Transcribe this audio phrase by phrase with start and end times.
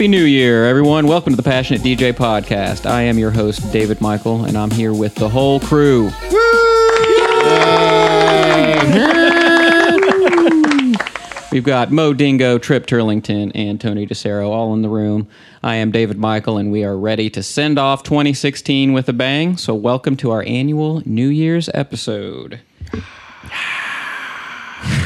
[0.00, 1.06] Happy New Year, everyone.
[1.06, 2.88] Welcome to the Passionate DJ podcast.
[2.88, 6.04] I am your host, David Michael, and I'm here with the whole crew.
[11.52, 15.28] We've got Mo Dingo, Trip Turlington, and Tony DeCero all in the room.
[15.62, 19.58] I am David Michael, and we are ready to send off 2016 with a bang.
[19.58, 22.60] So, welcome to our annual New Year's episode.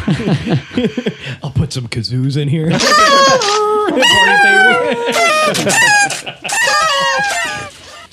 [1.43, 2.71] I'll put some kazoos in here.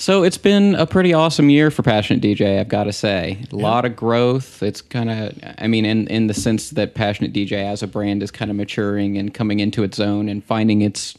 [0.02, 3.38] So it's been a pretty awesome year for Passionate DJ, I've got to say.
[3.52, 4.64] A lot of growth.
[4.64, 8.24] It's kind of, I mean, in, in the sense that Passionate DJ as a brand
[8.24, 11.16] is kind of maturing and coming into its own and finding its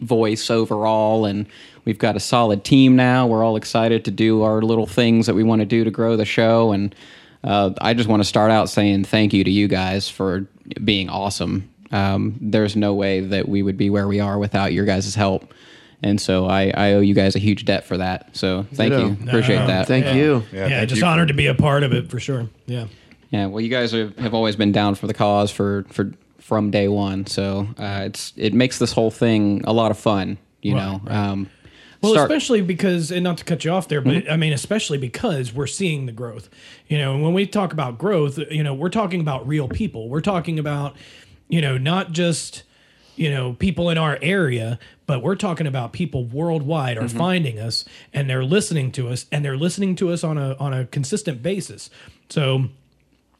[0.00, 1.24] voice overall.
[1.24, 1.46] And
[1.86, 3.26] we've got a solid team now.
[3.26, 6.16] We're all excited to do our little things that we want to do to grow
[6.16, 6.72] the show.
[6.72, 6.94] And
[7.44, 10.46] uh, I just want to start out saying thank you to you guys for
[10.84, 11.68] being awesome.
[11.92, 15.52] Um, there's no way that we would be where we are without your guys' help.
[16.02, 18.34] And so I, I owe you guys a huge debt for that.
[18.36, 19.06] So thank Ditto.
[19.08, 19.12] you.
[19.28, 19.86] Appreciate that.
[19.86, 20.44] Thank you.
[20.52, 22.48] yeah, thank just you honored for- to be a part of it for sure.
[22.66, 22.86] Yeah.
[23.30, 26.70] Yeah, well, you guys have, have always been down for the cause for, for from
[26.70, 27.26] day one.
[27.26, 30.36] So uh, it's it makes this whole thing a lot of fun.
[30.62, 31.14] You Right, know, right.
[31.16, 31.50] Um,
[32.02, 34.32] Well, start- especially because, and not to cut you off there, but mm-hmm.
[34.32, 36.48] I mean, especially because we're seeing the growth.
[36.88, 40.08] You know, when we talk about growth, you know, we're talking about real people.
[40.08, 40.96] We're talking about,
[41.48, 42.62] you know, not just,
[43.16, 47.18] you know, people in our area, but we're talking about people worldwide are mm-hmm.
[47.18, 47.84] finding us
[48.14, 51.42] and they're listening to us and they're listening to us on a on a consistent
[51.42, 51.90] basis.
[52.30, 52.70] So,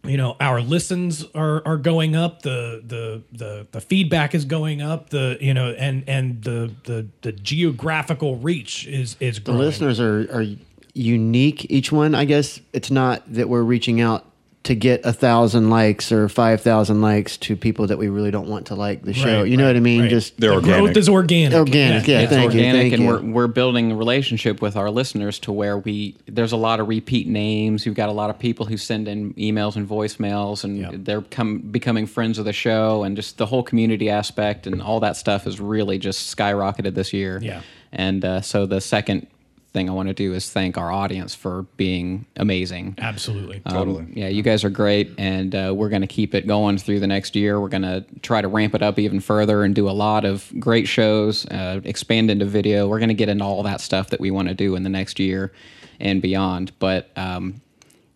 [0.04, 4.80] you know our listens are are going up the the the the feedback is going
[4.80, 10.00] up the you know and and the the the geographical reach is is The listeners
[10.00, 10.46] are, are
[10.94, 11.66] unique.
[11.70, 14.24] Each one, I guess, it's not that we're reaching out
[14.62, 18.46] to get a thousand likes or five thousand likes to people that we really don't
[18.46, 19.40] want to like the show.
[19.40, 20.02] Right, you know right, what I mean?
[20.02, 20.10] right.
[20.10, 20.96] Just They're The growth organic.
[20.98, 22.20] is organic Organic, yeah.
[22.20, 23.08] it's thank you, organic, thank and you.
[23.08, 26.88] we're we're building a relationship with our listeners to where we there's a lot of
[26.88, 27.86] repeat names.
[27.86, 30.90] We've got a lot of people who send in emails and voicemails, and Yeah.
[30.92, 35.00] they're come becoming friends of the show, and just the whole community aspect and all
[35.00, 37.38] that stuff has really just skyrocketed this year.
[37.42, 37.62] Yeah.
[37.92, 39.26] and uh, so the second
[39.72, 42.96] thing I want to do is thank our audience for being amazing.
[42.98, 44.06] absolutely Um, Totally.
[44.14, 47.06] yeah, you guys are great, and uh, we're going to keep it going through the
[47.06, 47.60] next year.
[47.60, 50.52] We're going to try to ramp it up even further and do a lot of
[50.58, 52.88] great shows, uh, expand into video.
[52.88, 54.90] We're going to get into all that stuff that we want to do in the
[54.90, 55.52] next year
[56.00, 56.72] and beyond.
[56.78, 57.60] But um,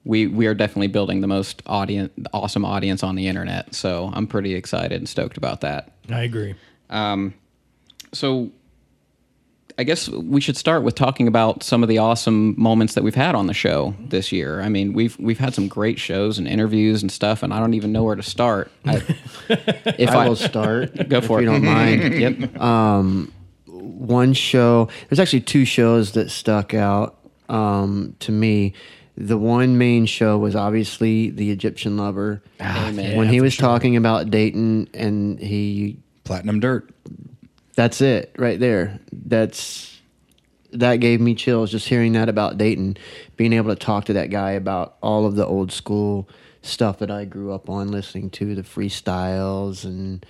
[0.04, 3.74] we we are definitely building the most audience, awesome audience on the internet.
[3.74, 5.92] So I'm pretty excited and stoked about that.
[6.10, 6.54] i agree
[8.12, 8.50] So
[9.76, 13.14] I guess we should start with talking about some of the awesome moments that we've
[13.14, 14.60] had on the show this year.
[14.60, 17.74] I mean, we've we've had some great shows and interviews and stuff, and I don't
[17.74, 18.70] even know where to start.
[18.84, 19.02] I,
[19.48, 20.94] if I will start.
[21.08, 21.30] Go if it.
[21.40, 22.14] you don't mind.
[22.20, 22.50] yep.
[23.66, 27.18] one show there's actually two shows that stuck out
[27.48, 28.74] um, to me
[29.16, 33.16] the one main show was obviously the egyptian lover Amen.
[33.16, 33.68] when Yeah, he was sure.
[33.68, 36.90] talking about dayton and he Platinum Dirt.
[37.74, 38.98] That's it right there.
[39.12, 40.00] That's
[40.72, 42.96] that gave me chills just hearing that about dayton
[43.36, 46.28] being able to talk to that guy about all of the old school
[46.62, 50.26] stuff that i grew up on listening to the freestyles and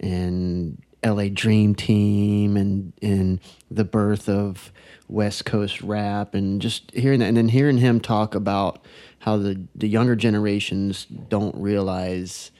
[0.00, 3.40] and LA Dream Team and and
[3.70, 4.72] the birth of
[5.08, 8.84] West Coast rap and just hearing that and then hearing him talk about
[9.18, 12.50] how the the younger generations don't realize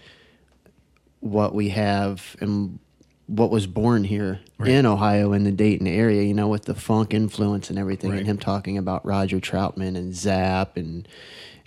[1.20, 2.78] what we have and
[3.26, 7.14] what was born here in Ohio in the Dayton area, you know, with the funk
[7.14, 8.18] influence and everything, Right.
[8.18, 11.08] and him talking about Roger Troutman and Zap and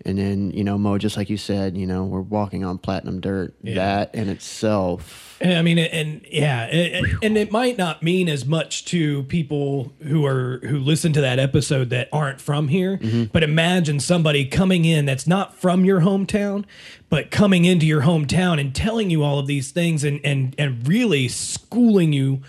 [0.06, 3.20] and then you know Mo, just like you said, you know, we're walking on platinum
[3.20, 3.56] dirt.
[3.64, 8.46] That in itself, And I mean, and yeah, and, and it might not mean as
[8.46, 12.98] much to people who are who listen to that episode that aren't from here.
[12.98, 13.26] Mm-hmm.
[13.26, 16.66] But imagine somebody coming in that's not from your hometown,
[17.10, 20.88] but coming into your hometown and telling you all of these things and and and
[20.88, 22.42] really schooling you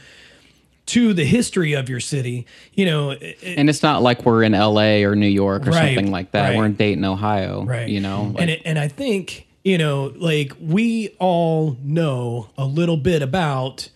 [0.89, 2.47] to the history of your city.
[2.75, 5.95] You know, it- And it's not like we're in LA or New York or Right,
[5.97, 6.49] something like that.
[6.51, 6.57] right.
[6.57, 7.65] We're in Dayton, Ohio.
[7.65, 12.65] right You know, and it, and i think you know like we all know a
[12.65, 13.89] little bit about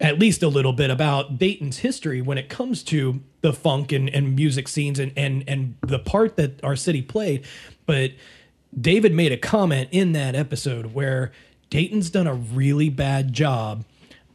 [0.00, 4.08] at least a little bit about dayton's history when it comes to the funk and,
[4.10, 7.44] and music scenes and, and and the part that our city played
[7.86, 8.10] but
[8.78, 11.32] david made a comment in that episode where
[11.70, 13.84] dayton's done a really bad job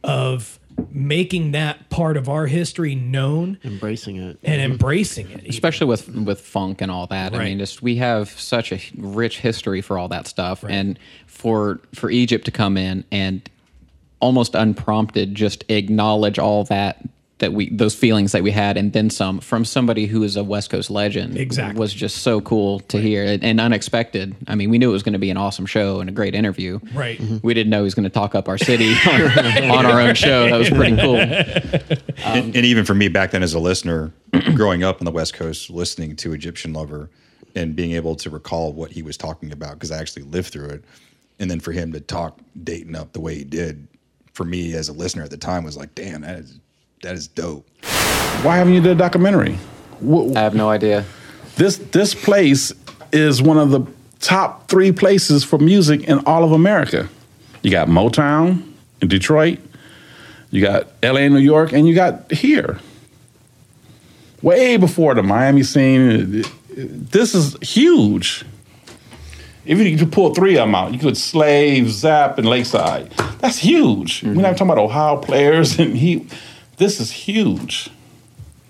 [0.02, 0.58] of
[0.90, 4.38] making that part of our history known embracing it.
[4.42, 4.72] and mm-hmm.
[4.72, 7.34] embracing it especially with with funk and all that.
[7.34, 11.80] I mean, just we have such a rich history for all that stuff, and for
[11.94, 13.48] for Egypt to come in and
[14.20, 17.02] almost unprompted just acknowledge all that
[17.42, 20.44] that we those feelings that we had and then some from somebody who is a
[20.44, 21.78] West Coast legend Exactly.
[21.78, 24.36] was just so cool to hear and, and unexpected.
[24.46, 26.36] I mean, we knew it was going to be an awesome show and a great
[26.36, 26.78] interview.
[26.94, 27.18] Right.
[27.18, 27.38] Mm-hmm.
[27.42, 30.14] We didn't know he was going to talk up our city on, on our own
[30.14, 30.48] show.
[30.48, 31.20] That was pretty cool.
[32.24, 34.12] Um, and, and even for me back then as a listener,
[34.54, 37.10] growing up on the West Coast, listening to Egyptian Lover
[37.56, 40.68] and being able to recall what he was talking about because I actually lived through
[40.68, 40.84] it,
[41.40, 43.88] and then for him to talk Dayton up the way he did,
[44.32, 46.60] for me as a listener at the time was like, damn, that is
[47.02, 47.68] that is dope.
[48.42, 49.58] Why haven't you did a documentary?
[50.00, 51.04] I have no idea.
[51.56, 52.72] This this place
[53.12, 53.86] is one of the
[54.20, 57.08] top three places for music in all of America.
[57.62, 58.62] You got Motown
[59.00, 59.58] in Detroit,
[60.50, 62.78] you got LA, and New York, and you got here.
[64.40, 68.44] Way before the Miami scene, this is huge.
[69.64, 73.12] If you could pull three of them out, you could Slave, Zap, and Lakeside.
[73.38, 74.24] That's huge.
[74.24, 74.52] We're not mm-hmm.
[74.54, 76.26] talking about Ohio players, and he.
[76.82, 77.90] This is huge,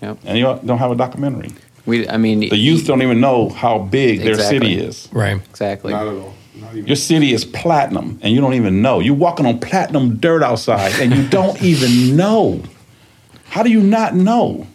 [0.03, 0.19] Yep.
[0.25, 1.49] and you don't have a documentary.
[1.87, 5.09] We, I mean, The youth don't even know how big their city is.
[5.11, 5.37] Right.
[5.49, 5.93] exactly.
[5.93, 6.33] Not at all.
[6.61, 6.75] Not.
[6.75, 8.99] Your city is platinum, and you don't even know.
[8.99, 12.61] You're walking on platinum dirt outside, and you don't even know.
[13.45, 14.67] How do you not know?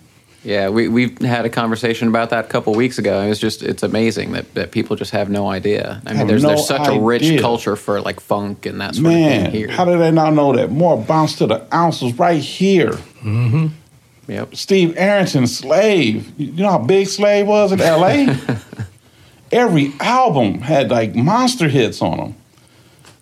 [0.49, 3.21] Yeah, we we had a conversation about that a couple weeks ago.
[3.21, 6.00] It was just it's amazing that, that people just have no idea.
[6.06, 8.95] I mean, Have there's no there's such a rich culture for like funk and that
[8.95, 9.69] sort of Man, thing here.
[9.69, 10.71] how do they not know that?
[10.71, 12.93] More bounce to the ounces right here.
[12.93, 13.67] Mm-hmm.
[14.27, 14.56] yep.
[14.56, 16.33] Steve Arrington, Slave.
[16.41, 18.35] You know how big Slave was in LA?
[19.53, 22.35] Every album had like monster hits on them.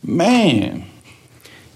[0.04, 0.84] Man.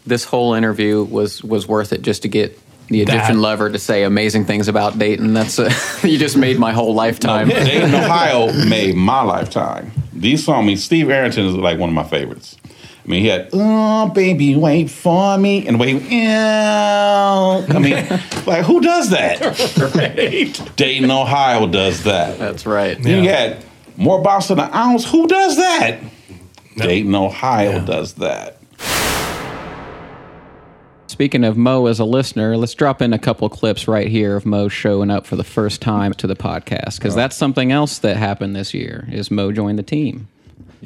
[0.07, 2.57] This whole interview was was worth it just to get
[2.91, 5.33] the That- Egyptian lover to say amazing things about Dayton.
[5.33, 5.73] That's uh,
[6.03, 7.49] you just made my whole lifetime.
[7.49, 9.93] Dayton, Ohio made my lifetime.
[10.13, 12.57] These songs, Steve Arrington is like one of my favorites.
[12.67, 17.65] I mean, he had, oh, baby, wait for me, and wait, yeah.
[17.69, 17.95] I mean,
[18.47, 19.41] like, who does that?
[19.95, 20.77] Right.
[20.77, 22.39] Dayton, Ohio does that.
[22.39, 23.03] That's right.
[23.03, 23.37] Then you Yeah.
[23.37, 23.65] had
[23.97, 25.11] more bounce than an ounce.
[25.11, 25.99] Who does that?
[26.77, 28.60] Dayton, Ohio does that.
[31.11, 34.47] Speaking of Mo as a listener, let's drop in a couple clips right here of
[34.47, 38.17] Mo showing up for the first time to the podcast because that's something else that
[38.17, 40.29] happened this year is Mo joined the team.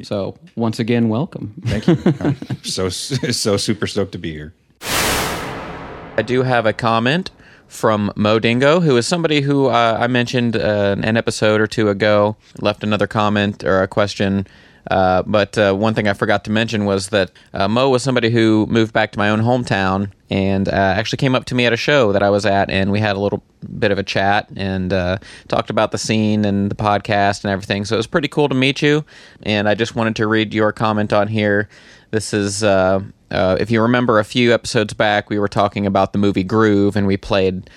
[0.01, 1.53] So once again, welcome.
[1.65, 1.97] Thank you.
[2.21, 4.55] I'm so so super stoked to be here.
[4.81, 7.29] I do have a comment
[7.67, 11.89] from Mo Dingo, who is somebody who uh, I mentioned uh, an episode or two
[11.89, 14.47] ago, left another comment or a question.
[14.89, 18.29] Uh, but uh, one thing I forgot to mention was that uh, Mo was somebody
[18.29, 21.73] who moved back to my own hometown and uh, actually came up to me at
[21.73, 23.43] a show that I was at, and we had a little
[23.79, 27.85] bit of a chat and uh, talked about the scene and the podcast and everything.
[27.85, 29.03] So it was pretty cool to meet you.
[29.43, 31.67] And I just wanted to read your comment on here.
[32.11, 36.43] This is, if you remember a few episodes back, we were talking about the movie
[36.43, 37.69] Groove, and we played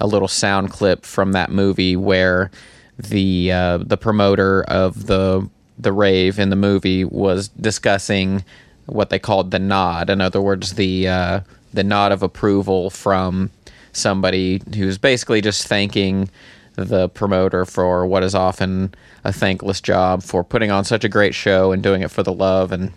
[0.00, 2.50] a little sound clip from that movie where
[2.98, 3.48] the
[3.84, 5.48] the promoter of the
[5.78, 8.44] the rave in the movie was discussing
[8.86, 10.10] what they called the nod.
[10.10, 11.40] In other words, the uh,
[11.72, 13.50] the nod of approval from
[13.92, 16.30] somebody who's basically just thanking
[16.76, 18.94] the promoter for what is often
[19.24, 22.32] a thankless job for putting on such a great show and doing it for the
[22.32, 22.92] love and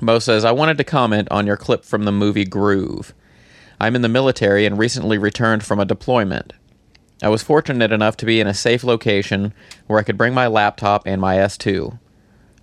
[0.00, 3.14] Mo says, I wanted to comment on your clip from the movie Groove.
[3.80, 6.52] I'm in the military and recently returned from a deployment.
[7.22, 9.54] I was fortunate enough to be in a safe location
[9.86, 11.98] where I could bring my laptop and my S2.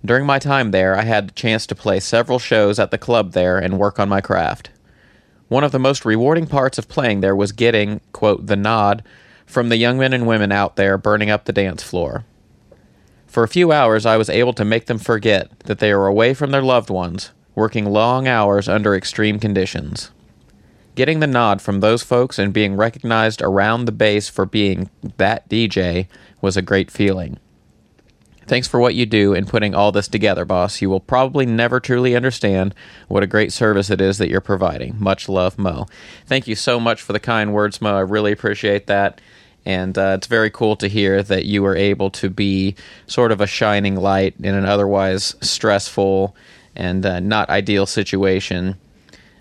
[0.04, 3.32] During my time there, I had the chance to play several shows at the club
[3.32, 4.70] there and work on my craft.
[5.48, 9.04] One of the most rewarding parts of playing there was getting, quote, the nod
[9.46, 12.24] from the young men and women out there burning up the dance floor.
[13.28, 16.34] For a few hours, I was able to make them forget that they are away
[16.34, 20.10] from their loved ones, working long hours under extreme conditions.
[20.94, 25.48] Getting the nod from those folks and being recognized around the base for being that
[25.48, 26.08] DJ
[26.40, 27.38] was a great feeling.
[28.46, 30.82] Thanks for what you do in putting all this together, boss.
[30.82, 32.74] You will probably never truly understand
[33.08, 34.96] what a great service it is that you're providing.
[34.98, 35.86] Much love, Mo.
[36.26, 37.96] Thank you so much for the kind words, Mo.
[37.96, 39.20] I really appreciate that.
[39.64, 42.74] And uh, it's very cool to hear that you were able to be
[43.06, 46.34] sort of a shining light in an otherwise stressful
[46.74, 48.76] and uh, not ideal situation.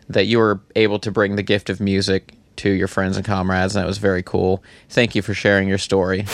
[0.10, 3.76] That you were able to bring the gift of music to your friends and comrades,
[3.76, 4.62] and that was very cool.
[4.90, 6.26] Thank you for sharing your story.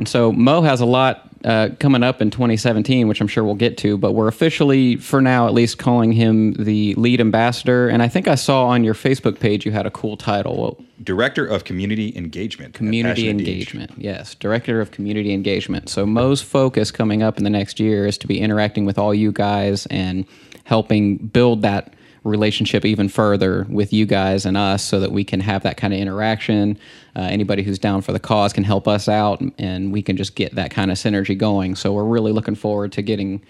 [0.00, 3.54] And so Mo has a lot uh, coming up in 2017, which I'm sure we'll
[3.54, 7.86] get to, but we're officially, for now at least, calling him the lead ambassador.
[7.86, 10.56] And I think I saw on your Facebook page you had a cool title.
[10.56, 12.72] Well, Director of Community Engagement.
[12.72, 13.90] community engagement.
[13.98, 15.90] Yes, director of community engagement.
[15.90, 19.12] So Mo's focus coming up in the next year is to be interacting with all
[19.12, 20.24] you guys and
[20.64, 21.92] helping build that
[22.24, 25.94] relationship even further with you guys and us so that we can have that kind
[25.94, 26.78] of interaction.
[27.16, 30.34] Uh, anybody who's down for the cause can help us out and we can just
[30.34, 31.74] get that kind of synergy going.
[31.74, 33.42] So we're really looking forward to getting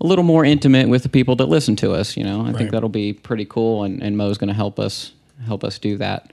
[0.00, 2.16] a little more intimate with the people that listen to us.
[2.16, 5.12] You know, I think that'll be pretty cool and, and Mo's going to help us
[5.44, 6.32] help us do that.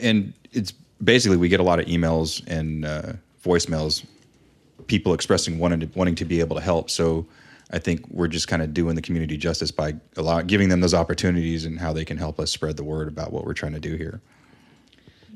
[0.00, 0.72] and it's
[1.02, 3.12] basically we get a lot of emails and uh,
[3.44, 4.04] voicemails,
[4.86, 6.88] people expressing wanting to, wanting to be able to help.
[6.88, 7.26] So
[7.74, 10.94] I think we're just kind of doing the community justice by allow, giving them those
[10.94, 13.80] opportunities and how they can help us spread the word about what we're trying to
[13.80, 14.20] do here.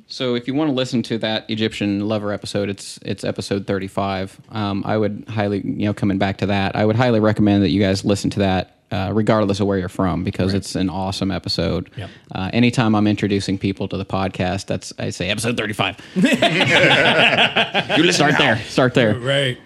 [0.07, 4.41] So if you want to listen to that Egyptian lover episode, it's it's episode 35.
[4.51, 7.71] Um, I would highly, you know, coming back to that, I would highly recommend that
[7.71, 8.77] you guys listen to that.
[8.91, 11.91] Uh, regardless of where you're from, because it's an awesome episode.
[11.95, 12.09] Yep.
[12.35, 15.99] Uh, anytime I'm introducing people to the podcast, that's I say episode 35.
[17.99, 18.57] you start there.
[18.61, 19.15] Start there.
[19.19, 19.59] Right.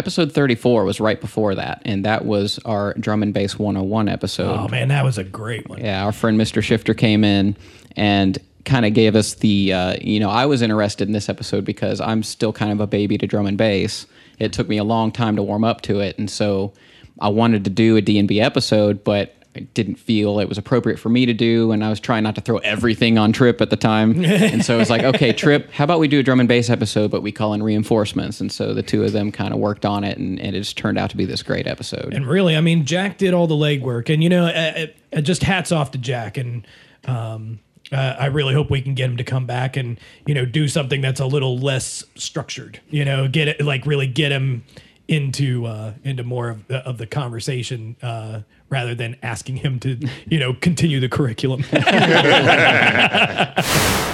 [0.00, 4.58] Episode 34 was right before that, and that was our drum and bass 101 episode.
[4.58, 5.78] Oh man, that was a great one.
[5.78, 6.62] Yeah, our friend Mr.
[6.62, 7.54] Shifter came in
[7.96, 11.66] and kind of gave us the, uh, you know, I was interested in this episode
[11.66, 14.06] because I'm still kind of a baby to drum and bass.
[14.38, 16.72] It took me a long time to warm up to it, and so
[17.20, 21.08] I wanted to do a D&B episode, but I didn't feel it was appropriate for
[21.08, 23.76] me to do, and I was trying not to throw everything on Trip at the
[23.76, 24.24] time.
[24.24, 26.70] and so it was like, okay, Trip, how about we do a drum and bass
[26.70, 28.40] episode, but we call in reinforcements?
[28.40, 30.76] And so the two of them kind of worked on it, and, and it just
[30.76, 32.14] turned out to be this great episode.
[32.14, 35.42] And really, I mean, Jack did all the legwork, and you know, uh, uh, just
[35.42, 36.36] hats off to Jack.
[36.36, 36.64] And
[37.06, 37.58] um,
[37.90, 40.68] uh, I really hope we can get him to come back and you know do
[40.68, 42.80] something that's a little less structured.
[42.88, 44.62] You know, get it like really get him
[45.08, 49.98] into uh, into more of the, of the conversation uh, rather than asking him to
[50.26, 51.64] you know continue the curriculum.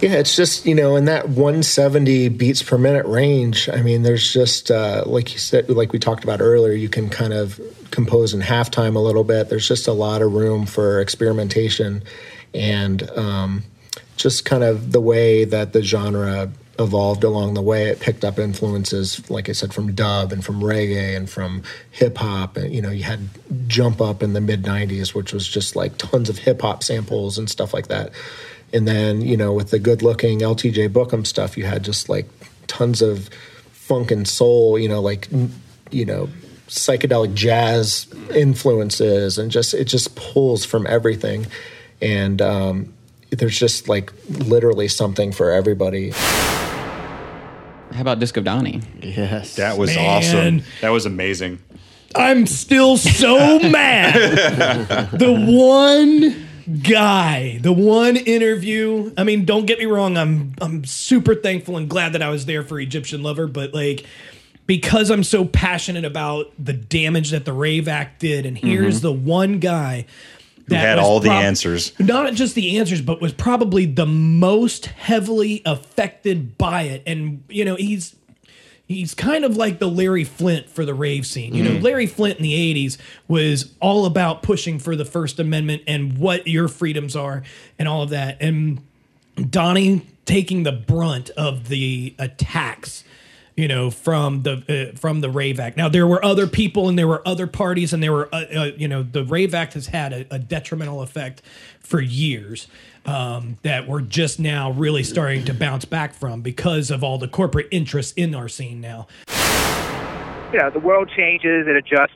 [0.00, 4.30] Yeah, it's just, you know, in that 170 beats per minute range, I mean, there's
[4.30, 7.58] just, uh, like you said, like we talked about earlier, you can kind of
[7.90, 9.48] compose in halftime a little bit.
[9.48, 12.02] There's just a lot of room for experimentation
[12.52, 13.62] and um,
[14.16, 17.88] just kind of the way that the genre evolved along the way.
[17.88, 22.18] It picked up influences, like I said, from dub and from reggae and from hip
[22.18, 22.56] hop.
[22.56, 23.28] And, you know, you had
[23.66, 27.38] Jump Up in the mid 90s, which was just like tons of hip hop samples
[27.38, 28.10] and stuff like that.
[28.72, 32.28] And then, you know, with the good looking LTJ Bukem stuff, you had just like
[32.66, 33.28] tons of
[33.72, 35.28] funk and soul, you know, like,
[35.90, 36.28] you know,
[36.68, 41.46] psychedelic jazz influences and just, it just pulls from everything.
[42.00, 42.94] And um,
[43.30, 46.12] there's just like literally something for everybody.
[47.94, 48.82] How about Disco of Donnie?
[49.00, 49.54] Yes.
[49.54, 50.04] That was Man.
[50.04, 50.62] awesome.
[50.80, 51.60] That was amazing.
[52.16, 55.10] I'm still so mad.
[55.12, 59.12] the one guy, the one interview.
[59.16, 60.16] I mean, don't get me wrong.
[60.16, 64.04] I'm I'm super thankful and glad that I was there for Egyptian Lover, but like
[64.66, 69.06] because I'm so passionate about the damage that the Rave Act did, and here's mm-hmm.
[69.06, 70.06] the one guy
[70.68, 71.98] that had all the answers.
[71.98, 77.02] Not just the answers, but was probably the most heavily affected by it.
[77.06, 78.16] And you know, he's
[78.86, 81.54] he's kind of like the Larry Flynt for the rave scene.
[81.54, 81.84] You know, mm-hmm.
[81.84, 86.46] Larry Flynt in the 80s was all about pushing for the First Amendment and what
[86.46, 87.42] your freedoms are
[87.78, 88.38] and all of that.
[88.40, 88.82] And
[89.50, 93.04] Donnie taking the brunt of the attacks
[93.56, 96.98] you know from the uh, from the rave act now there were other people and
[96.98, 99.88] there were other parties and there were uh, uh, you know the rave act has
[99.88, 101.42] had a, a detrimental effect
[101.80, 102.66] for years
[103.06, 107.28] um, that we're just now really starting to bounce back from because of all the
[107.28, 109.06] corporate interests in our scene now
[110.54, 112.14] you know, the world changes, it adjusts,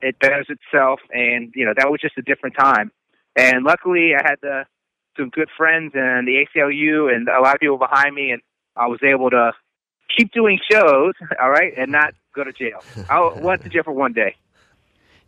[0.00, 2.92] it betters itself, and you know that was just a different time.
[3.34, 4.64] And luckily, I had the,
[5.18, 8.40] some good friends and the ACLU and a lot of people behind me, and
[8.76, 9.52] I was able to
[10.16, 12.82] keep doing shows, all right, and not go to jail.
[13.10, 14.36] I went to jail for one day.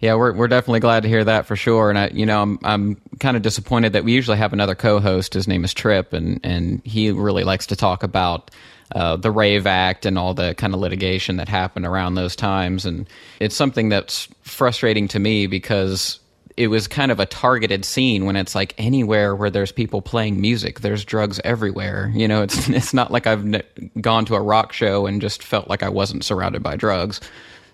[0.01, 1.89] Yeah, we're we're definitely glad to hear that for sure.
[1.89, 5.35] And I, you know, I'm I'm kind of disappointed that we usually have another co-host.
[5.35, 8.51] His name is Trip, and and he really likes to talk about
[8.93, 12.85] uh, the Rave Act and all the kind of litigation that happened around those times.
[12.85, 13.09] And
[13.41, 16.21] it's something that's frustrating to me because
[16.57, 20.41] it was kind of a targeted scene when it's like anywhere where there's people playing
[20.41, 22.11] music, there's drugs everywhere.
[22.15, 23.63] You know, it's it's not like I've n-
[24.01, 27.21] gone to a rock show and just felt like I wasn't surrounded by drugs.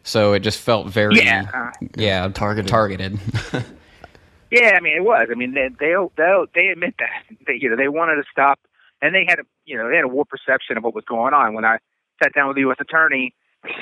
[0.03, 1.47] So it just felt very Yeah.
[1.53, 2.69] Uh, yeah Targeted.
[2.69, 3.19] targeted.
[4.51, 5.29] Yeah, I mean it was.
[5.31, 8.59] I mean they they they they admit that they you know they wanted to stop,
[9.01, 11.33] and they had a you know they had a warped perception of what was going
[11.35, 11.55] on.
[11.55, 11.79] When I
[12.21, 12.79] sat down with the U.S.
[12.81, 13.33] attorney,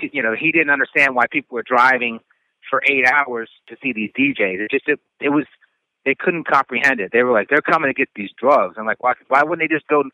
[0.02, 2.20] you know he didn't understand why people were driving
[2.68, 4.60] for eight hours to see these DJs.
[4.60, 5.44] It just it, it was
[6.04, 7.10] they couldn't comprehend it.
[7.12, 8.76] They were like they're coming to get these drugs.
[8.78, 10.04] I'm like why why wouldn't they just go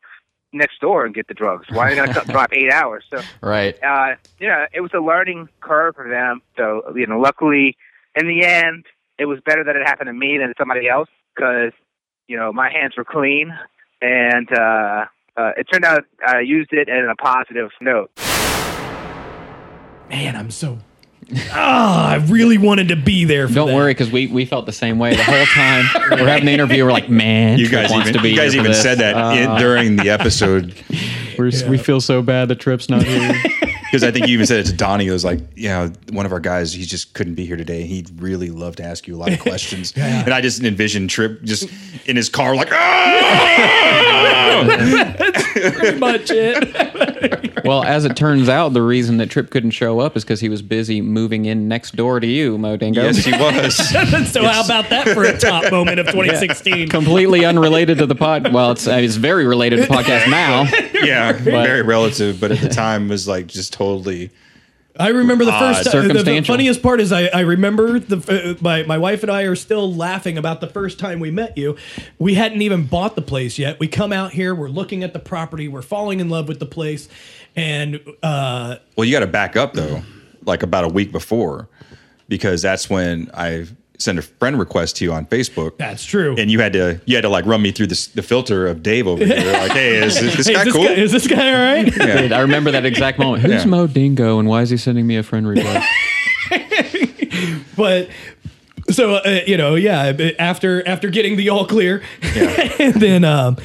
[0.53, 1.67] next door and get the drugs?
[1.71, 3.05] Why are they going to drive eight hours?
[3.11, 3.77] So right.
[3.83, 6.41] uh, you know, it was a learning curve for them.
[6.57, 7.77] So, you know, luckily,
[8.15, 8.87] in the end,
[9.19, 11.73] it was better that it happened to me than to somebody else because
[12.27, 13.53] you know my hands were clean,
[14.01, 15.05] and uh,
[15.37, 18.11] uh, it turned out I used it in a positive note.
[20.09, 20.79] Man, I'm so.
[21.51, 23.47] Ah, I really wanted to be there.
[23.47, 23.55] For you.
[23.57, 23.75] Don't that.
[23.75, 25.85] worry, because we, we felt the same way the whole time.
[26.11, 26.85] we're having the interview.
[26.85, 28.83] We're like, man, You guys wants even, to be you guys here for even this.
[28.83, 30.75] said that in, Uh, during the episode
[31.39, 33.33] we're, We feel so bad that Trip's not here.
[33.85, 35.07] because I think you even said it to Donnie.
[35.07, 37.85] It was like, you know, one of our guys, he just couldn't be here today.
[37.85, 39.93] He'd really love to ask you a lot of questions.
[39.97, 41.69] And I just envisioned Trip just
[42.07, 44.65] in his car, like, ah!
[45.17, 47.53] That's pretty much it.
[47.69, 50.49] well, as it turns out, the reason that Trip couldn't show up is because he
[50.49, 53.03] was busy moving in next door to you, Mo Dingo.
[53.03, 53.77] yes, he was.
[54.33, 56.89] so how about that for a top moment of 2016?
[56.89, 58.53] Completely unrelated to the pod.
[58.53, 60.65] Well, it's uh, it's very related to the podcast now.
[61.05, 64.31] yeah, very relative, but at the time was like just totally.
[64.97, 65.75] I remember the Odd.
[65.75, 66.07] first time.
[66.07, 69.43] The, the funniest part is I, I remember the uh, my my wife and I
[69.43, 71.77] are still laughing about the first time we met you.
[72.21, 73.81] We hadn't even bought the place yet.
[73.81, 76.67] We come out here, we're looking at the property, we're falling in love with the
[76.67, 77.09] place,
[77.57, 80.03] and uh, Well, you got to back up though,
[80.45, 81.69] like about a week before,
[82.29, 83.67] because that's when I
[83.99, 85.79] sent a friend request to you on Facebook.
[85.79, 86.35] that's true.
[86.37, 88.83] and you had to you had to like run me through this, the filter of
[88.83, 89.37] Dave over here.
[89.53, 90.85] Like, hey, is this, this Hey, guy is this cool?
[90.85, 91.95] guy, is this guy all right?
[92.21, 93.43] Dude, I remember that exact moment.
[93.45, 93.65] Who's Yeah.
[93.67, 95.87] Mo Dingo and why is he sending me a friend request?
[97.77, 98.09] but
[98.91, 102.03] so uh, you know yeah after after getting the all clear
[102.79, 103.57] and then um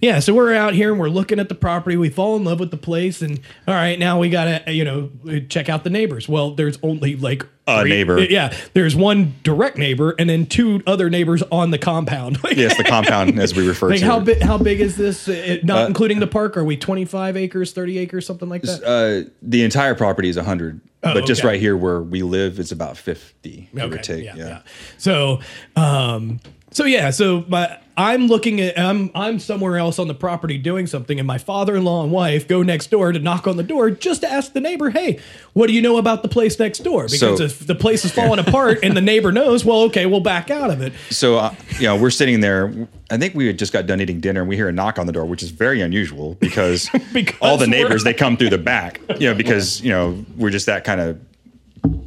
[0.00, 2.60] yeah so we're out here and we're looking at the property we fall in love
[2.60, 5.10] with the place and all right now we gotta you know
[5.48, 8.20] check out the neighbors well there's only like A three- neighbor.
[8.20, 12.84] yeah there's one direct neighbor and then two other neighbors on the compound yes, the
[12.84, 14.24] compound as we refer like to how it.
[14.26, 17.72] big how big is this Uh, not Uh, including the park are we 25 acres
[17.72, 21.54] 30 acres something like that Uh, the entire property is 100, but just Oh, okay.
[21.54, 24.24] right here where we live, it's about 50, give or take.
[24.24, 24.60] Yeah,
[24.98, 25.40] So,
[25.76, 30.58] um, so yeah, so my I'm looking at I'm I'm somewhere else on the property
[30.58, 33.90] doing something, and my father-in-law and wife go next door to knock on the door
[33.90, 35.18] just to ask the neighbor, "Hey,
[35.54, 38.12] what do you know about the place next door?" Because So- if the place is
[38.12, 40.92] falling apart and the neighbor knows, well, okay, we'll back out of it.
[41.10, 42.70] So, uh, you know, we're sitting there.
[43.10, 45.06] I think we had just got done eating dinner, and we hear a knock on
[45.06, 48.58] the door, which is very unusual because, Because all the neighbors they come through the
[48.58, 49.00] back.
[49.18, 51.18] You know, because you know we're just that kind of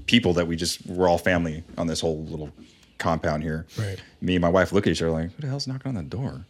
[0.06, 2.52] people that we just we're all family on this whole little
[3.00, 3.66] compound here.
[3.78, 4.02] Right.
[4.22, 6.04] Me and my wife look at each other like, "Who the hell's knocking on the
[6.04, 6.46] door?"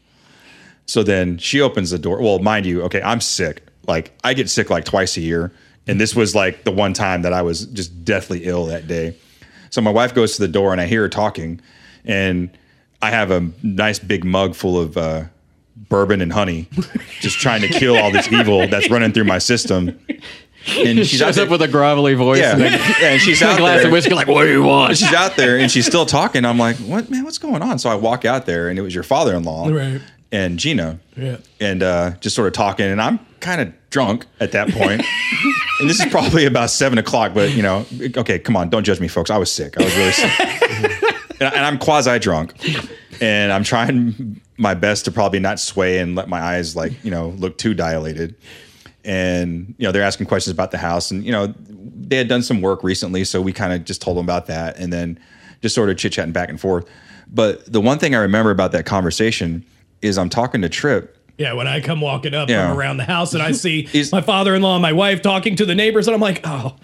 [0.86, 2.22] So then she opens the door.
[2.22, 3.64] Well, mind you, okay, I'm sick.
[3.88, 5.52] Like I get sick like twice a year,
[5.88, 9.16] and this was like the one time that I was just deathly ill that day.
[9.70, 11.62] So my wife goes to the door, and I hear her talking,
[12.04, 12.50] and
[13.02, 15.26] I have a nice big mug full of uh,
[15.90, 16.68] bourbon and honey,
[17.20, 19.98] just trying to kill all this evil that's running through my system.
[20.68, 22.68] And she's out Shows there, up with a grovelly voice yeah, and a,
[23.06, 23.88] and she's a glass there.
[23.88, 24.98] of whiskey, like, what do you want?
[24.98, 26.44] She's out there and she's still talking.
[26.46, 27.24] I'm like, what man?
[27.24, 27.80] What's going on?
[27.80, 30.02] So I walk out there and it was your father-in-law Right.
[30.32, 31.38] and Gina, Yeah.
[31.62, 32.86] and uh, just sort of talking.
[32.86, 35.02] And I'm kind of drunk at that point.
[35.80, 37.34] and this is probably about seven o'clock.
[37.34, 37.86] But you know,
[38.18, 39.30] okay, come on, don't judge me, folks.
[39.30, 39.80] I was sick.
[39.80, 40.40] I was really sick,
[41.42, 42.54] and, and I'm quasi drunk,
[43.22, 47.12] and I'm trying my best to probably not sway and let my eyes like you
[47.12, 48.36] know look too dilated.
[49.10, 52.44] And you know, they're asking questions about the house, and you know, they had done
[52.44, 55.20] some work recently, so we kind of just told them about that, and then
[55.64, 56.86] just sort of chit chatting back and forth.
[57.28, 59.66] But the one thing I remember about that conversation
[60.04, 62.72] is I'm talking to Trip, Yeah, when I come walking up Yeah.
[62.76, 66.08] around the house and I see my father-in-law and my wife talking to the neighbors,
[66.08, 66.76] and I'm like, oh,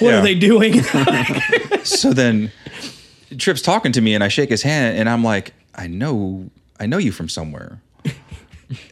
[0.00, 0.18] Yeah.
[0.18, 0.82] are they doing?
[1.84, 2.50] so then
[3.38, 6.86] Trip's talking to me and I shake his hand and I'm like, I know, I
[6.86, 7.80] know you from somewhere.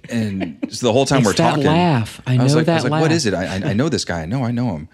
[0.09, 2.21] And so the whole time we're talking, laugh.
[2.27, 3.11] I was know like, I that was like, laugh.
[3.11, 3.35] is it?
[3.35, 4.23] I, I, I know this guy.
[4.23, 4.89] I know, I know him.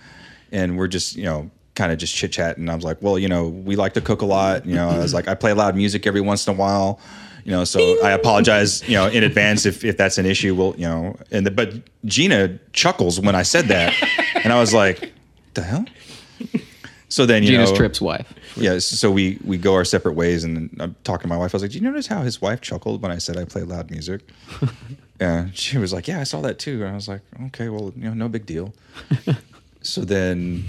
[0.51, 2.59] And we're just, you know, kind of just chit chat.
[2.59, 4.67] And I was like, well, you know, we like to cook a lot.
[4.67, 7.01] You know, I was like, I play loud music every once in a while.
[7.45, 10.55] You know, so I apologize, you know, in advance if, if that's an issue.
[10.55, 13.95] Well, you know, and the, but Gina chuckles when I said that,
[14.45, 15.13] and I was like,
[15.55, 15.85] the hell.
[17.13, 18.33] So then, you Gina's know, Trip's wife.
[18.57, 21.53] yeah, so we we go our separate ways, and I'm talking to my wife.
[21.53, 23.65] I was like, "Do you notice how his wife chuckled when I said I play
[23.65, 24.23] loud music?"
[25.21, 27.93] yeah, she was like, "Yeah, I saw that too." And I was like, "Okay, well,
[27.95, 28.73] you know, no big deal."
[29.83, 30.65] so then,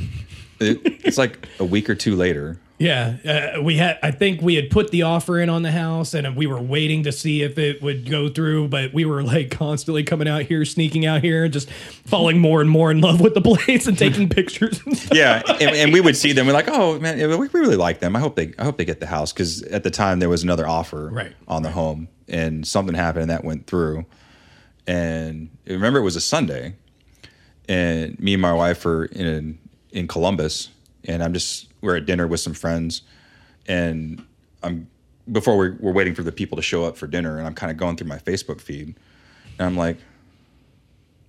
[0.60, 2.60] it, it's like a week or two later.
[2.80, 4.00] Yeah, uh, we had.
[4.02, 7.04] I think we had put the offer in on the house, and we were waiting
[7.04, 8.70] to see if it would go through.
[8.70, 12.62] But we were like constantly coming out here, sneaking out here, and just falling more
[12.62, 14.82] and more in love with the place and taking pictures.
[14.86, 15.02] And.
[15.14, 16.48] Yeah, and, and we would see them.
[16.48, 18.16] We're like, "Oh man, we we really like them.
[18.16, 20.44] I hope they I hope they get the house." Because at the time there was
[20.44, 24.06] another offer Right, on the home, and something happened and that went through.
[24.88, 26.76] And I remember it was a Sunday,
[27.70, 29.60] and me and my wife were in
[29.92, 30.70] in Columbus,
[31.06, 33.02] and I'm just we're at dinner with some friends,
[33.68, 34.26] and
[34.64, 34.88] I'm
[35.32, 37.72] before we're, we're waiting for the people to show up for dinner, and I'm kind
[37.72, 39.98] of going through my Facebook feed, and I'm like,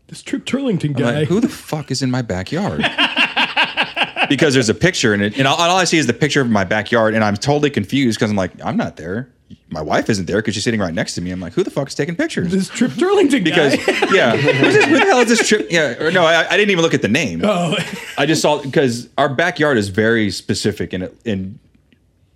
[0.07, 1.21] This Trip Turlington guy.
[1.21, 2.79] like, who the fuck is in my backyard?
[4.29, 6.49] because there's a picture in it, and all, all I see is the picture of
[6.49, 9.29] my backyard, and I'm totally confused because I'm like, I'm not there.
[9.69, 11.31] My wife isn't there because she's sitting right next to me.
[11.31, 12.51] I'm like, who the fuck is taking pictures?
[12.51, 13.75] this Trip Turlington because
[14.13, 15.67] yeah, this, who the hell is this trip?
[15.71, 17.43] Yeah, or no, I, I didn't even look at the name.
[17.45, 17.77] Oh.
[18.17, 21.59] I just saw because our backyard is very specific and it, and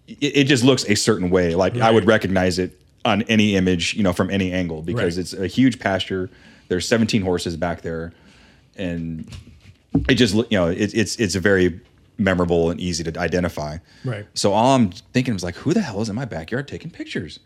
[0.06, 1.54] it, it just looks a certain way.
[1.54, 5.22] Like I would recognize it on any image, you know, from any angle because Right.
[5.22, 6.28] it's a huge pasture.
[6.68, 8.12] There's 17 horses back there,
[8.76, 9.26] and
[10.08, 11.80] it just you know it, it's it's a very
[12.18, 13.78] memorable and easy to identify.
[14.04, 14.26] Right.
[14.34, 17.40] So all I'm thinking was like, who the hell is in my backyard taking pictures?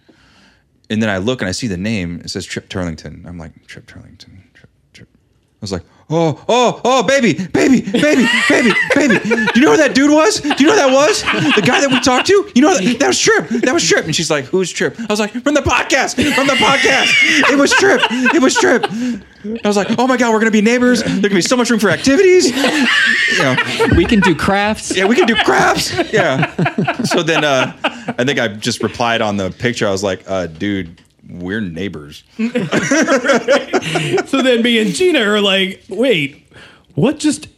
[0.90, 2.20] And then I look and I see the name.
[2.24, 3.26] It says Trip Turlington.
[3.26, 4.52] I'm like, Trip Turlington.
[4.52, 5.08] Trip, Trip.
[5.14, 9.18] I was like, oh, oh, oh, baby, baby, baby, baby, baby.
[9.20, 10.40] Do you know who that dude was?
[10.40, 11.22] Do you know who that was?
[11.54, 12.50] The guy that we talked to?
[12.54, 13.48] You know that, that was Trip.
[13.48, 14.04] That was Trip.
[14.04, 14.98] And she's like, who's Trip?
[14.98, 16.16] I was like, from the podcast.
[16.34, 17.08] From the podcast.
[17.52, 18.00] It was Trip.
[18.34, 18.84] It was Trip.
[19.44, 21.02] I was like, oh my god, we're gonna be neighbors.
[21.02, 22.50] There's gonna be so much room for activities.
[23.32, 23.56] You know,
[23.96, 24.94] We can do crafts.
[24.94, 25.90] yeah, we can do crafts.
[26.12, 26.52] Yeah.
[27.04, 27.72] So then uh,
[28.18, 29.88] I think I just replied on the picture.
[29.88, 31.00] I was like, uh, dude,
[31.30, 32.24] we're neighbors.
[32.36, 32.42] so
[34.42, 36.46] then me and Gina are like, wait,
[36.94, 37.48] what just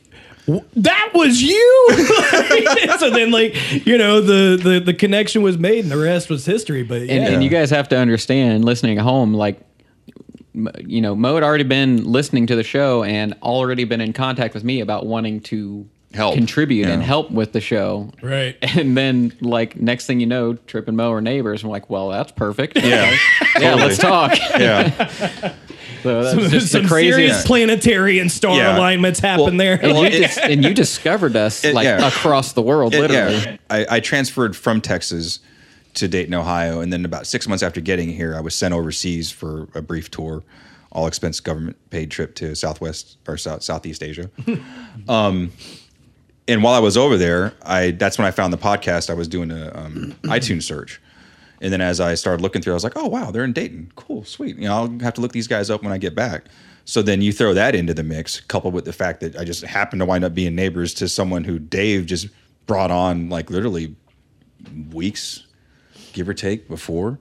[0.46, 1.86] that was you?
[2.98, 3.54] so then like,
[3.86, 6.82] you know, the, the the connection was made and the rest was history.
[6.82, 7.14] But yeah.
[7.14, 9.64] And, and you guys have to understand, listening at home, like, m-
[10.86, 14.54] you know, Mo had already been listening to the show and already been in contact
[14.54, 16.34] with me about wanting to Help.
[16.34, 18.10] contribute and help with the show.
[18.22, 18.56] Right.
[18.76, 21.64] And then, like, next thing you know, Trip and Mo are neighbors.
[21.64, 22.76] I'm like, well, that's perfect.
[22.76, 23.16] Yeah.
[23.58, 24.32] yeah, let's talk.
[24.58, 25.54] Yeah.
[26.04, 27.16] So that's just some the craziest.
[27.16, 28.76] serious planetary and star Yeah.
[28.76, 29.80] alignments happen Well, there.
[29.82, 32.06] And, Well, you it- dis- and you discovered us It- like yeah.
[32.06, 33.36] across the world, literally.
[33.38, 33.56] Yeah.
[33.70, 35.40] I, I transferred from Texas
[35.94, 36.80] to Dayton, Ohio.
[36.80, 40.10] And then about six months after getting here, I was sent overseas for a brief
[40.10, 40.42] tour,
[40.92, 44.30] all expense government paid trip to Southwest or South, Southeast Asia.
[45.08, 45.52] um,
[46.46, 49.08] and while I was over there, I that's when I found the podcast.
[49.08, 51.00] I was doing a um, iTunes search.
[51.60, 53.90] And then as I started looking through, I was like, oh, wow, they're in Dayton.
[53.96, 54.56] Cool, sweet.
[54.56, 56.46] You know, I'll have to look these guys up when I get back.
[56.84, 59.64] So then you throw that into the mix, coupled with the fact that I just
[59.64, 62.28] happened to wind up being neighbors to someone who Dave just
[62.66, 63.96] brought on like literally
[64.90, 65.46] weeks,
[66.14, 67.18] give or take, before.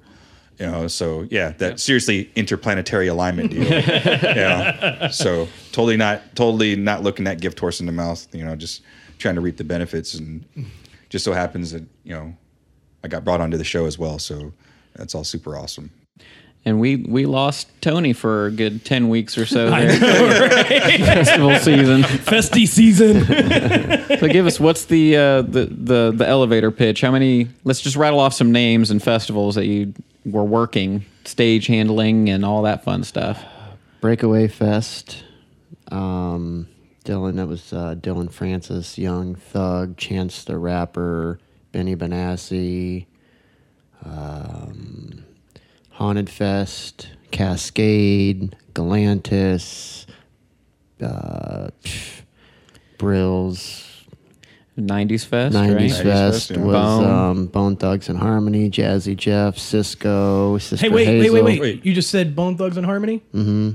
[0.60, 3.64] You know, so yeah, that seriously interplanetary alignment deal.
[3.70, 5.10] yeah.
[5.10, 8.84] So totally not totally not looking that gift horse in the mouth, you know, just
[9.18, 10.46] trying to reap the benefits and
[11.10, 12.38] just so happens that, you know,
[13.04, 14.20] I got brought onto the show as well.
[14.20, 14.54] So
[14.96, 15.90] that's all super awesome.
[16.66, 19.90] And we we lost Tony for a good ten weeks or so there.
[21.00, 22.04] Festival season.
[22.04, 23.94] Festy season.
[24.20, 27.02] So give us what's the uh, the the the elevator pitch?
[27.02, 27.50] How many?
[27.66, 32.46] Let's just rattle off some names and festivals that you were working, stage handling, and
[32.46, 33.44] all that fun stuff.
[34.00, 35.24] Breakaway Fest.
[35.92, 36.68] Um,
[37.04, 41.40] Dillon, that was uh, Dillon Francis, Young Thug, Chance the Rapper,
[41.74, 43.06] Benny Benassi,
[44.06, 45.26] um,
[45.94, 50.06] Haunted Fest, Kaskade, Galantis,
[51.02, 52.22] uh, pff,
[52.98, 54.06] Brills,
[54.78, 55.92] 90s Fest, 90s right?
[55.92, 56.58] Fest, Fest, yeah.
[56.58, 57.10] was Bone.
[57.10, 61.34] um, Bone Thugs and Harmony, Jazzy Jeff, Sisqó, Sister hey, wait, wait, Hazel.
[61.36, 61.86] wait, wait, Wait.
[61.86, 63.22] You just said Bone Thugs and Harmony?
[63.34, 63.72] Mm-hmm.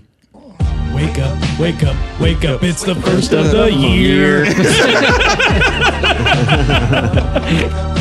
[0.97, 2.63] Wake up, wake up, wake up.
[2.65, 4.45] It's the first of the year.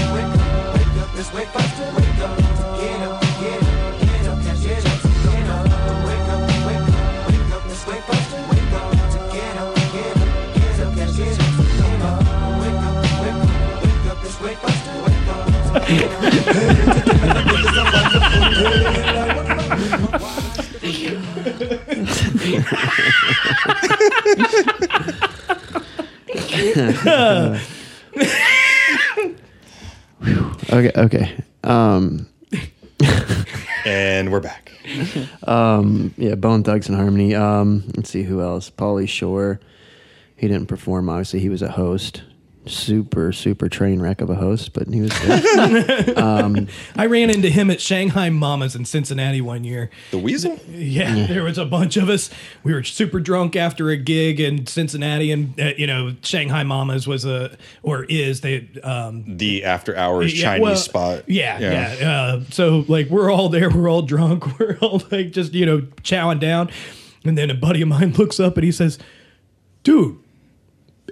[30.72, 31.44] Okay, okay.
[31.64, 32.28] Um,
[33.86, 34.72] And we're back.
[35.48, 37.34] um, yeah, Bone Thugs and Harmony.
[37.36, 38.70] Um, let's see who else.
[38.70, 39.60] Pauly Shore.
[40.36, 41.10] He didn't perform.
[41.10, 42.22] Obviously, he was a host.
[42.68, 46.18] Super, super train wreck of a host, but he was good.
[46.96, 49.90] I ran into him at Shanghai Mamas in Cincinnati one year.
[50.12, 50.60] The Weasel?
[50.70, 52.30] Yeah, there was a bunch of us.
[52.64, 57.08] We were super drunk after a gig in Cincinnati, and uh, you know, Shanghai Mamas
[57.08, 61.30] was a or is they um, The after hours yeah, Chinese well, spot.
[61.30, 62.10] Yeah, yeah.
[62.10, 65.82] Uh, so like we're all there, we're all drunk, we're all like just you know
[66.02, 66.70] chowing down,
[67.24, 68.98] and then a buddy of mine looks up and he says,
[69.84, 70.18] "Dude,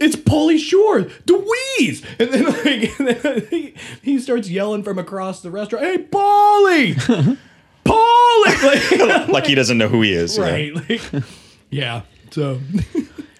[0.01, 2.03] it's Pauly Shore, Dweez.
[2.19, 6.93] And then, like, and then he, he starts yelling from across the restaurant, hey, Pauly!
[7.85, 7.95] Pauly!
[9.07, 10.37] Like, like he doesn't know who he is.
[10.37, 10.49] you know?
[10.51, 10.75] right.
[10.89, 11.23] Like,
[11.71, 12.01] yeah.
[12.31, 12.59] So,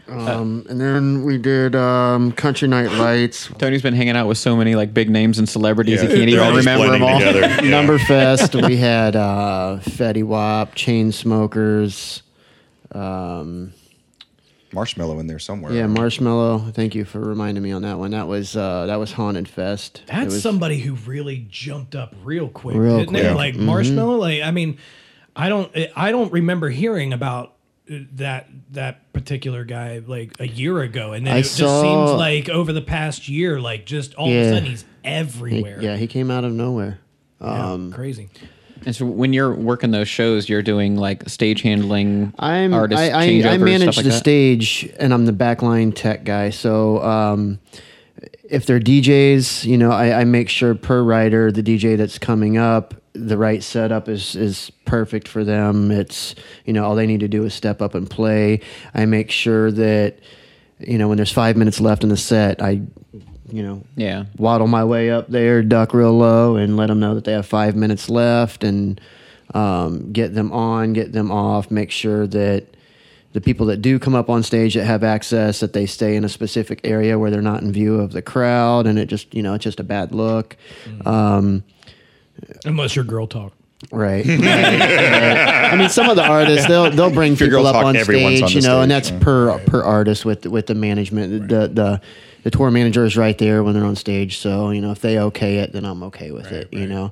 [0.07, 4.55] Um, and then we did um, Country Night Lights, Tony's been hanging out with so
[4.55, 7.19] many like big names and celebrities Yeah, he can't they're all even remember them all.
[7.19, 7.65] blending together.
[7.67, 7.81] Yeah.
[7.81, 8.67] Numberfest.
[8.67, 12.21] we had uh, Fetty Wap, Chainsmokers.
[12.91, 13.73] Um,
[14.75, 15.71] Marshmello in there somewhere.
[15.73, 16.73] yeah, Marshmello.
[16.73, 18.11] Thank you for reminding me on that one.
[18.11, 20.01] That was uh, that was Haunted Fest.
[20.07, 22.75] That's was- somebody who really jumped up real quick.
[22.75, 23.21] Real didn't they?
[23.21, 23.35] quick.
[23.35, 24.19] Like Marshmello.
[24.19, 24.77] Like, I mean,
[25.35, 27.53] I don't, I don't remember hearing about
[27.89, 32.11] uh, that that particular guy like a year ago, and then I it just seems
[32.11, 35.81] like over the past year, like just all of a sudden he's He- everywhere.
[35.81, 36.99] yeah, he came out of nowhere.
[37.41, 38.29] Yeah, Um, crazy.
[38.85, 43.09] And so when you're working those shows, you're doing like stage handling, I'm artist I,
[43.09, 44.17] I, I manage like the that?
[44.17, 46.51] stage and I'm the backline tech guy.
[46.51, 47.59] So um,
[48.43, 52.57] if they're DJs, you know, I, I make sure per writer the DJ that's coming
[52.57, 55.89] up, the right setup is is perfect for them.
[55.89, 58.59] It's you know all they need to do is step up and play.
[58.93, 60.19] I make sure that
[60.79, 62.81] you know when there's five minutes left in the set, I
[63.51, 64.25] you know Yeah.
[64.37, 67.45] waddle my way up there, duck real low, and let them know that they have
[67.45, 68.99] five minutes left, and
[69.53, 72.65] um, get them on, get them off, make sure that
[73.33, 76.23] the people that do come up on stage that have access that they stay in
[76.23, 79.43] a specific area where they're not in view of the crowd, and it just you
[79.43, 80.55] know it's just a bad look.
[81.05, 81.63] Um,
[82.63, 83.53] Unless you're girl talk.
[83.91, 84.25] Right.
[84.25, 85.73] right, right.
[85.73, 88.61] I mean, some of the artists they'll they'll bring people up on stage, on you
[88.61, 89.19] know, and that's yeah.
[89.19, 91.49] per per artist with with the management.
[91.49, 92.01] The the
[92.45, 95.17] the tour manager is right there when they're on stage, so you know if they
[95.17, 96.71] okay it, then I'm okay with it.
[96.71, 97.11] You know,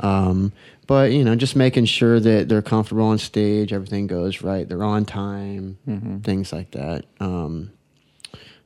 [0.00, 0.52] um,
[0.86, 4.84] but you know, just making sure that they're comfortable on stage, everything goes right, they're
[4.84, 6.18] on time, Mm-hmm.
[6.18, 7.06] things like that.
[7.18, 7.70] Um,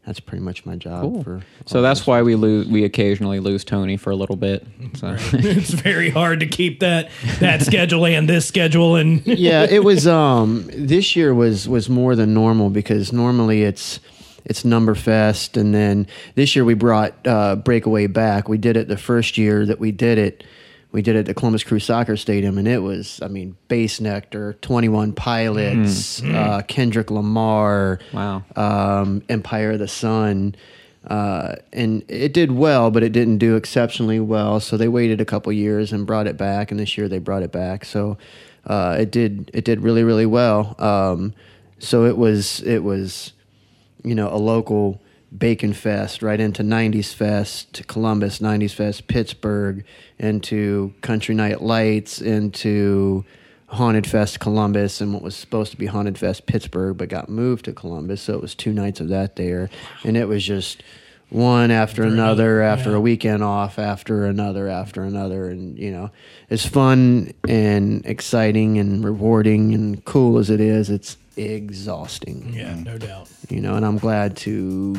[0.05, 1.03] that's pretty much my job.
[1.03, 1.23] Cool.
[1.23, 2.67] For So that's why we lose.
[2.67, 4.67] We occasionally lose Tony for a little bit.
[4.97, 9.85] So it's very hard to keep that that schedule and this schedule and yeah, it
[9.85, 10.07] was.
[10.09, 14.01] Um, this year was was more than normal because normally it's
[14.45, 18.49] it's Number Fest, and then this year we brought uh, Breakaway back.
[18.49, 20.45] We did it the first year that we did it.
[20.91, 24.59] We did it at the Columbus Crew Soccer Stadium, and it was, I mean, Bassnectar,
[24.63, 28.43] Twenty One Pilots, uh, Kendrick Lamar, Wow.
[28.57, 30.55] um, Empire of the Sun.
[31.07, 34.61] Uh, and it did well, but it didn't do exceptionally well.
[34.61, 37.43] So they waited a couple years and brought it back, and this year they brought
[37.43, 37.85] it back.
[37.85, 38.19] So
[38.67, 40.75] uh, it did it did really really well.
[40.79, 41.35] Um,
[41.79, 43.33] so it was it was
[44.05, 45.01] you know a local
[45.37, 49.85] bacon fest right into 90s fest to columbus 90s fest pittsburgh
[50.19, 53.25] into country night lights into
[53.69, 57.67] haunted fest columbus and what was supposed to be haunted fest pittsburgh but got moved
[57.67, 58.23] to columbus.
[58.23, 59.69] So it was two nights of that there.
[60.05, 60.83] And it was just
[61.29, 65.51] one after another after a weekend off after another after another.
[65.51, 66.11] And you know
[66.49, 72.85] as fun and exciting and rewarding and cool as it is it's exhausting yeah, mm.
[72.85, 73.29] no doubt.
[73.49, 74.97] you know, and I'm glad to,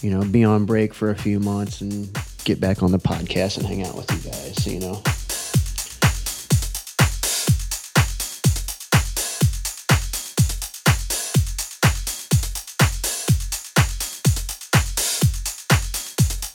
[0.00, 3.58] you know, be on break for a few months and get back on the podcast
[3.58, 5.02] and hang out with you guys, you know.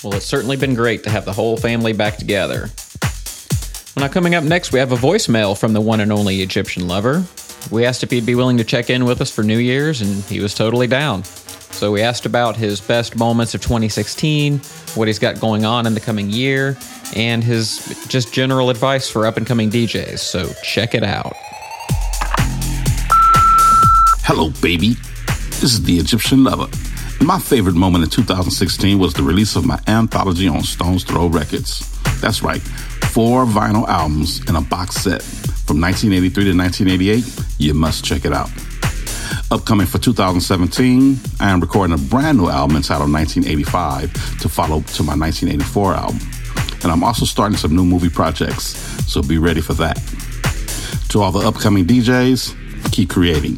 [0.03, 2.69] Well, it's certainly been great to have the whole family back together.
[3.95, 6.87] Well, now, coming up next, we have a voicemail from the one and only Egyptian
[6.87, 7.23] lover.
[7.71, 10.23] We asked if he'd be willing to check in with us for New Year's, and
[10.25, 11.23] he was totally down.
[11.23, 14.59] So we asked about his best moments of 2016,
[14.95, 16.77] what he's got going on in the coming year,
[17.15, 20.19] and his just general advice for up and coming DJs.
[20.19, 21.33] So check it out.
[24.25, 24.95] Hello, baby.
[25.59, 26.67] This is the Egyptian Lover.
[27.21, 31.89] My favorite moment in 2016 was the release of my anthology on Stones Throw Records.
[32.21, 35.21] That's right, four vinyl albums in a box set
[35.73, 37.57] from 1983 to 1988.
[37.57, 38.51] You must check it out.
[39.49, 45.01] Upcoming for 2017, I am recording a brand new album entitled 1985 to follow to
[45.01, 46.19] my 1984 album.
[46.83, 48.77] And I'm also starting some new movie projects,
[49.11, 49.97] so be ready for that.
[51.09, 53.57] To all the upcoming DJs, keep creating,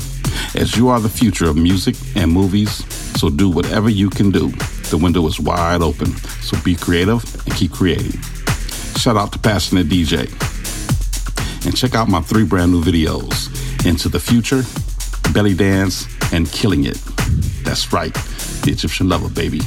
[0.55, 2.85] as you are the future of music and movies,
[3.19, 4.51] so do whatever you can do.
[4.89, 8.21] The window is wide open, so be creative and keep creating.
[8.95, 10.31] Shout out to Passionate DJ.
[11.65, 13.49] And check out my three brand new videos
[13.85, 14.63] Into the Future,
[15.33, 16.97] Belly Dance, and Killing It.
[17.63, 18.13] That's right,
[18.63, 19.61] the Egyptian Lover, baby.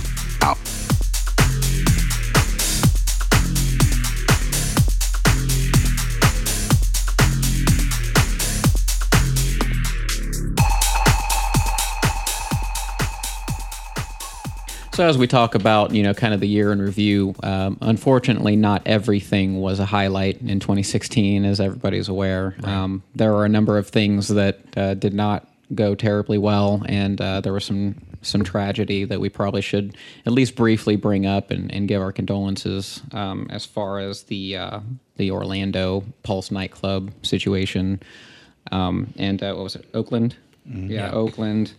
[14.98, 18.56] So as we talk about, you know, kind of the year in review, um, unfortunately,
[18.56, 22.56] not everything was a highlight in 2016, as everybody's aware.
[22.64, 27.20] Um, there are a number of things that uh, did not go terribly well, and
[27.20, 31.52] uh, there was some some tragedy that we probably should at least briefly bring up
[31.52, 34.80] and, and give our condolences um, as far as the uh,
[35.14, 38.00] the Orlando Pulse nightclub situation,
[38.72, 40.34] um, and uh, what was it, Oakland?
[40.66, 41.72] Yeah, Oakland.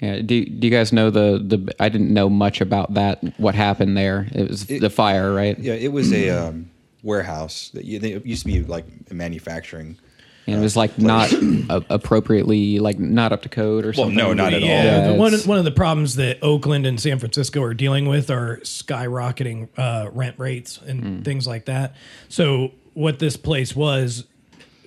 [0.00, 3.22] Yeah, do, do you guys know the, the I didn't know much about that.
[3.38, 4.28] What happened there?
[4.32, 5.58] It was the fire, right?
[5.58, 6.70] Yeah, it was a um,
[7.02, 9.98] warehouse that you, it used to be like a manufacturing.
[10.46, 11.30] And it was like not
[11.68, 14.16] a- appropriately, like not up to code or something.
[14.16, 14.68] Well, no, not at all.
[14.68, 18.08] Yeah, Yeah, one it's- one of the problems that Oakland and San Francisco are dealing
[18.08, 21.22] with are skyrocketing uh, rent rates and Hmm.
[21.22, 21.94] things like that.
[22.30, 24.24] So what this place was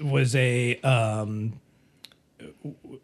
[0.01, 1.53] was a um,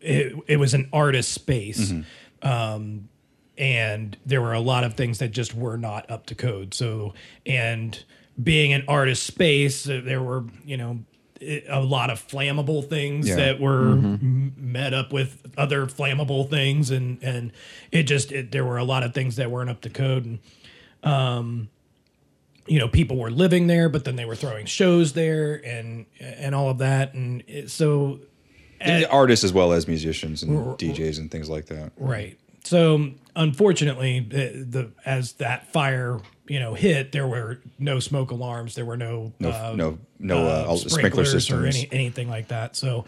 [0.01, 1.93] it, it was an artist space.
[2.41, 3.09] Um,
[3.57, 6.73] and there were a lot of things that just were not up to code.
[6.73, 7.13] So,
[7.45, 8.01] and
[8.41, 10.99] being an artist space, uh, there were, you know,
[11.69, 13.35] a lot of flammable things Yeah.
[13.35, 17.51] that were m- met up with other flammable things, and and
[17.91, 20.39] it just it, there were a lot of things that weren't up to code, and
[21.03, 21.69] um,
[22.67, 26.53] you know, people were living there, but then they were throwing shows there, and and
[26.55, 28.19] all of that, and it, so
[28.81, 31.91] And artists as well as musicians and DJs and things like that.
[31.97, 32.37] Right.
[32.63, 38.75] So unfortunately, the, the as that fire you know hit, there were no smoke alarms.
[38.75, 42.49] There were no No, uh, no, no uh, uh, sprinkler sprinklers or any, anything like
[42.49, 42.75] that.
[42.75, 43.05] So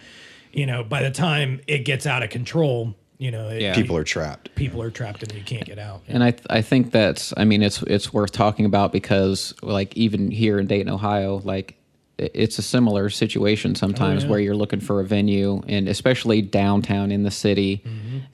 [0.51, 3.73] you know, by the time it gets out of control, you know, it, Yeah.
[3.75, 4.53] People are trapped.
[4.55, 6.01] people are trapped and you can't get out.
[6.07, 9.95] And I th- I think that's I mean it's it's worth talking about because like
[9.95, 11.75] even here in Dayton, Ohio, like i-
[12.21, 14.29] it's a similar situation sometimes yeah.
[14.29, 17.84] where you're looking for a venue and especially downtown in the city,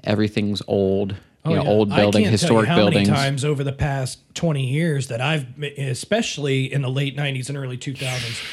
[0.03, 1.59] everything's old, you know, Mm-hmm.
[1.59, 1.69] Oh, yeah.
[1.69, 3.09] old building, I can't historic tell you how buildings.
[3.09, 5.45] Many times over the past twenty years that I've,
[5.77, 8.43] especially in the late '90s and early 2000s.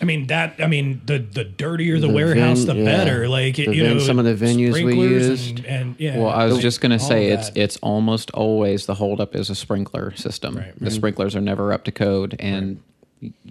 [0.00, 0.54] I mean that.
[0.60, 2.96] I mean the the dirtier the, The warehouse, ven- the yeah.
[2.96, 3.28] better.
[3.28, 5.58] Like The you ven- know, some of the venues we used.
[5.58, 6.18] and, and yeah.
[6.18, 9.54] Well, I was just going to say it's it's almost always the holdup is a
[9.54, 10.56] sprinkler system.
[10.56, 10.72] Right.
[10.78, 12.82] The sprinklers are never up to code, and y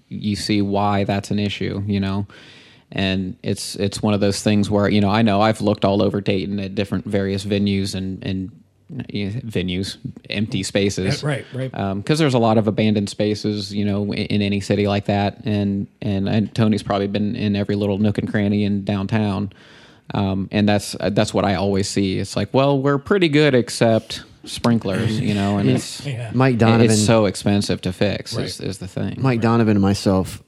[0.10, 1.84] you see why that's an issue.
[1.86, 2.28] You know,
[2.92, 6.02] and it's it's one of those things where you know I know I've looked all
[6.02, 8.52] over Dayton at different various venues and and
[9.10, 9.98] you know, venues,
[10.30, 11.72] empty spaces, right, right.
[11.96, 15.44] Because there's a lot of abandoned spaces, you know, in, in any city like that,
[15.46, 19.52] and, and and Tony's probably been in every little nook and cranny in downtown.
[20.14, 22.20] Um, and that's that's what I always see.
[22.20, 26.32] It's like, well, we're pretty good except sprinklers, you know, and it's Yeah.
[26.34, 26.86] Mike it- Donovan.
[26.92, 28.34] it's so expensive to fix.
[28.34, 28.70] Is, Right.
[28.70, 29.16] is the thing?
[29.20, 30.44] Mike Donovan and myself,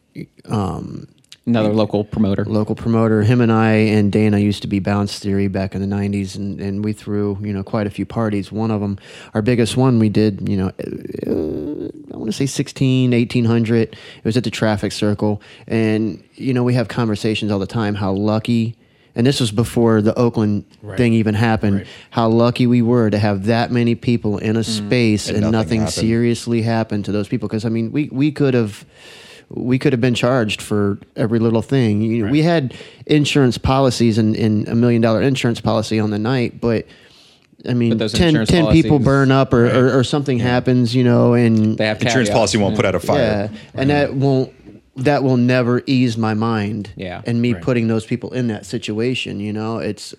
[0.50, 1.08] um,
[1.48, 2.44] Another local promoter.
[2.46, 3.22] local promoter.
[3.22, 6.60] Him and I and Dana used to be Bounce Theory back in the '90s, and,
[6.60, 8.52] and we threw you know quite a few parties.
[8.52, 8.98] One of them,
[9.36, 13.90] our biggest one, we did you know uh, I want to say 16, 1800.
[13.90, 17.96] It was at the Traffic Circle, and you know we have conversations all the time
[17.96, 18.76] how lucky.
[19.16, 20.98] And this was before the Oakland Right.
[20.98, 21.78] thing even happened.
[21.78, 21.88] Right.
[22.10, 24.66] How lucky we were to have that many people in a mm.
[24.66, 25.94] space And and, nothing nothing happened.
[25.94, 27.48] seriously happened to those people.
[27.48, 28.86] Because I mean, we we could have
[29.50, 32.02] we could have been charged for every little thing.
[32.02, 32.74] You know, We had
[33.06, 36.86] insurance policies and, and a million dollar insurance policy on the night, but
[37.68, 40.96] I mean, But those 10, insurance 10 people burn up or, or, or something happens,
[40.96, 42.78] you know, and They have Insurance policy won't yeah.
[42.78, 43.50] put out a fire.
[43.52, 44.52] yeah, and that won't
[44.98, 46.92] that will never ease my mind.
[46.96, 47.22] Yeah.
[47.26, 50.14] and me putting those people in that situation, you know, it's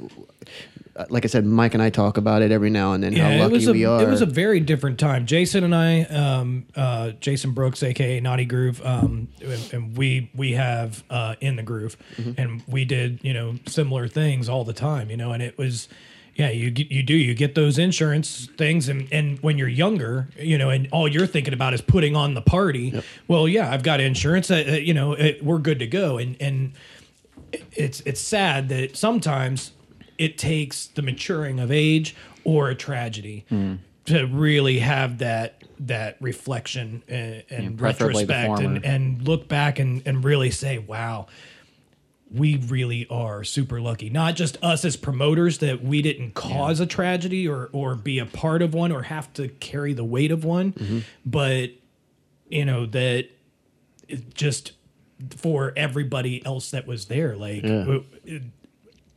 [1.10, 3.12] like I said, Mike and I talk about it every now and then.
[3.14, 4.02] how it lucky was a we are.
[4.02, 5.26] it was a very different time.
[5.26, 10.52] Jason and I, um, uh, Jason Brooks, aka Naughty Groove, um, and, and we we
[10.52, 12.40] have uh, in the groove, Mm-hmm.
[12.40, 15.88] and we did you know similar things all the time, you know, and it was.
[16.36, 20.28] Yeah, you get- you do you get those insurance things, and, and when you're younger,
[20.38, 23.02] you know, and all you're thinking about is putting on the party.
[23.26, 24.50] Well, yeah, I've got insurance.
[24.50, 26.72] Uh, uh, you know, it, we're good to go, and and
[27.72, 29.72] it's it's sad that sometimes
[30.18, 32.14] it takes the maturing of age
[32.44, 33.44] or a tragedy
[34.06, 39.78] to really have that that reflection and, and preferably the retrospect and, and look back
[39.78, 41.26] and, and really say, wow,
[42.32, 44.10] we really are super lucky.
[44.10, 48.26] Not just us as promoters that we didn't cause a tragedy or or be a
[48.26, 50.98] part of one or have to carry the weight of one, Mm-hmm.
[51.24, 51.70] but
[52.48, 53.28] you know that
[54.34, 54.72] just
[55.36, 57.36] for everybody else that was there.
[57.36, 58.42] Like, it- it-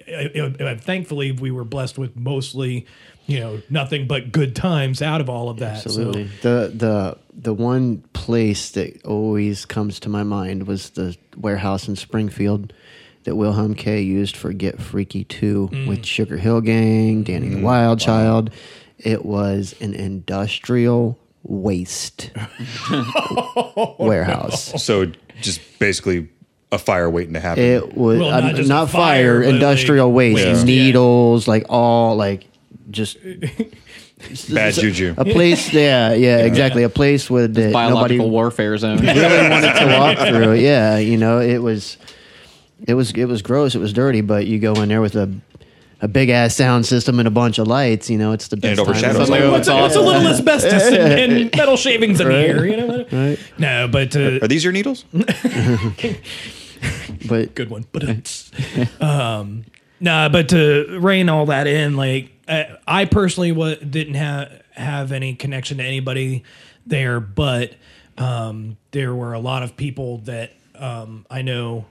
[0.07, 2.86] it- it- thankfully, we were blessed with mostly,
[3.28, 5.78] you know, nothing but good times out of all of that.
[5.86, 6.30] Absolutely.
[6.41, 11.88] So, The the the one place that always comes to my mind was the warehouse
[11.88, 12.74] in Springfield
[13.30, 15.88] that Wilhelm K used for Get Freaky 2 Mm.
[15.88, 18.49] with Sugarhill Gang, Danny the Wild Child.
[18.97, 22.32] It was an industrial waste
[23.99, 24.84] warehouse.
[24.84, 25.11] So
[25.41, 26.27] just basically
[26.71, 27.63] a fire waiting to happen.
[27.63, 30.63] It was Well, uh, not not, just a fire, fire, industrial like, waste, waste, yeah.
[30.65, 32.45] needles, like all like
[32.89, 33.17] just
[34.53, 35.13] Bad juju.
[35.17, 35.71] a place.
[35.73, 36.84] Yeah, yeah, exactly.
[36.84, 38.97] A place with that nobody Biological warfare zone.
[38.97, 40.55] really wanted to walk through.
[40.55, 41.95] Yeah, you know, it was,
[42.88, 43.75] it was, it was gross.
[43.75, 45.32] It was dirty, but you go in there with a,
[46.01, 48.09] a big ass sound system and a bunch of lights.
[48.09, 48.73] You know, it's the best.
[48.73, 49.39] it time of overshadows the it.
[49.41, 49.51] year.
[49.51, 52.65] What's, what's a little asbestos and, and metal shavings in the air?
[52.65, 53.39] You know, Right.
[53.57, 55.05] no, but uh, Are these your needles?
[57.27, 57.86] But good one.
[57.91, 58.51] But it's
[59.01, 59.65] um,
[59.99, 60.30] nah.
[60.30, 65.36] But to rein all that in, like I, I personally wa didn't have have any
[65.36, 66.43] connection to anybody
[66.86, 67.73] there, but
[68.17, 71.86] um, there were a lot of people that um, I know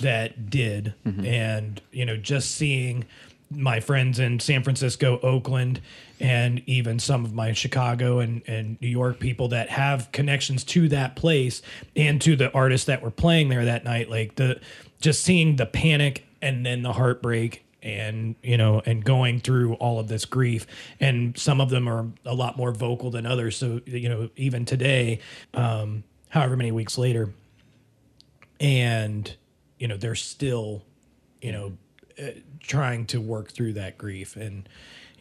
[0.00, 0.94] that did,
[1.26, 3.04] and you know, just seeing
[3.50, 5.80] my friends in San Francisco, Oakland,
[6.20, 10.88] and even some of my Chicago and, and New York people that have connections to
[10.88, 11.62] that place
[11.94, 14.10] and to the artists that were playing there that night.
[14.10, 14.60] Like the
[15.00, 20.00] just seeing the panic and then the heartbreak and you know and going through all
[20.00, 20.66] of this grief.
[21.00, 23.56] And some of them are a lot more vocal than others.
[23.56, 25.20] So you know even today
[25.52, 27.30] um however many weeks later
[28.60, 29.34] and
[29.84, 30.82] you know they're still
[31.42, 31.72] you know
[32.18, 34.66] uh, trying to work through that grief and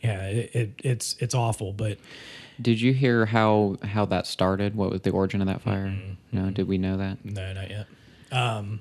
[0.01, 1.97] yeah it, it it's it's awful but
[2.61, 4.73] Did you hear how how that started?
[4.73, 5.93] What was the origin of that fire?
[6.31, 7.25] No, did we know that?
[7.25, 7.87] no not yet
[8.31, 8.79] um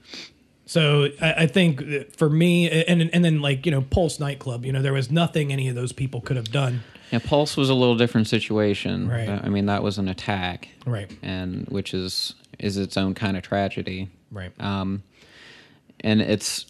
[0.66, 4.70] so I, I think for me and and then like you know pulse nightclub you
[4.72, 7.74] know there was nothing any of those people could have done Yeah, Pulse was a
[7.74, 9.06] little different situation.
[9.08, 9.28] Right.
[9.28, 11.10] I mean, that was an attack, Right.
[11.22, 15.02] And which is is its own kind of tragedy, right Um,
[16.02, 16.66] and it's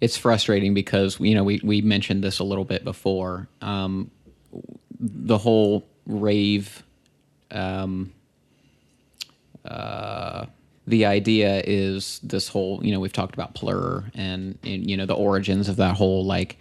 [0.00, 3.48] it's frustrating because you know we we mentioned this a little bit before.
[3.62, 4.10] Um,
[4.98, 6.82] the whole rave,
[7.50, 8.12] um,
[9.64, 10.46] uh,
[10.86, 15.06] the idea is this whole you know we've talked about Plur and, and you know
[15.06, 16.58] the origins of that whole like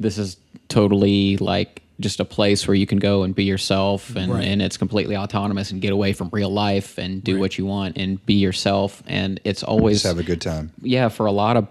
[0.00, 0.36] this is
[0.68, 4.44] totally like just a place where you can go and be yourself and, Right.
[4.44, 7.96] and it's completely autonomous and get away from real life and do what you want
[7.98, 10.70] and be yourself and it's always Just have a good time.
[10.82, 11.66] yeah for a lot of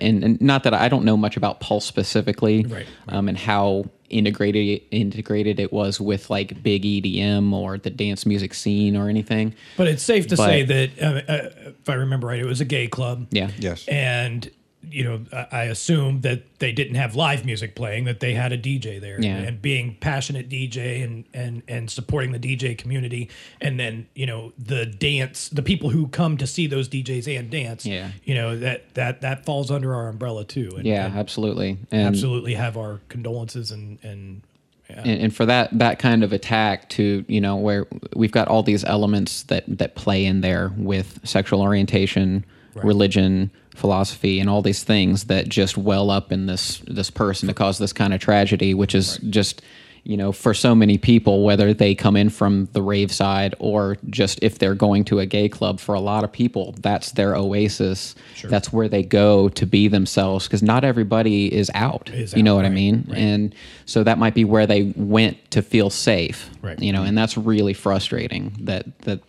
[0.00, 3.84] and, and not that i don't know much about pulse specifically Right, um, and how
[4.08, 9.54] integrated integrated it was with like big edm or the dance music scene or anything
[9.76, 11.48] But it's safe to But- say that, uh, uh,
[11.80, 13.26] if I remember right, it was a gay club.
[13.30, 13.86] yeah Yes.
[13.88, 14.50] And,
[14.90, 18.52] you know, I- I assume that they didn't have live music playing, that they had
[18.52, 19.20] a DJ there.
[19.20, 19.36] Yeah.
[19.38, 23.28] And being passionate DJ and, and, and supporting the DJ community.
[23.60, 27.50] And then, you know, the dance, the people who come to see those DJs and
[27.50, 28.10] dance, Yeah.
[28.24, 30.70] you know, that, that, that falls under our umbrella too.
[30.76, 34.42] And, yeah and absolutely and absolutely have our condolences and, and,
[34.88, 35.02] yeah.
[35.04, 38.62] and, and for that that kind of attack to you know where we've got all
[38.62, 42.44] these elements that that play in there with sexual orientation
[42.84, 47.54] religion philosophy and all these things that just well up in this this person to
[47.54, 49.60] cause this kind of tragedy which is just
[50.04, 53.96] you know for so many people whether they come in from the rave side or
[54.08, 57.34] just if they're going to a gay club for a lot of people that's their
[57.34, 58.14] oasis.
[58.44, 62.08] That's where they go to be themselves because not everybody is out.
[62.10, 63.04] Is you know out, what i mean?
[63.08, 63.18] right.
[63.18, 63.54] and
[63.84, 66.80] so that might be where they went to feel safe Right.
[66.80, 69.20] you know and that's really frustrating that that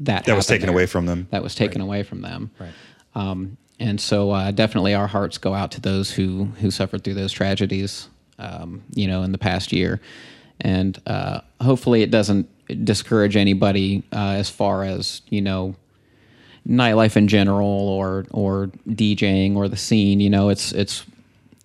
[0.00, 0.74] that That was taken there.
[0.74, 1.26] away from them.
[1.30, 2.70] that was taken away from them Right.
[3.14, 7.14] um, and so uh, definitely our hearts go out to those who who suffered through
[7.14, 8.08] those tragedies
[8.38, 10.00] um, you know in the past year
[10.60, 12.48] and uh, hopefully it doesn't
[12.84, 15.74] discourage anybody uh, as far as you know
[16.68, 21.04] nightlife in general or or DJing or the scene you know it's it's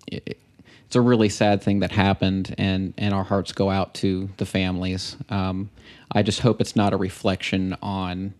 [0.07, 0.37] it,
[0.85, 4.45] it's a really sad thing that happened and and our hearts go out to the
[4.45, 5.69] families um,
[6.11, 8.33] I just hope it's not a reflection on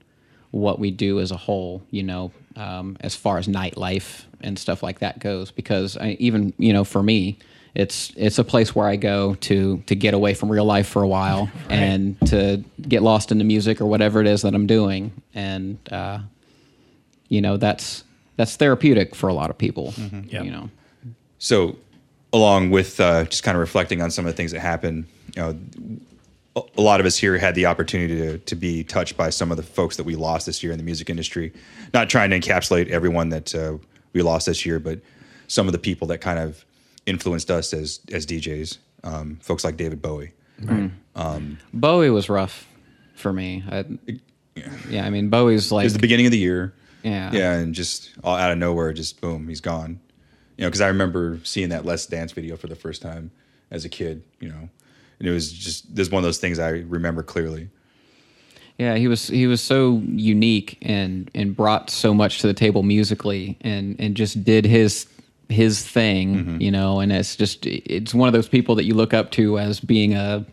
[0.52, 4.84] what we do as a whole you know um, as far as nightlife and stuff
[4.84, 7.38] like that goes because I, even you know for me
[7.74, 11.02] it's it's a place where I go to to get away from real life for
[11.04, 14.68] a while and to get lost in the music or whatever it is that I'm
[14.68, 15.14] doing.
[15.34, 16.20] And uh,
[17.30, 18.04] you know that's
[18.36, 20.44] that's therapeutic for a lot of people Yep.
[20.44, 20.70] you know.
[21.40, 21.78] So,
[22.34, 25.06] along with uh, just kind of reflecting on some of the things that happened,
[25.36, 25.58] you know,
[26.56, 29.52] a- a lot of us here had the opportunity to, to be touched by some
[29.52, 31.54] of the folks that we lost this year in the music industry.
[31.94, 33.78] Not trying to encapsulate everyone that uh,
[34.14, 35.00] we lost this year, but
[35.48, 36.66] some of the people that kind of
[37.06, 38.78] influenced us as as DJs.
[39.04, 40.32] Um, folks like David Bowie.
[40.62, 40.92] Right.
[41.74, 42.68] Bowie was rough
[43.16, 43.84] for me I,
[44.90, 46.74] yeah I mean Bowie's It like was the beginning of the year.
[47.04, 47.32] Yeah.
[47.34, 50.00] Yeah, and just all out of nowhere, just boom, he's gone.
[50.58, 53.32] You know, because I remember seeing that Let's Dance video for the first time
[53.72, 54.22] as a kid.
[54.40, 54.70] You know,
[55.22, 57.70] and it was just this is one of those things I remember clearly.
[58.80, 62.82] Yeah, he was he was so unique and and brought so much to the table
[62.84, 65.06] musically and and just did his
[65.50, 66.62] his thing, Mm-hmm.
[66.62, 69.60] you know, and it's just it's one of those people that you look up to
[69.60, 70.46] as being a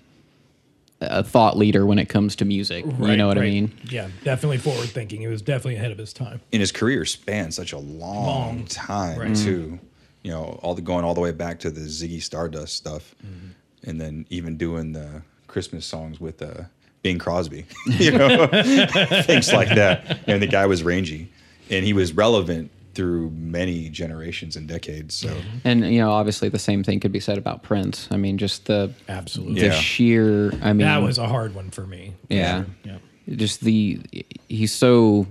[1.00, 2.84] a thought leader when it comes to music.
[2.84, 3.72] you know what I mean?
[3.88, 5.20] Yeah, definitely forward thinking.
[5.20, 6.40] He was definitely ahead of his time.
[6.52, 8.64] And his career spanned such a long, Long.
[8.66, 9.36] time Right.
[9.36, 9.78] too.
[10.24, 13.46] You know, all the going all the way back to the Ziggy Stardust stuff, Mm-hmm.
[13.84, 16.64] And then even doing the Christmas songs with uh,
[17.02, 17.66] Bing Crosby.
[17.86, 18.46] you know,
[19.24, 20.18] things like that.
[20.26, 21.30] And the guy was rangy,
[21.70, 25.14] and he was relevant through many generations and decades.
[25.14, 25.32] So
[25.64, 28.08] And you know, obviously the same thing could be said about Prince.
[28.10, 29.60] I mean, just the Absolutely.
[29.60, 29.72] the Yeah.
[29.72, 32.14] sheer I mean That was a hard one for me.
[32.28, 32.64] Yeah.
[32.82, 32.98] Yeah.
[33.36, 34.00] Just the
[34.48, 35.28] he's so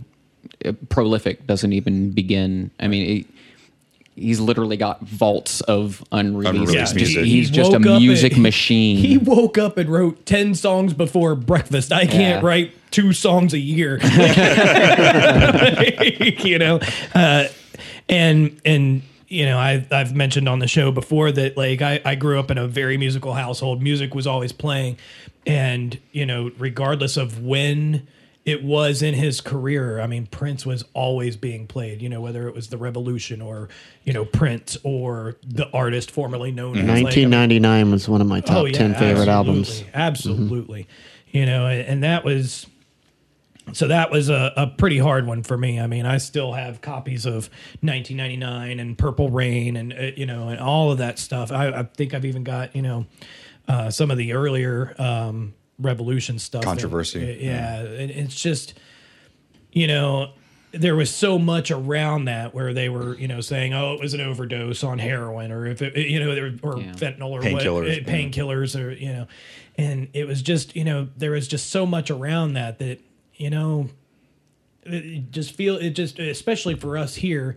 [0.64, 2.72] uh, prolific doesn't even begin.
[2.80, 3.28] I mean, he,
[4.18, 6.50] he's literally got vaults of unreleased.
[6.50, 7.26] Unreleased Just- music.
[7.26, 8.98] He's He just a woke up music and- machine.
[8.98, 11.92] He woke up and wrote 10 songs before breakfast.
[11.94, 12.48] I can't Yeah.
[12.48, 14.00] write two songs a year.
[16.44, 16.80] you know?
[17.14, 17.46] Uh,
[18.10, 22.16] and, and, you know, I, I've mentioned on the show before that, like, I, I
[22.16, 23.82] grew up in a very musical household.
[23.82, 24.98] Music was always playing.
[25.46, 28.08] And, you know, regardless of when
[28.48, 32.48] it was in his career, I mean, Prince was always being played, you know, whether
[32.48, 33.68] it was The Revolution or,
[34.06, 38.22] you know, Prince or the artist formerly known as like, I mean, 1999 was one
[38.22, 39.84] of my top 10 favorite albums.
[39.84, 40.88] Oh, Absolutely.
[41.30, 42.66] You know, and, and that was
[43.74, 45.78] so that was a, a pretty hard one for me.
[45.78, 47.50] I mean, I still have copies of
[47.82, 51.52] 1999 and Purple Rain and uh, you know and all of that stuff.
[51.52, 53.08] I, I think I've even got you know
[53.68, 56.64] uh, some of the earlier um, Revolution stuff.
[56.64, 57.32] Controversy.
[57.34, 58.74] And, yeah, and it's just
[59.72, 60.32] you know
[60.72, 64.14] there was so much around that where they were you know saying oh it was
[64.14, 66.92] an overdose on heroin or if it you know there or Yeah.
[66.94, 68.04] fentanyl or Painkillers, what, yeah.
[68.04, 69.28] uh, painkillers or you know
[69.78, 73.00] and it was just you know there was just so much around that that
[73.36, 73.90] you know
[74.84, 77.56] it- it just feel it just especially for us here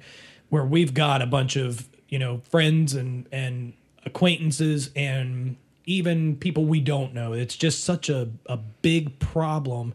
[0.50, 3.72] where we've got a bunch of you know friends and and
[4.06, 5.56] acquaintances and
[5.86, 7.32] even people we don't know.
[7.32, 9.94] It's just such a, a big problem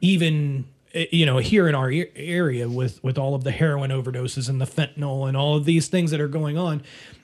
[0.00, 4.48] even eh, you know here in our area with with all of the heroin overdoses
[4.48, 6.82] and the fentanyl and all of these things that are going on.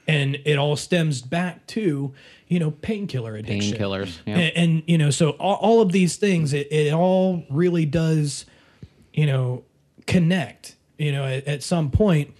[0.09, 2.13] And it all stems back to
[2.49, 3.79] you know painkiller addiction.
[3.79, 4.37] Painkillers, yeah.
[4.37, 8.47] and, and you know so all, all of these things it, it all really does
[9.13, 9.65] you know
[10.07, 12.35] connect you know at, at some point.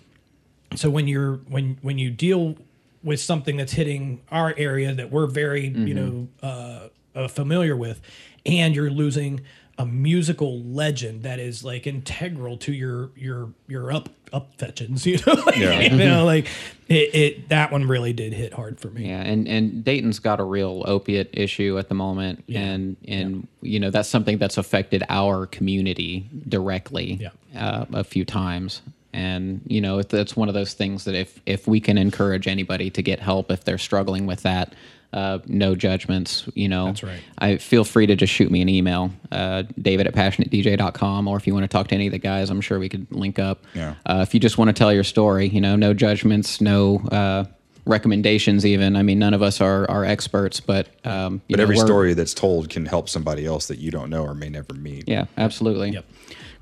[0.75, 2.57] So when you're when when you deal
[3.03, 8.01] with something that's hitting our area that we're very you know uh, uh, familiar with
[8.47, 9.41] and you're losing
[9.79, 15.19] a musical legend that is like integral to your your your up up fetchings you
[15.27, 15.81] know like, Yeah.
[15.81, 16.47] you know like
[16.89, 20.41] it, it that one really did hit hard for me Yeah, and and Dayton's got
[20.41, 25.03] a real opiate issue at the moment, and and you know that's something that's affected
[25.09, 27.31] our community directly Yeah.
[27.61, 28.83] uh, a few times.
[29.13, 32.91] And you know that's one of those things that if if we can encourage anybody
[32.91, 34.75] to get help if they're struggling with that,
[35.13, 36.49] uh, no judgments.
[36.55, 37.21] You know, That's right.
[37.39, 41.47] I feel free to just shoot me an email, uh, David at passionatedj.com, or if
[41.47, 43.63] you want to talk to any of the guys, I'm sure we could link up.
[43.75, 43.95] Yeah.
[44.07, 47.45] Uh, if you just want to tell your story, you know, no judgments, no uh,
[47.85, 48.65] recommendations.
[48.65, 51.77] Even I mean, none of us are are experts, but um, you But know, every
[51.77, 55.09] story that's told can help somebody else that you don't know or may never meet.
[55.09, 55.91] Yeah, absolutely.
[55.91, 56.05] Yep.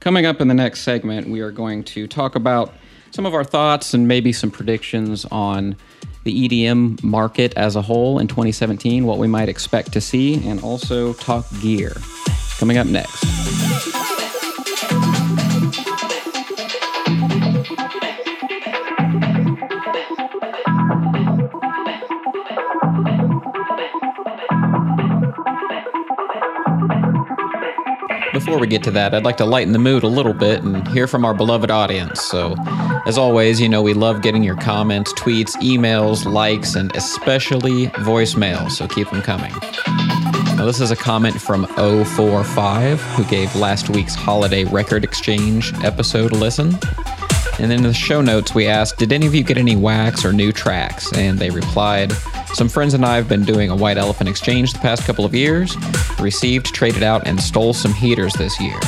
[0.00, 2.72] Coming up in the next segment, we are going to talk about
[3.10, 5.76] some of our thoughts and maybe some predictions on
[6.24, 10.62] the EDM market as a whole in 2017, what we might expect to see, and
[10.62, 11.94] also talk gear.
[12.58, 14.09] Coming up next.
[28.50, 30.88] Before we get to that, I'd like to lighten the mood a little bit and
[30.88, 32.20] hear from our beloved audience.
[32.20, 32.56] So,
[33.06, 38.72] as always, you know, we love getting your comments, tweets, emails, likes, and especially voicemails.
[38.72, 39.52] So keep them coming.
[40.56, 46.32] Now, this is a comment from 045 who gave last week's Holiday Record Exchange episode
[46.32, 46.76] a listen.
[47.60, 50.32] And in the show notes, we asked, Did any of you get any wax or
[50.32, 51.12] new tracks?
[51.12, 52.12] And they replied,
[52.54, 55.34] Some friends and I have been doing a white elephant exchange the past couple of
[55.34, 55.76] years,
[56.18, 58.78] received, traded out, and stole some heaters this year.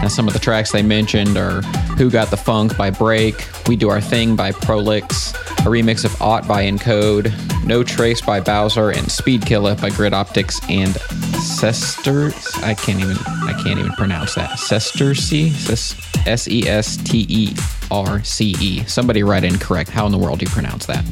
[0.00, 1.62] Now, some of the tracks they mentioned are
[1.98, 5.32] Who Got the Funk by Break, We Do Our Thing by Prolix,
[5.62, 7.32] a remix of Ought by Encode,
[7.64, 10.92] No Trace by Bowser, and Speed Killer by Grid Optics and
[11.38, 12.32] Sester.
[12.64, 14.50] I can't even I can't even pronounce that.
[14.58, 16.26] Sesterce?
[16.26, 17.54] S E S T E
[17.92, 18.84] R C E.
[18.86, 19.90] Somebody write in correct.
[19.90, 21.04] How in the world do you pronounce that?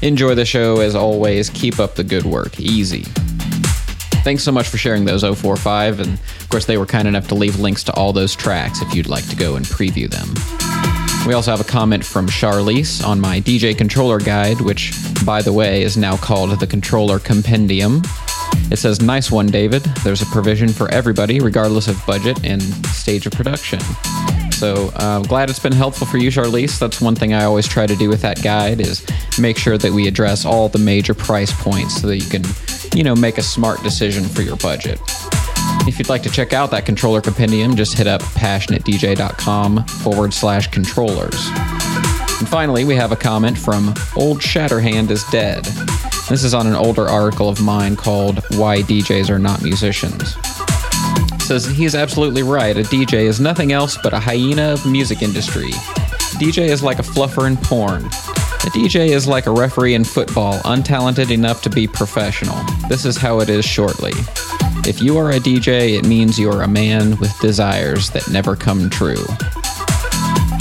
[0.00, 1.50] Enjoy the show as always.
[1.50, 2.58] Keep up the good work.
[2.58, 3.02] Easy.
[4.22, 6.00] Thanks so much for sharing those 045.
[6.00, 8.94] And of course, they were kind enough to leave links to all those tracks if
[8.94, 10.89] you'd like to go and preview them.
[11.26, 14.92] We also have a comment from Charlize on my DJ controller guide, which,
[15.24, 18.02] by the way, is now called the Controller Compendium.
[18.70, 19.82] It says, Nice one, David.
[20.02, 23.80] There's a provision for everybody, regardless of budget and stage of production.
[24.52, 26.78] So uh, glad it's been helpful for you, Charlize.
[26.78, 29.06] That's one thing I always try to do with that guide is
[29.38, 32.42] make sure that we address all the major price points so that you can,
[32.94, 35.00] you know, make a smart decision for your budget.
[35.86, 40.68] If you'd like to check out that controller compendium, just hit up passionatedj.com forward slash
[40.68, 41.48] controllers.
[42.38, 45.64] And finally, we have a comment from Old Shatterhand is Dead.
[46.28, 50.36] This is on an older article of mine called Why DJs Are Not Musicians.
[51.34, 52.76] It says he is absolutely right.
[52.76, 55.70] A DJ is nothing else but a hyena of the music industry.
[56.38, 58.04] DJ is like a fluffer in porn.
[58.04, 62.56] A DJ is like a referee in football, untalented enough to be professional.
[62.88, 64.12] This is how it is shortly.
[64.90, 68.56] If you are a DJ, it means you are a man with desires that never
[68.56, 69.24] come true.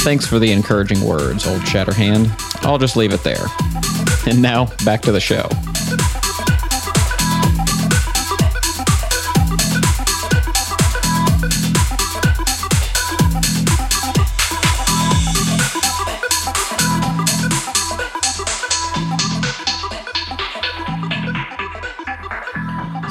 [0.01, 2.31] Thanks for the encouraging words, old Shatterhand.
[2.63, 3.47] I'll just leave it there.
[4.27, 5.49] And now, back to the show.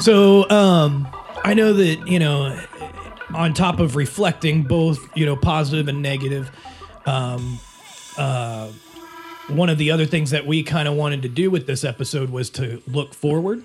[0.01, 1.09] So um,
[1.43, 2.57] I know that you know,
[3.33, 6.49] on top of reflecting both you know positive and negative,
[7.05, 7.59] um,
[8.17, 8.69] uh,
[9.49, 12.29] one of the other things that we kind of wanted to do with this episode
[12.29, 13.61] was to look forward.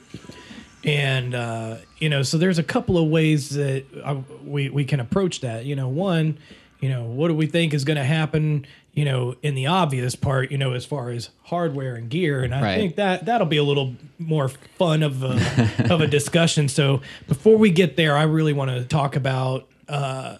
[0.83, 4.99] And uh, you know, so there's a couple of ways that uh, we we can
[4.99, 5.65] approach that.
[5.67, 6.39] You know, one,
[6.81, 8.67] you know, what do we think is going to happen?
[8.95, 12.55] You know, in the obvious part, you know, as far as hardware and gear, and
[12.55, 12.77] I Right.
[12.79, 15.35] think that that'll be a little more fun of a
[15.93, 16.69] of a discussion.
[16.69, 20.37] So before we get there, I really want to talk about uh,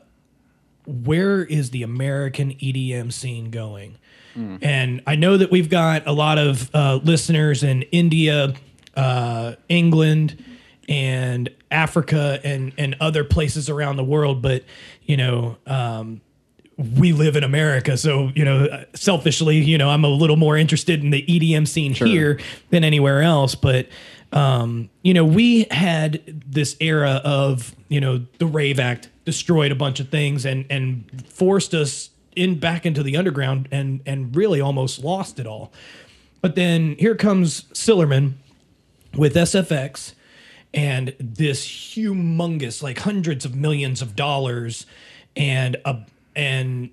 [0.87, 3.99] where is the American EDM scene going.
[4.37, 8.55] And I know that we've got a lot of uh, listeners in India,
[8.97, 10.43] uh, England,
[10.89, 14.43] and Africa, and and other places around the world.
[14.43, 14.65] But
[15.05, 16.21] you know, um,
[16.77, 21.03] we live in America, so you know, selfishly, you know, I'm a little more interested
[21.03, 23.55] in the EDM scene here than anywhere else.
[23.55, 23.89] But
[24.33, 29.77] um, you know, we had this era of you know the Rave Act destroyed a
[29.77, 34.61] bunch of things and and forced us in back into the underground and and really
[34.61, 35.73] almost lost it all.
[36.41, 38.35] But then here comes Sillerman
[39.17, 40.15] with SFX
[40.75, 44.87] and this humongous like hundreds of millions of dollars
[45.37, 45.99] and a
[46.35, 46.91] and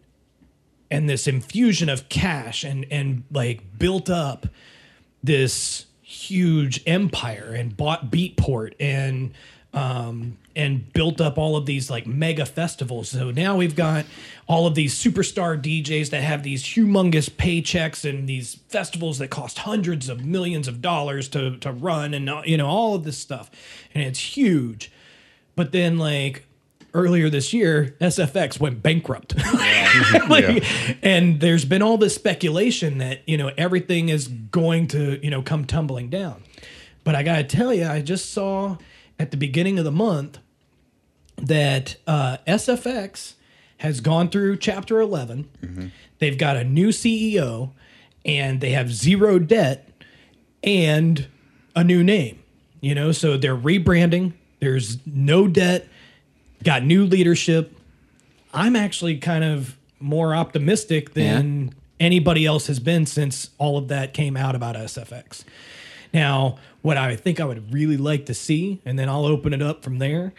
[0.90, 4.48] and this infusion of cash and and like built up
[5.24, 9.34] this huge empire and bought Beatport and
[9.74, 13.08] um and built up all of these like mega festivals.
[13.10, 14.06] So now we've got
[14.48, 19.60] all of these superstar DJs that have these humongous paychecks and these festivals that cost
[19.60, 23.50] hundreds of millions of dollars to to run and you know all of this stuff.
[23.94, 24.92] And it's huge.
[25.56, 26.46] But then like
[26.94, 29.36] earlier this year, SFX went bankrupt.
[30.30, 30.64] Like,
[31.04, 35.42] And there's been all this speculation that, you know, everything is going to, you know,
[35.42, 36.42] come tumbling down.
[37.04, 38.78] But I got to tell you, I just saw
[39.20, 40.38] at the beginning of the month
[41.38, 43.34] that uh, SFX
[43.78, 45.92] has gone through chapter 11.
[46.20, 47.72] They've got a new CEO
[48.24, 49.90] and they have zero debt
[50.64, 51.28] and
[51.76, 52.40] a new name.
[52.80, 54.34] You know, so they're rebranding.
[54.60, 55.88] There's no debt,
[56.64, 57.76] got new leadership.
[58.54, 64.14] I'm actually kind of more optimistic than anybody else has been since all of that
[64.14, 65.44] came out about SFX.
[66.14, 69.62] Now, what I think I would really like to see, and then I'll open it
[69.62, 70.34] up from there,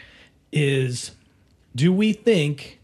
[0.50, 1.12] is
[1.74, 2.78] do we think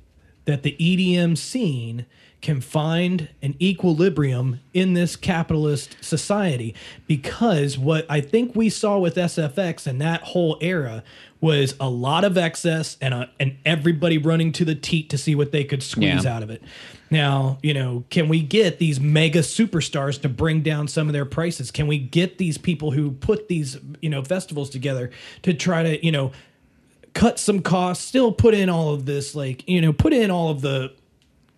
[0.47, 2.07] that the EDM scene
[2.41, 6.75] can find an equilibrium in this capitalist society?
[7.07, 11.03] Because what I think we saw with SFX and that whole era
[11.41, 15.35] was a lot of excess and a, and everybody running to the teat to see
[15.35, 16.37] what they could squeeze Yeah.
[16.37, 16.63] out of it.
[17.11, 21.25] Now, you know, can we get these mega superstars to bring down some of their
[21.25, 21.71] prices?
[21.71, 25.11] Can we get these people who put these, you know, festivals together
[25.43, 26.33] to try to, you know,
[27.15, 30.51] cut some costs, still put in all of this, like, you know, put in all
[30.51, 30.93] of the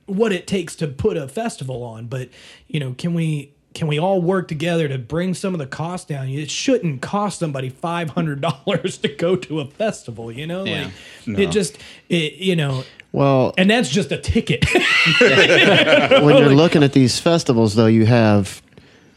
[0.07, 2.07] what it takes to put a festival on.
[2.07, 2.29] But,
[2.69, 6.07] you know, can we can we all work together to bring some of the cost
[6.07, 6.29] down?
[6.29, 10.65] It shouldn't cost somebody five hundred dollars to go to a festival, you know?
[10.67, 10.91] Yeah.
[11.27, 11.79] Like it just
[12.11, 14.67] it you know Well, and that's just a ticket.
[15.21, 18.61] when you're looking at these festivals, though, you have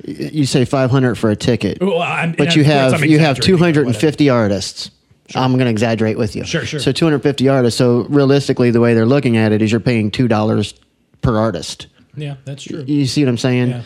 [0.05, 4.91] you say 500 for a ticket, Well, I'm- but you have you have 250 artists.
[5.35, 6.45] I'm going to exaggerate with you.
[6.45, 6.79] Sure, sure.
[6.79, 7.77] So 250 artists.
[7.77, 10.73] So realistically, the way they're looking at it is you're paying two dollars
[11.21, 11.87] per artist.
[12.15, 12.85] Yeah, that's true.
[12.87, 13.69] You see what I'm saying?
[13.69, 13.81] Yeah.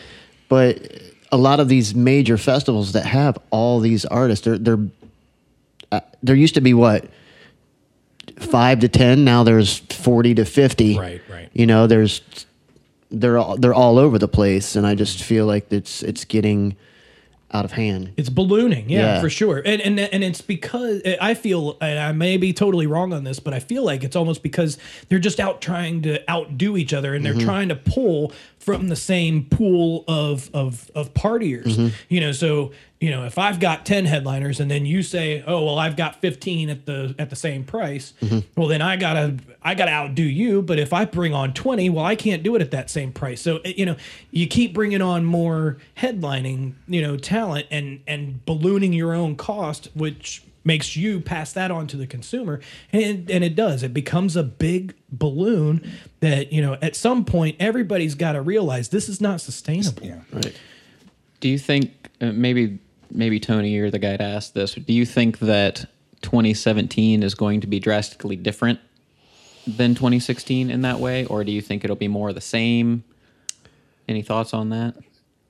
[0.48, 0.78] But
[1.30, 4.86] a lot of these major festivals that have all these artists, they're they're
[5.92, 7.08] uh, there used to be what
[8.38, 9.24] five to ten.
[9.24, 10.98] Now there's forty to fifty.
[10.98, 11.50] Right, right.
[11.52, 12.22] You know, there's
[13.10, 16.76] they're all, they're all over the place, and I just feel like it's it's getting
[17.50, 18.12] out of hand.
[18.18, 19.20] It's ballooning, yeah, Yeah.
[19.22, 19.62] for sure.
[19.64, 23.40] And and and it's because I feel, and I may be totally wrong on this,
[23.40, 24.76] but I feel like it's almost because
[25.08, 27.44] they're just out trying to outdo each other, and they're Mm-hmm.
[27.46, 31.64] trying to pull from the same pool of of of partiers.
[31.76, 31.88] Mm-hmm.
[32.10, 35.64] You know, so you know, if I've got ten headliners, and then you say, oh
[35.64, 38.40] well, I've got fifteen at the at the same price, Mm-hmm.
[38.60, 40.62] well then I gotta I gotta outdo you.
[40.62, 43.40] But if I bring on twenty, well, I can't do it at that same price.
[43.40, 43.96] So you know,
[44.30, 49.88] you keep bringing on more headlining, you know, talent and and ballooning your own cost,
[49.94, 52.60] which makes you pass that on to the consumer
[52.92, 55.88] and it, and it does it becomes a big balloon
[56.20, 60.54] that you know at some point everybody's got to realize this is not sustainable Right.
[61.40, 62.80] Do you think uh, maybe
[63.10, 64.74] maybe Tony, you're the guy to ask this?
[64.74, 65.86] Do you think that
[66.22, 68.80] 2017 is going to be drastically different
[69.66, 73.04] than 2016 in that way, or do you think it'll be more of the same?
[74.08, 74.94] Any thoughts on that?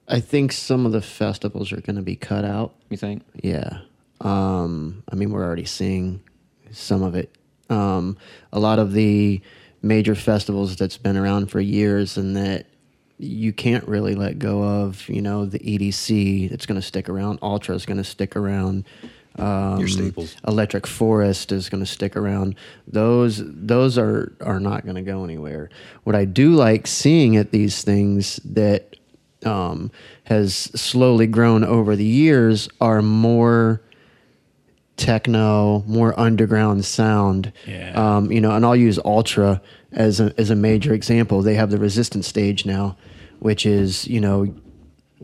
[0.09, 2.75] I think some of the festivals are going to be cut out.
[2.89, 3.23] You think?
[3.43, 3.81] Yeah.
[4.21, 6.23] Um, I mean, we're already seeing
[6.73, 7.35] some of it.
[7.71, 8.17] Um,
[8.53, 9.41] a lot of the
[9.83, 12.67] major festivals that's been around for years and that
[13.19, 17.39] you can't really let go of, you know, the EDC that's going to stick around,
[17.43, 18.85] Ultra is going to stick around.
[19.37, 20.37] Um, Your staples.
[20.47, 22.57] Electric Forest is going to stick around.
[22.89, 25.71] Those those are are not going to go anywhere.
[26.03, 28.97] What I do like seeing at these things that
[29.45, 29.93] um,
[30.25, 33.81] has slowly grown over the years are more
[34.97, 37.53] techno, more underground sound.
[37.67, 37.93] Yeah.
[37.93, 39.63] Um, you know, and I'll use Ultra
[39.93, 41.41] as a as a major example.
[41.41, 42.97] They have the Resistance stage now,
[43.39, 44.55] which is you know,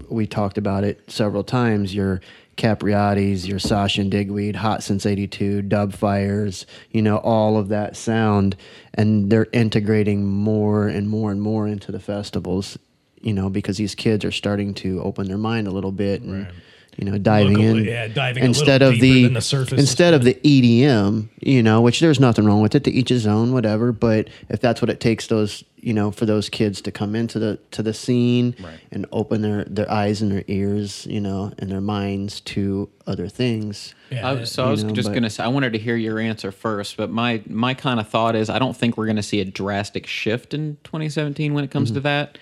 [0.09, 1.95] we talked about it several times.
[1.95, 2.21] Your
[2.57, 8.57] Capriati's, your Sasha and Digweed, Hot Since '82, Dubfire's, you know, all of that sound,
[8.95, 12.79] and they're integrating more and more and more into the festivals.
[13.21, 16.49] You know, because these kids are starting to open their mind a little bit and.
[16.97, 19.79] You know, diving Look a in yeah, diving instead little of the than the surface
[19.79, 22.85] instead of the EDM, you know, which there's nothing wrong with it.
[22.85, 23.93] To each his own, whatever.
[23.93, 27.39] But if that's what it takes, those you know, for those kids to come into
[27.39, 28.79] the to the scene Right.
[28.91, 33.29] and open their their eyes and their ears, you know, and their minds to other
[33.29, 33.95] things.
[34.11, 36.19] yeah, I, so I was know, just but- gonna say I wanted to hear your
[36.19, 39.41] answer first, but my my kind of thought is I don't think we're gonna see
[39.41, 41.97] a drastic shift in 2017 when it comes mm-hmm.
[41.97, 42.39] to that.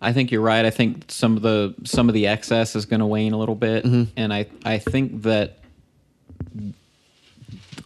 [0.00, 0.64] I think you're right.
[0.64, 3.54] I think some of the some of the excess is going to wane a little
[3.54, 3.84] bit,
[4.16, 5.58] and I I think that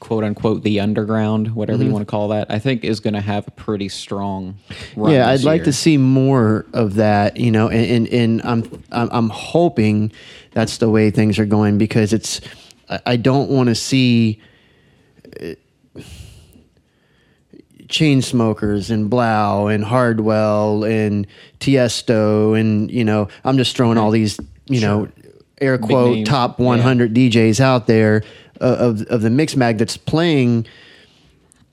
[0.05, 3.23] quote unquote the underground, whatever you want to call that, I think is going to
[3.23, 4.59] have a pretty strong.
[4.97, 5.65] Run yeah, I'd like year.
[5.67, 10.13] to see more of that, you know, and, and, and I'm, I'm hoping
[10.51, 12.43] that's the way things are going because it's
[13.07, 14.43] I, don't want to see
[15.41, 15.55] uh,
[17.89, 21.27] Chainsmokers and 3LAU and Hardwell and
[21.61, 25.09] Tiesto and you know I'm just throwing all these you know
[25.61, 26.67] air quote names, top yeah.
[26.67, 28.23] 100 DJs out there
[28.61, 30.67] uh, of of the Mixmag that's playing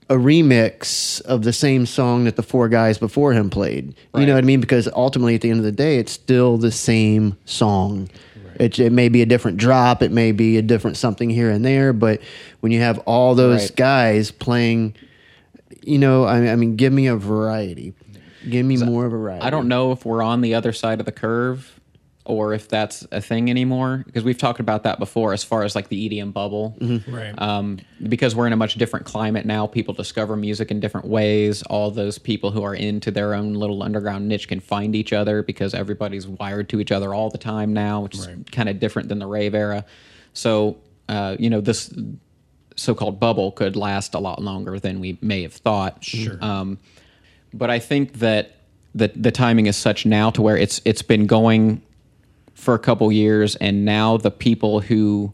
[0.08, 3.94] a remix of the same song that the four guys before him played.
[4.14, 4.60] You know what I mean?
[4.60, 8.10] Because ultimately, at the end of the day, it's still the same song.
[8.56, 11.64] It, it may be a different drop, it may be a different something here and
[11.64, 12.20] there, but
[12.60, 13.76] when you have all those Right.
[13.76, 14.94] guys playing,
[15.82, 17.94] you know, I, I mean, give me a variety.
[18.48, 19.44] Give me more of a variety.
[19.44, 21.78] I don't know if we're on the other side of the curve
[22.24, 25.74] or if that's a thing anymore because we've talked about that before as far as
[25.74, 26.76] like the EDM bubble.
[27.08, 31.06] right Um, because we're in a much different climate now, people discover music in different
[31.08, 31.62] ways.
[31.64, 35.42] All those people who are into their own little underground niche can find each other
[35.42, 39.08] because everybody's wired to each other all the time now, which is kind of different
[39.08, 39.84] than the rave era.
[40.32, 40.78] So,
[41.08, 41.92] uh, you know, this
[42.76, 46.04] so-called bubble could last a lot longer than we may have thought.
[46.04, 46.38] Sure.
[46.40, 46.78] Um,
[47.52, 48.56] but I think that
[48.94, 51.82] the the timing is such now to where it's it's been going
[52.54, 55.32] for a couple years, and now the people who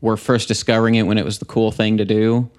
[0.00, 2.50] were first discovering it when it was the cool thing to do,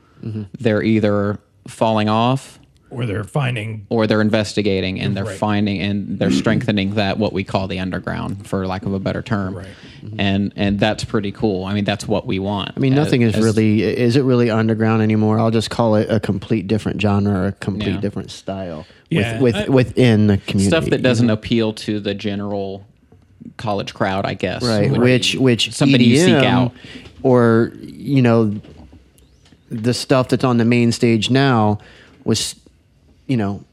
[0.59, 2.59] they're either falling off
[2.91, 5.37] or they're finding or they're investigating and they're Right.
[5.37, 9.21] finding and they're strengthening that what we call the underground for lack of a better
[9.21, 9.67] term Right.
[10.03, 10.19] Mm-hmm.
[10.19, 13.37] and and that's pretty cool i mean that's what we want I mean, nothing is
[13.37, 15.39] really is it really underground anymore?
[15.39, 18.01] I'll just call it a complete different genre or a complete Yeah.
[18.01, 20.67] different style Yeah, with, with I- within the community.
[20.69, 21.33] stuff that doesn't know?
[21.33, 22.85] appeal to the general
[23.57, 26.71] college crowd i guess right which which somebody EDM you seek out
[27.23, 28.59] or you know
[29.69, 31.77] the stuff that's on the main stage now
[32.25, 32.55] was,
[33.31, 33.63] you know,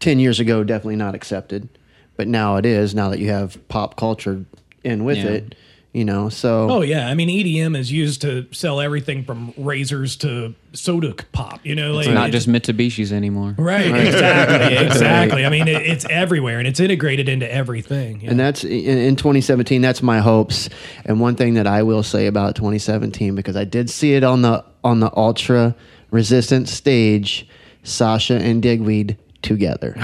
[0.00, 1.68] ten years ago definitely not accepted,
[2.16, 2.94] but now it is.
[2.94, 4.44] Now that you have pop culture
[4.82, 5.26] in with Yeah.
[5.38, 5.54] it,
[5.92, 6.28] you know.
[6.30, 11.14] So Oh yeah, I mean EDM is used to sell everything from razors to soda
[11.32, 11.60] pop.
[11.64, 13.54] You know, like It's not just Mitsubishi's anymore.
[13.58, 13.86] right.
[13.94, 15.44] Exactly, exactly.
[15.44, 18.26] I mean, it, it's everywhere and it's integrated into everything.
[18.26, 20.68] and that's in, in 2017 that's my hopes
[21.04, 24.40] and one thing that i will say about 2017 because i did see it on
[24.42, 25.74] the on the ultra
[26.10, 27.46] resistance stage
[27.82, 29.94] sasha and digweed together.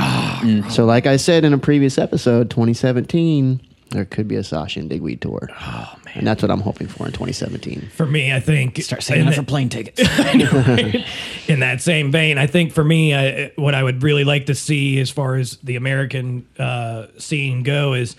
[0.71, 3.61] So like i said in a previous episode 2017
[3.91, 5.49] there could be a sasha and digweed tour.
[5.61, 6.19] Oh man.
[6.19, 9.29] And that's what i'm hoping for in 2017 for me, I think Start saving in
[9.29, 10.01] up for plane tickets.
[10.35, 11.07] Know, right?
[11.49, 14.55] In that same vein, I think for me, I, what I would really like to
[14.55, 18.15] see as far as the American uh, scene go is,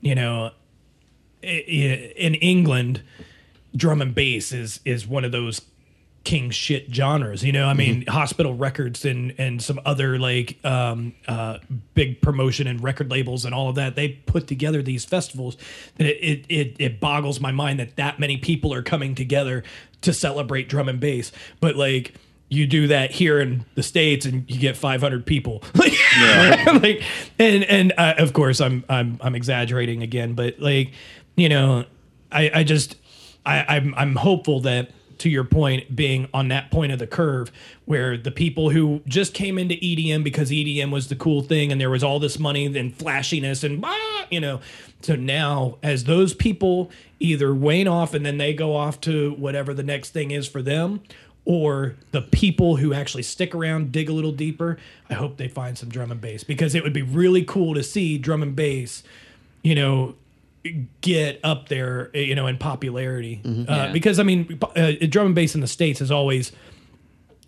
[0.00, 0.50] you know,
[1.44, 3.02] i- i- in England,
[3.76, 5.60] drum and bass is is one of those
[6.24, 7.42] king shit genres.
[7.44, 11.58] You know, I mean, Hospital Records and and some other like um, uh,
[11.94, 13.96] big promotion and record labels and all of that.
[13.96, 15.56] They put together these festivals.
[15.96, 19.62] That it, it it it boggles my mind that that many people are coming together
[20.02, 21.32] to celebrate drum and bass.
[21.60, 22.14] But like.
[22.48, 25.62] You do that here in the states, and you get 500 people.
[25.74, 25.94] like,
[26.66, 27.02] like,
[27.38, 30.92] and and uh, of course, I'm I'm I'm exaggerating again, but like,
[31.34, 31.86] you know,
[32.30, 32.96] I I just
[33.46, 34.90] I, I'm I'm hopeful that
[35.22, 37.52] to your point, being on that point of the curve
[37.84, 41.80] where the people who just came into EDM because EDM was the cool thing and
[41.80, 44.60] there was all this money and flashiness and ah, you know,
[45.00, 49.72] so now as those people either wane off and then they go off to whatever
[49.72, 51.00] the next thing is for them.
[51.44, 54.78] Or the people who actually stick around, dig a little deeper.
[55.10, 57.82] I hope they find some drum and bass because it would be really cool to
[57.82, 59.02] see drum and bass,
[59.62, 60.14] you know,
[61.00, 63.40] get up there, you know, in popularity.
[63.44, 63.92] Uh, Yeah.
[63.92, 66.52] Because I mean, uh, drum and bass in the states has always,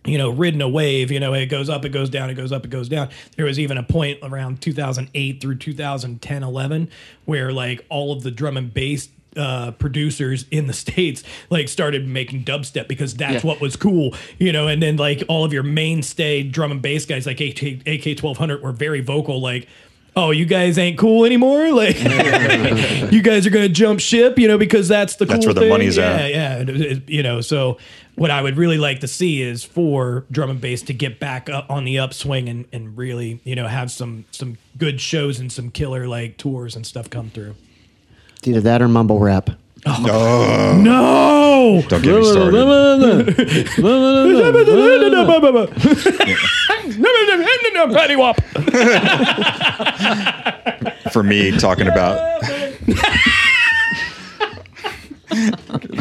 [0.05, 1.11] you know, ridden a wave.
[1.11, 3.09] You know, it goes up, it goes down, it goes up, it goes down.
[3.37, 6.91] There was even a point around 2008 through 2010, 11,
[7.25, 9.09] where like all of the drum and bass.
[9.37, 13.49] Uh, producers in the states like started making dubstep because that's Yeah.
[13.51, 14.69] what was cool, you know.
[14.69, 18.37] And then like all of your mainstay drum and bass guys like AK AK twelve
[18.39, 19.67] hundred were very vocal, like,
[20.17, 21.99] "Oh, you guys ain't cool anymore." Like,
[23.12, 25.61] you guys are gonna jump ship, you know, because that's the That's cool where the
[25.62, 25.69] thing.
[25.71, 26.31] money's yeah, at.
[26.31, 27.41] Yeah, It- it- you know.
[27.41, 27.79] So,
[28.17, 31.51] what I would really like to see is for drum and bass to get back
[31.51, 35.51] up on the upswing and, and really, you know, have some some good shows and
[35.51, 37.55] some killer like tours and stuff come through.
[38.39, 39.51] It's either that or mumble rap
[40.82, 43.35] No, Don't get me started.
[47.93, 48.37] Patty Wop.
[51.12, 52.43] for me talking about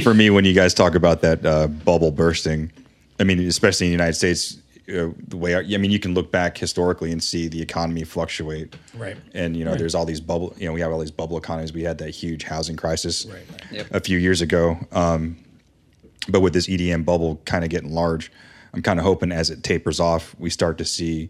[0.01, 2.71] for me when you guys talk about that uh, bubble bursting
[3.19, 4.57] i mean especially in the united states
[4.89, 8.03] uh, the way I, I mean you can look back historically and see the economy
[8.03, 9.15] fluctuate Right.
[9.33, 11.71] and you know there's all these bubble you know we have all these bubble economies
[11.73, 13.71] we had that huge housing crisis Right, right.
[13.71, 13.87] Yep.
[13.91, 15.37] a few years ago um,
[16.27, 18.31] but with this edm bubble kind of getting large
[18.73, 21.29] i'm kind of hoping as it tapers off we start to see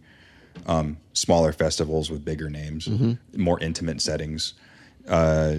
[0.66, 2.90] um, smaller festivals with bigger names
[3.38, 4.54] more intimate settings
[5.08, 5.58] Uh,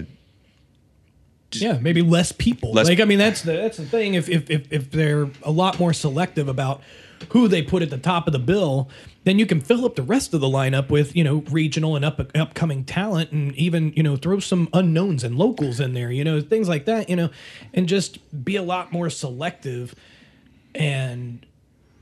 [1.51, 2.73] Yeah, maybe less people.
[2.73, 4.15] Less- like I mean, that's the that's the thing.
[4.15, 6.81] If, if if if they're a lot more selective about
[7.29, 8.89] who they put at the top of the bill,
[9.23, 12.05] then you can fill up the rest of the lineup with you know regional and
[12.05, 16.11] up upcoming talent, and even you know throw some unknowns and locals in there.
[16.11, 17.09] You know things like that.
[17.09, 17.29] You know,
[17.73, 19.95] and just be a lot more selective,
[20.73, 21.45] and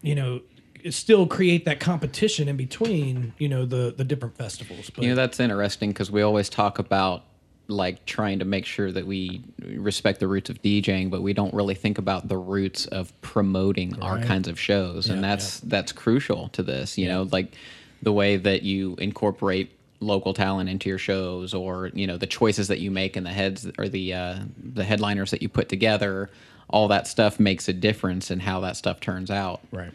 [0.02, 0.42] you know
[0.90, 4.90] still create that competition in between you know the the different festivals.
[4.90, 7.24] But You know, that's interesting because we always talk about
[7.68, 11.54] like trying to make sure that we respect the roots of DJing, but we don't
[11.54, 15.92] really think about the roots of promoting our kinds of shows, and Yeah, that's that's
[15.92, 16.98] crucial to this.
[16.98, 17.54] You know, like
[18.02, 22.68] the way that you incorporate local talent into your shows, or you know, the choices
[22.68, 24.40] that you make and the heads or the uh,
[24.74, 26.30] the headliners that you put together.
[26.70, 29.62] All that stuff makes a difference in how that stuff turns out.
[29.72, 29.92] right.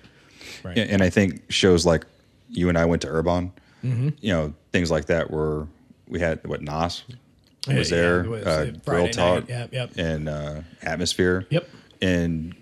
[0.65, 2.07] Yeah, and I think shows like
[2.49, 3.53] you and I went to Urban,
[3.85, 4.09] Mm-hmm.
[4.21, 5.67] you know, things like that where
[6.09, 7.03] we had what Nas
[7.67, 9.91] was Yeah, there, it was, uh, Grill Talk, yep, yep.
[9.97, 11.47] and uh, Atmosphere.
[11.51, 11.69] Yep.
[12.01, 12.55] And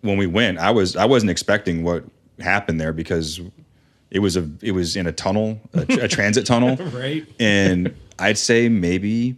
[0.00, 2.04] when we went, I was I wasn't expecting what
[2.40, 3.40] happened there because
[4.10, 7.26] it was a it was in a tunnel, a, a transit tunnel, Right.
[7.38, 9.36] And I'd say maybe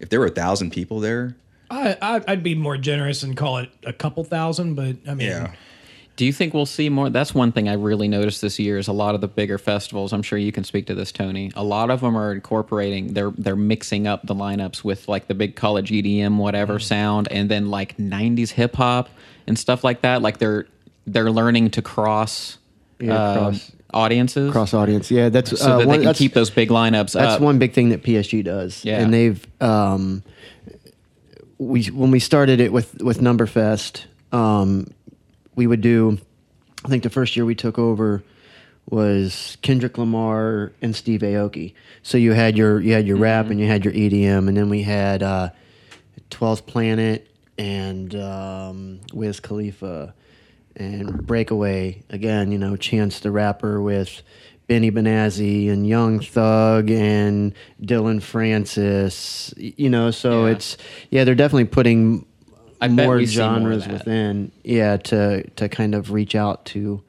[0.00, 1.36] if there were a thousand people there,
[1.70, 5.28] I, I I'd be more generous and call it a couple thousand, but I mean,
[5.28, 5.52] Yeah.
[6.18, 7.10] Do you think we'll see more?
[7.10, 10.12] That's one thing I really noticed this year is a lot of the bigger festivals.
[10.12, 11.52] I'm sure you can speak to this, Tony.
[11.54, 13.12] A lot of them are incorporating.
[13.14, 17.48] They're they're mixing up the lineups with like the big college EDM whatever sound, and
[17.48, 19.08] then like '90s hip hop
[19.46, 20.20] and stuff like that.
[20.20, 20.66] Like they're
[21.06, 22.58] they're learning to cross,
[22.98, 25.12] Yeah, uh, cross- audiences, cross audience.
[25.12, 27.40] Yeah, that's so uh, that one, they can keep those big lineups That's up.
[27.40, 28.84] one big thing that PSG does.
[28.84, 29.00] Yeah.
[29.00, 30.24] and they've um,
[31.58, 34.88] we when we started it with with Numberfest, um,
[35.58, 36.16] we would do.
[36.84, 38.22] I think the first year we took over
[38.88, 41.74] was Kendrick Lamar and Steve Aoki.
[42.02, 43.52] So you had your you had your rap Mm-hmm.
[43.52, 45.50] and you had your EDM, and then we had uh,
[46.30, 47.28] 12th Planet
[47.58, 50.14] and um, Wiz Khalifa
[50.76, 52.52] and Breakaway again.
[52.52, 54.22] You know, Chance the Rapper with
[54.68, 59.52] Benny Benassi and Young Thug and Dillon Francis.
[59.56, 60.52] You know, so Yeah.
[60.52, 60.76] it's
[61.10, 62.24] yeah, they're definitely putting
[62.80, 63.92] I bet more we see more of genres that.
[63.92, 64.52] within.
[64.64, 67.02] Yeah, to to kind of reach out to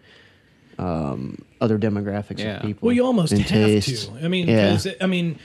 [0.77, 2.57] um, other demographics Yeah.
[2.57, 2.87] of people.
[2.87, 4.05] Well, you almost have tastes.
[4.07, 4.25] to.
[4.25, 4.71] I mean, yeah.
[4.71, 5.37] 'cause, I mean,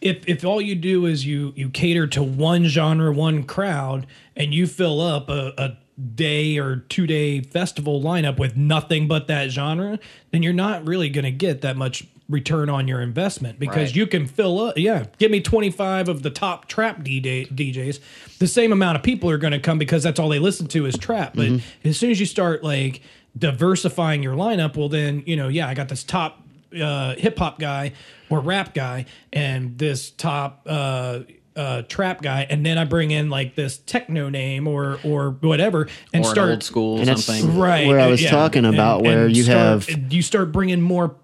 [0.00, 4.54] if if all you do is you you cater to one genre, one crowd, and
[4.54, 5.76] you fill up a, a
[6.14, 9.98] day or two day festival lineup with nothing but that genre,
[10.30, 13.96] then you're not really going to get that much return on your investment because Right.
[13.96, 14.76] you can fill up.
[14.76, 18.00] Yeah, give me 25 of the top trap DJ, DJs.
[18.38, 20.84] The same amount of people are going to come because that's all they listen to
[20.86, 21.32] is trap.
[21.34, 21.88] But Mm-hmm.
[21.88, 23.00] as soon as you start like
[23.38, 26.42] diversifying your lineup, well, then you know, yeah, I got this top
[26.78, 27.92] uh, hip hop guy
[28.28, 31.20] or rap guy and this top uh,
[31.56, 35.88] uh, trap guy, and then I bring in like this techno name or or whatever,
[36.12, 37.56] and or start an old school And that's- something.
[37.58, 38.30] right Where I was yeah.
[38.30, 41.14] talking about where you start- have- you start bringing more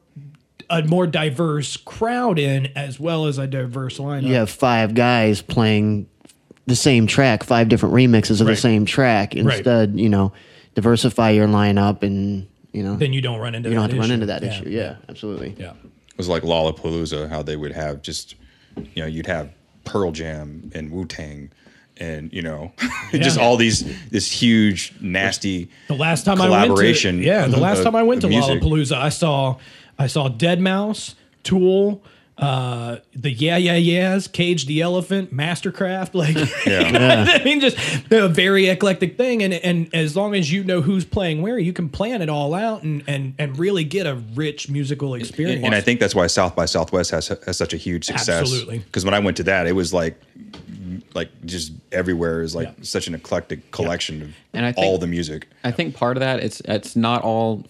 [0.70, 4.22] a more diverse crowd in as well as a diverse lineup.
[4.24, 6.06] you have five guys playing
[6.66, 8.54] the same track, five different remixes of Right.
[8.54, 9.34] the same track.
[9.36, 10.32] Instead, you know,
[10.74, 13.96] diversify your lineup and you know then you don't run into you don't that have
[13.96, 14.14] to run issue.
[14.14, 14.48] into that Yeah.
[14.50, 14.68] issue.
[14.68, 15.54] Yeah, absolutely.
[15.58, 15.70] Yeah.
[15.70, 18.34] It was like Lollapalooza, how they would have just,
[18.76, 19.50] you know, you'd have
[19.84, 21.50] Pearl Jam and Wu Tang,
[21.98, 22.72] and you know,
[23.12, 25.68] just all these this huge nasty.
[25.88, 28.28] The last time I collaboration went to yeah, the last of- time I went to
[28.28, 28.62] music.
[28.62, 29.56] Lollapalooza, I saw
[29.98, 32.02] I saw Deadmau5, Tool,
[32.36, 36.34] uh, the Yeah Yeah Yeahs, Cage the Elephant, Mastercraft, like
[36.66, 37.26] Yeah.
[37.40, 37.76] I mean, just
[38.10, 39.42] a very eclectic thing.
[39.42, 42.52] And and as long as you know who's playing where, you can plan it all
[42.54, 45.64] out and and and really get a rich musical experience.
[45.64, 48.40] And I think that's why South by Southwest has has such a huge success.
[48.40, 48.78] Absolutely.
[48.78, 50.20] Because when I went to that, it was like,
[51.14, 52.72] like just everywhere is like Yeah.
[52.82, 55.46] such an eclectic collection of And I think- all the music.
[55.62, 57.64] I think part of that it's it's not all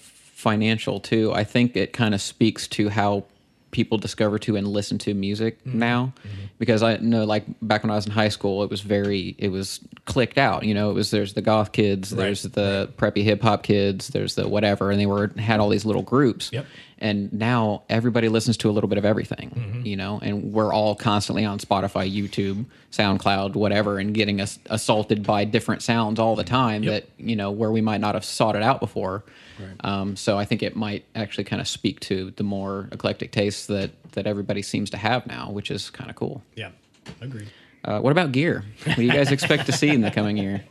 [0.44, 1.32] financial too.
[1.32, 3.24] I think it kind of speaks to how
[3.70, 5.78] people discover to and listen to music Mm-hmm.
[5.78, 6.12] now.
[6.18, 6.44] Mm-hmm.
[6.58, 9.48] Because I know like back when I was in high school it was very it
[9.48, 10.90] was clicked out you know?
[10.90, 14.90] It was there's the goth kids there's the preppy hip hop kids there's the whatever
[14.90, 16.50] and they were had all these little groups.
[16.52, 16.66] Yep.
[16.98, 19.86] and now everybody listens to a little bit of everything mm-hmm.
[19.86, 20.20] you know?
[20.22, 25.82] And we're all constantly on spotify youtube soundcloud whatever and getting us assaulted by different
[25.82, 26.54] sounds all the mm-hmm.
[26.54, 29.24] time that you know where we might not have sought it out before
[29.80, 33.66] um, so i think it might actually kind of speak to the more eclectic tastes
[33.66, 36.42] that that everybody seems to have now which is kind of cool.
[36.54, 36.70] Yeah,
[37.20, 37.48] agreed.
[37.84, 38.64] uh, what about gear?
[38.84, 40.64] What do you guys expect to see in the coming year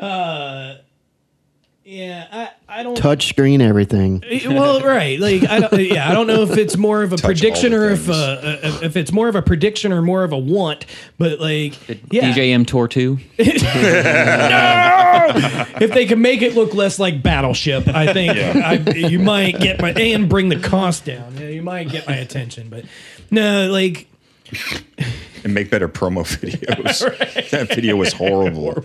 [1.90, 2.96] Yeah, I I don't.
[2.96, 4.22] Touch screen everything.
[4.46, 5.18] well, right.
[5.18, 7.72] Like, I don't, yeah, I don't know if it's more of a Touch all prediction
[7.72, 10.38] the or if uh, uh, if it's more of a prediction or more of a
[10.38, 10.86] want.
[11.18, 11.74] But like,
[12.12, 13.18] yeah, djm tour 2
[15.80, 19.80] if they can make it look less like Battleship, I think I, you might get
[19.80, 21.38] my and bring the cost down.
[21.38, 22.68] Yeah, you might get my attention.
[22.68, 22.84] But
[23.32, 24.06] no, like,
[25.42, 27.50] and make better promo videos.
[27.50, 28.84] That video was horrible.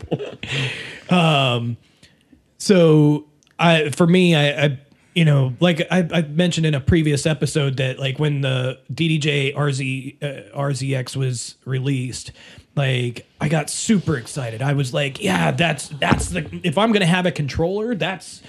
[2.58, 3.26] So
[3.60, 4.66] I for me, I.
[4.66, 4.80] I
[5.16, 9.56] you know, like I, I mentioned in a previous episode that like when the DDJ
[9.56, 12.34] RZ uh, RZX was released,
[12.76, 14.62] like I got super excited.
[14.62, 18.42] I was like, yeah, that's that's the if I'm gonna have a controller, that's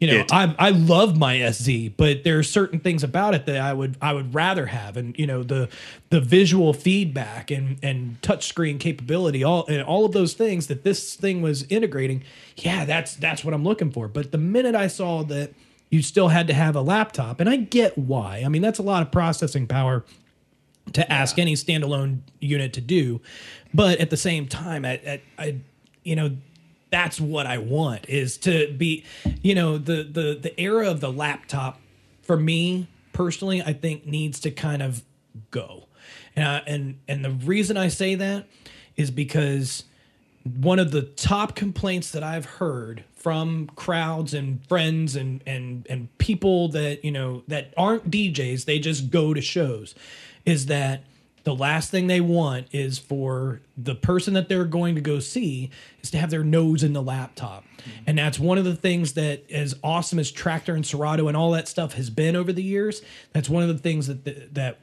[0.00, 0.32] you know, It.
[0.32, 3.96] I I love my SZ, but there are certain things about it that I would
[4.00, 5.68] I would rather have, and you know the
[6.10, 11.14] the visual feedback and and touchscreen capability, all and all of those things that this
[11.16, 12.22] thing was integrating.
[12.56, 14.06] Yeah, that's that's what I'm looking for.
[14.06, 15.52] But the minute I saw that
[15.90, 18.42] you still had to have a laptop, and I get why.
[18.44, 20.04] I mean, that's a lot of processing power
[20.92, 23.20] to ask any standalone unit to do.
[23.74, 25.56] But at the same time, I, I, I,
[26.04, 26.36] you know,
[26.90, 29.04] that's what I want is to be,
[29.42, 31.80] you know, the the the era of the laptop
[32.22, 35.02] for me personally, I think needs to kind of
[35.50, 35.88] go,
[36.36, 38.46] and I, and and the reason I say that
[38.96, 39.84] is because
[40.44, 46.16] one of the top complaints that I've heard from crowds and friends and and and
[46.18, 49.94] people that you know that aren't DJs, they just go to shows,
[50.46, 51.02] is that
[51.48, 55.70] the last thing they want is for the person that they're going to go see
[56.02, 57.64] is to have their nose in the laptop.
[58.06, 61.52] And that's one of the things that as awesome as Traktor and Serato and all
[61.52, 63.00] that stuff has been over the years,
[63.32, 64.80] that's one of the things that the, that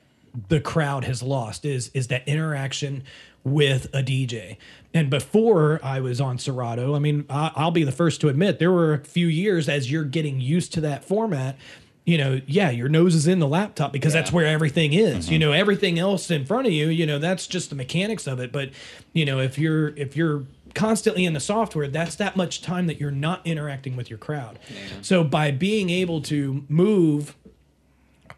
[0.50, 3.04] the crowd has lost is is that interaction
[3.44, 4.58] with a DJ.
[4.92, 8.58] And before I was on Serato, I mean, I, I'll be the first to admit
[8.58, 11.58] there were a few years as you're getting used to that format.
[12.06, 15.28] You know, yeah, your nose is in the laptop because that's where everything is.
[15.28, 15.50] You mm-hmm.
[15.50, 18.52] know, everything else in front of you, you know, that's just the mechanics of it.
[18.52, 18.70] But
[19.14, 20.44] you know, if you're if you're
[20.76, 24.60] constantly in the software, that's that much time that you're not interacting with your crowd.
[25.02, 27.36] So by being able to move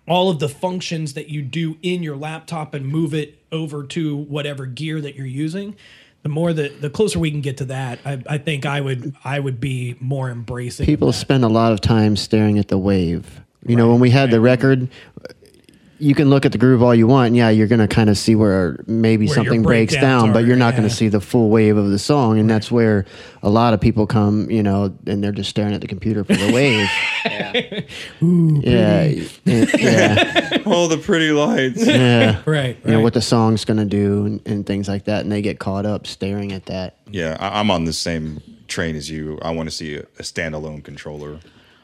[0.08, 4.16] all of the functions that you do in your laptop and move it over to
[4.16, 5.76] whatever gear that you're using
[6.24, 9.16] the more that the closer we can get to that i, I think i would
[9.24, 13.42] i would be more embracing People spend a lot of time staring at the wave.
[13.68, 14.88] You know, when we had the record,
[16.00, 17.28] you can look at the groove all you want.
[17.28, 20.34] And yeah, you're going to kind of see where maybe Where something breaks breakdowns down,
[20.34, 22.38] but you're not going to see the full wave of the song.
[22.38, 23.06] And that's where
[23.42, 26.36] a lot of people come, you know, and they're just staring at the computer for
[26.36, 26.88] the wave.
[27.28, 27.82] Yeah.
[28.22, 29.02] yeah.
[29.46, 30.58] and- yeah.
[30.66, 31.86] Oh, the pretty lights.
[31.86, 32.42] Yeah.
[32.46, 35.22] right, You know, what the song's going to do and, and things like that.
[35.22, 36.98] And they get caught up staring at that.
[37.10, 39.40] Yeah, I, I'm on the same train as you.
[39.42, 41.40] I want to see a, a standalone controller.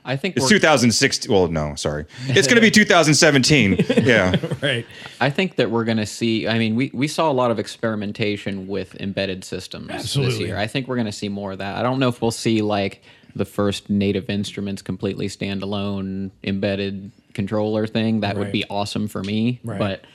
[0.05, 1.31] I think It's 2016.
[1.31, 2.05] Well, no, sorry.
[2.27, 3.85] It's going to be 2017.
[4.03, 4.35] Yeah.
[4.61, 4.85] right
[5.21, 6.47] I think that we're going to see.
[6.47, 10.47] I mean, we, we saw a lot of experimentation with embedded systems this Absolutely.
[10.47, 10.57] year.
[10.57, 11.77] I think we're going to see more of that.
[11.77, 13.01] I don't know if we'll see like
[13.35, 18.19] the first native instruments completely standalone embedded controller thing.
[18.19, 19.59] That would be awesome for me.
[19.63, 19.79] Right.
[19.79, 20.05] But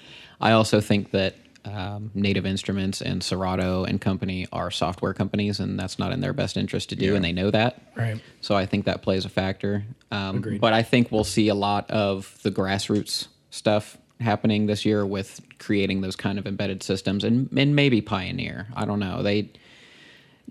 [0.40, 1.34] I also think that
[1.64, 6.32] um, Native Instruments and Serato and company are software companies, and that's not in their
[6.32, 7.82] best interest to do, and they know that.
[7.96, 8.20] Right.
[8.40, 9.84] So I think that plays a factor.
[10.10, 10.60] Um, Agreed.
[10.60, 15.40] But I think we'll see a lot of the grassroots stuff happening this year with
[15.58, 18.68] creating those kind of embedded systems, and and maybe Pioneer.
[18.74, 19.22] I don't know.
[19.22, 19.50] They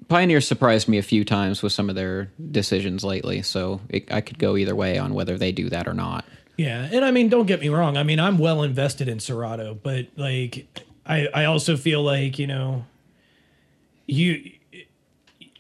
[0.08, 4.22] Pioneer surprised me a few times with some of their decisions lately, so it, I
[4.22, 6.26] could go either way on whether they do that or not.
[6.58, 7.98] Yeah, and I mean, don't get me wrong.
[7.98, 10.68] I mean, I'm well invested in Serato, but like,
[11.08, 12.86] I I also feel like you know,
[14.06, 14.52] you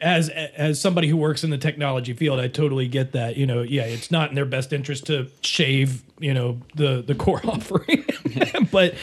[0.01, 3.37] as as somebody who works in the technology field, I totally get that.
[3.37, 7.15] You know, yeah, it's not in their best interest to shave you know the the
[7.15, 8.05] core offering,
[8.71, 8.95] but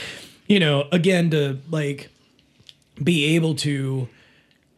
[0.47, 2.11] you know, again, to like
[3.03, 4.09] be able to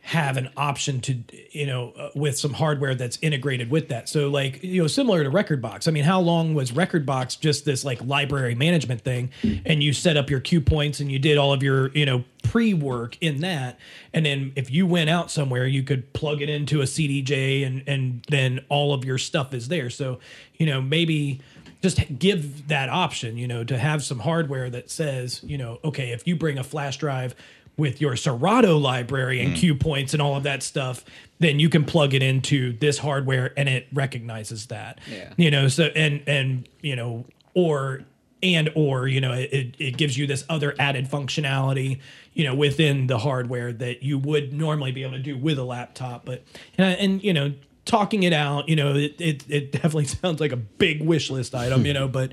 [0.07, 1.19] have an option to
[1.51, 4.09] you know uh, with some hardware that's integrated with that.
[4.09, 7.85] So like you know similar to rekordbox i mean how long was rekordbox just this
[7.85, 9.31] like library management thing?
[9.65, 12.23] And you set up your cue points and you did all of your you know
[12.45, 13.81] pre-work in that.
[14.13, 17.83] And then if you went out somewhere you could plug it into a cdj and
[17.89, 19.91] and then all of your stuff is there.
[19.91, 20.21] So
[20.57, 21.41] you know maybe
[21.83, 26.11] just give that option, you know, to have some hardware that says, you know, okay,
[26.11, 27.35] if you bring a flash drive
[27.77, 29.57] with your Serato library and mm.
[29.57, 31.05] cue points and all of that stuff,
[31.39, 34.99] then you can plug it into this hardware and it recognizes that.
[35.11, 35.33] Yeah.
[35.37, 38.05] You know, so and and you know, or
[38.43, 42.01] and or you know it, it gives you this other added functionality
[42.35, 45.65] you know within the hardware that you would normally be able to do with a
[45.65, 46.45] laptop but
[46.77, 47.53] and, and you know
[47.85, 51.55] talking it out you know it, it it definitely sounds like a big wish list
[51.55, 52.33] item you know but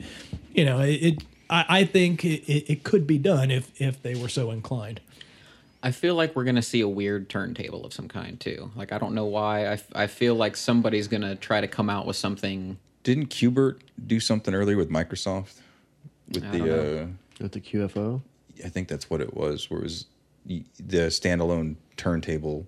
[0.53, 4.15] you know it, it I, I think it, it could be done if if they
[4.15, 4.99] were so inclined
[5.86, 8.72] I feel like we're gonna see a weird turntable of some kind too.
[8.76, 9.74] Like I don't know why.
[9.74, 12.78] I, I feel like somebody's gonna try to come out with something.
[13.04, 15.60] Didn't Qbert do something earlier with Microsoft?
[16.30, 17.08] With the, uh,
[17.42, 18.22] With the QFO.
[18.64, 20.06] I think that's what it was, where it was
[20.46, 20.64] the
[21.08, 22.66] standalone turntable.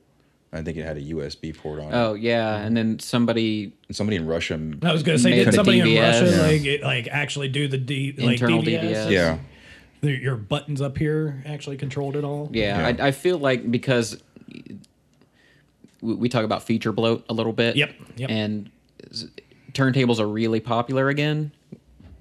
[0.52, 1.96] I think it had a USB port on it.
[1.96, 4.60] Oh yeah, and then somebody And somebody in Russia.
[4.84, 6.42] I was gonna say, did a somebody in Russia Yeah.
[6.42, 8.82] like it, like actually do the D like Internal DVS?
[8.82, 9.10] DVS.
[9.12, 9.38] Yeah.
[10.06, 12.49] The- your buttons up here actually controlled it all.
[12.52, 13.03] Yeah, Yeah.
[13.03, 14.22] I, I feel like because
[16.02, 17.76] we, we talk about feature bloat a little bit.
[17.76, 18.30] Yep, yep.
[18.30, 18.69] And
[19.73, 21.52] turntables are really popular again,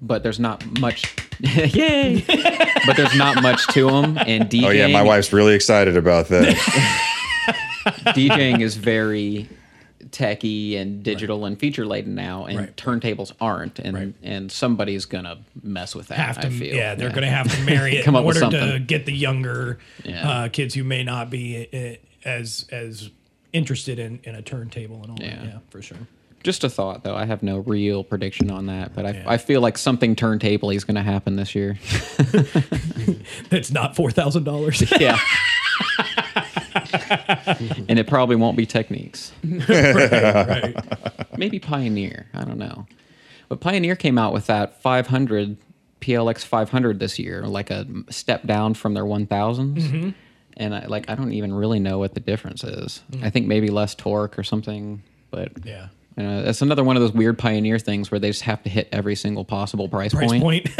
[0.01, 1.15] but there's not much.
[1.39, 2.23] Yay!
[2.85, 4.63] but there's not much to them, and DJing.
[4.65, 6.55] Oh yeah, my wife's really excited about that.
[8.15, 9.47] DJing is very
[10.11, 12.75] techy and digital and feature laden now, and Right.
[12.77, 14.13] turntables aren't, and Right.
[14.23, 16.17] and somebody's gonna mess with that.
[16.17, 16.75] have to I feel.
[16.75, 20.29] yeah they're gonna have to marry it in order to get the younger Yeah.
[20.29, 23.09] uh, kids who may not be uh, as as
[23.53, 25.35] interested in, in a turntable and all Yeah.
[25.37, 25.97] that yeah for sure
[26.43, 27.15] Just a thought, though.
[27.15, 29.23] I have no real prediction on that, but I, Yeah.
[29.25, 31.79] I feel like something turntable is going to happen this year.
[33.49, 35.17] That's not four thousand dollars yeah.
[37.89, 39.31] and it probably won't be Technics.
[39.69, 40.75] right.
[41.37, 42.27] Maybe Pioneer.
[42.33, 42.85] I don't know.
[43.49, 45.57] But Pioneer came out with that 500
[46.01, 49.27] PLX 500 this year, like a step down from their 1000s.
[49.27, 50.09] Mm-hmm.
[50.57, 53.03] And I, like I don't even really know what the difference is.
[53.11, 53.23] Mm.
[53.23, 55.03] I think maybe less torque or something.
[55.31, 55.87] But Yeah.
[56.17, 58.69] you know, that's another one of those weird Pioneer things where they just have to
[58.69, 60.41] hit every single possible price, Price point.
[60.43, 60.69] point.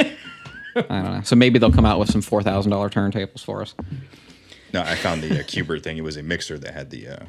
[0.77, 1.21] I don't know.
[1.23, 3.73] So maybe they'll come out with some four thousand dollar turntables for us.
[4.75, 5.97] No, I found the uh, Qbert thing.
[5.97, 7.07] It was a mixer that had the.
[7.07, 7.25] Uh,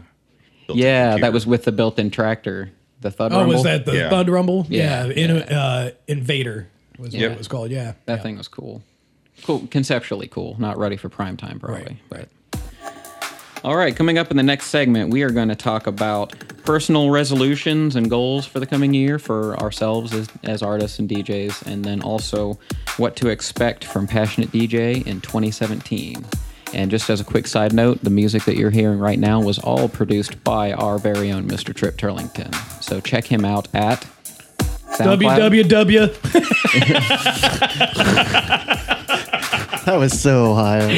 [0.69, 2.71] Yeah, that was with the built-in Traktor,
[3.01, 3.55] the Thud oh, Rumble.
[3.55, 4.11] was that the Yeah.
[4.11, 4.67] Thud Rumble?
[4.69, 5.13] Yeah, Yeah.
[5.13, 6.67] In, Uh, Invader
[6.99, 7.71] was what it was called.
[7.71, 7.93] Yeah.
[8.07, 8.23] That yeah.
[8.23, 8.83] thing was cool.
[9.45, 10.57] Cool, conceptually cool.
[10.59, 12.01] Not ready for prime time, probably.
[12.11, 12.61] Right, But
[13.63, 17.11] all right, coming up in the next segment, we are going to talk about personal
[17.11, 21.85] resolutions and goals for the coming year for ourselves as, as artists and DJs, and
[21.85, 22.59] then also
[22.97, 26.25] what to expect from Passionate DJ in 2017.
[26.75, 29.59] And just as a quick side note, the music that you're hearing right now was
[29.59, 31.75] all produced by our very own Mr.
[31.75, 32.55] Trip Turlington.
[32.83, 34.07] So check him out at
[34.99, 36.13] www.
[39.87, 40.89] That was so Ohio.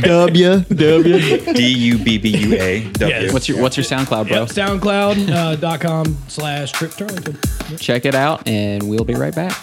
[0.00, 1.52] w W.
[1.52, 3.14] D U B B U A W.
[3.14, 3.30] Yes.
[3.30, 4.38] What's your What's your SoundCloud, bro?
[4.38, 7.78] Yep, SoundCloud.com uh, slash Trip Turlington.
[7.78, 9.54] Check it out, and we'll be right back.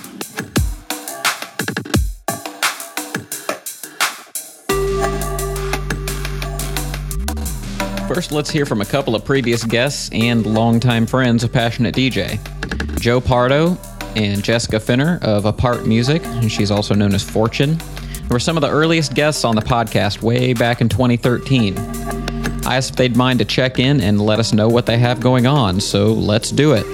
[8.09, 12.39] First, let's hear from a couple of previous guests and longtime friends of Passionate DJ
[12.99, 13.77] Joe Pardo
[14.15, 17.77] and Jessica Finner of Apart Music, and she's also known as Fortune,
[18.31, 21.77] were some of the earliest guests on the podcast way back in 2013.
[22.65, 25.19] I asked if they'd mind to check in and let us know what they have
[25.19, 26.87] going on, so let's do it.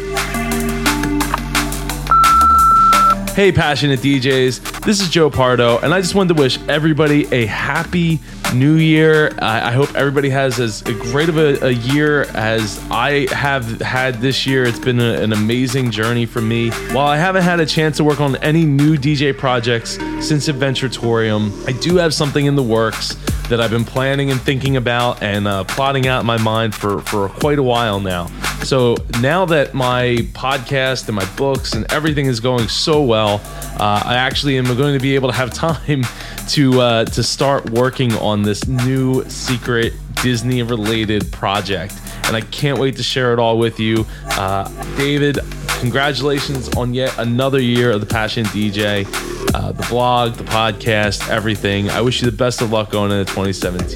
[3.35, 4.83] Hey, passionate DJs.
[4.83, 8.19] This is Joe Pardo, and I just wanted to wish everybody a happy
[8.55, 9.31] new year.
[9.41, 14.15] I, I hope everybody has as great of a, a year as I have had
[14.21, 14.63] this year.
[14.63, 16.69] It's been a- an amazing journey for me.
[16.91, 19.91] While I haven't had a chance to work on any new DJ projects
[20.25, 23.15] since Adventuratorium, I do have something in the works
[23.49, 26.99] that I've been planning and thinking about and uh, plotting out in my mind for,
[27.01, 28.25] for quite a while now.
[28.63, 33.39] So now that my podcast and my books and everything is going so well,
[33.79, 36.03] uh, I actually am going to be able to have time
[36.49, 41.93] to uh, to start working on this new secret Disney related project.
[42.25, 44.05] And I can't wait to share it all with you.
[44.31, 44.67] Uh,
[44.97, 45.39] David,
[45.79, 49.05] congratulations on yet another year of the Passion DJ,
[49.53, 51.89] uh, the blog, the podcast, everything.
[51.89, 53.95] I wish you the best of luck going into 2017.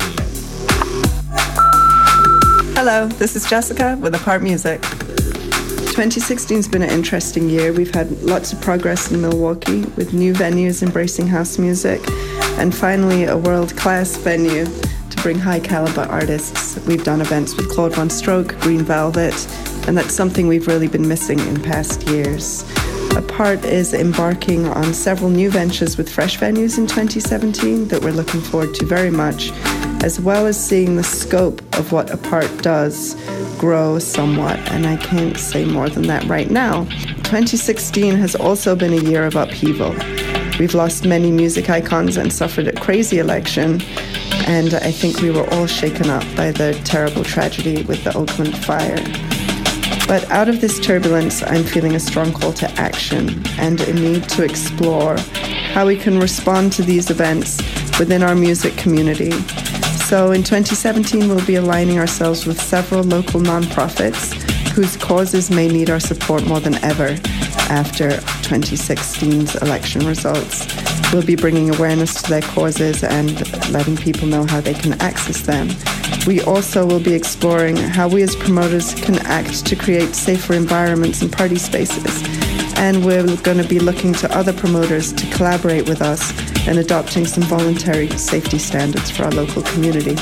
[2.76, 4.82] Hello, this is Jessica with Apart Music.
[4.82, 7.74] 2016 has been an interesting year.
[7.74, 12.00] We've had lots of progress in Milwaukee with new venues embracing house music
[12.60, 16.78] and finally a world class venue to bring high caliber artists.
[16.86, 19.34] We've done events with Claude Von Stroke, Green Velvet,
[19.88, 22.64] and that's something we've really been missing in past years.
[23.16, 28.42] Apart is embarking on several new ventures with fresh venues in 2017 that we're looking
[28.42, 29.52] forward to very much,
[30.04, 33.16] as well as seeing the scope of what Apart does
[33.58, 34.60] grow somewhat.
[34.72, 36.84] And I can't say more than that right now.
[37.24, 39.96] 2016 has also been a year of upheaval.
[40.60, 43.82] We've lost many music icons and suffered a crazy election.
[44.46, 48.58] And I think we were all shaken up by the terrible tragedy with the Oakland
[48.58, 49.02] fire.
[50.06, 54.28] But out of this turbulence, I'm feeling a strong call to action and a need
[54.30, 55.18] to explore
[55.72, 57.60] how we can respond to these events
[57.98, 59.32] within our music community.
[60.10, 65.90] So in 2017, we'll be aligning ourselves with several local nonprofits whose causes may need
[65.90, 67.18] our support more than ever
[67.70, 68.10] after
[68.48, 70.68] 2016's election results.
[71.12, 73.32] We'll be bringing awareness to their causes and
[73.72, 75.70] letting people know how they can access them.
[76.28, 81.22] We also will be exploring how we as promoters can act to create safer environments
[81.22, 82.24] and party spaces.
[82.78, 86.32] And we're going to be looking to other promoters to collaborate with us
[86.68, 90.16] in adopting some voluntary safety standards for our local community.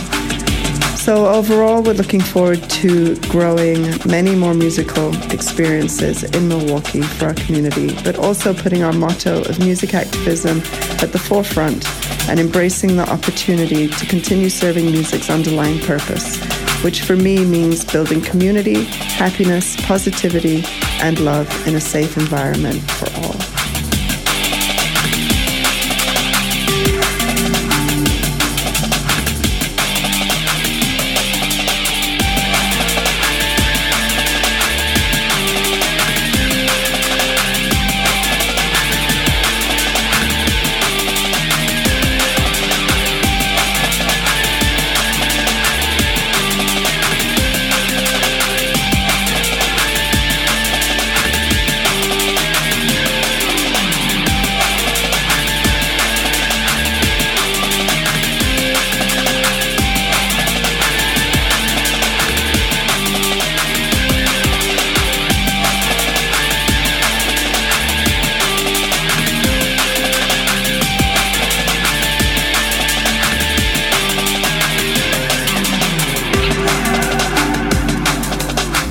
[1.08, 7.34] So, overall, we're looking forward to growing many more musical experiences in Milwaukee for our
[7.34, 10.58] community, but also putting our motto of music activism
[11.02, 11.88] at the forefront
[12.28, 16.44] and embracing the opportunity to continue serving music's underlying purpose,
[16.84, 20.66] which for me means building community, happiness, positivity,
[21.00, 23.57] and love in a safe environment for all.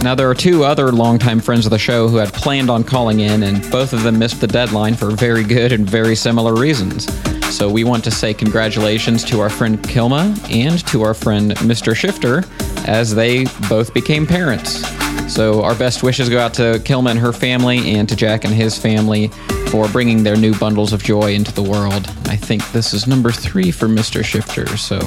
[0.07, 3.19] Now, there are two other longtime friends of the show who had planned on calling
[3.19, 7.13] in, and both of them missed the deadline for very good and very similar reasons.
[7.53, 11.93] So, we want to say congratulations to our friend Kilma and to our friend Mr.
[11.93, 12.45] Shifter
[12.87, 14.96] as they both became parents.
[15.29, 18.55] So, our best wishes go out to Kilma and her family and to Jack and
[18.55, 19.29] his family
[19.71, 22.07] for bringing their new bundles of joy into the world.
[22.27, 24.25] I think this is number three for Mr.
[24.25, 24.77] Shifter.
[24.77, 24.99] So,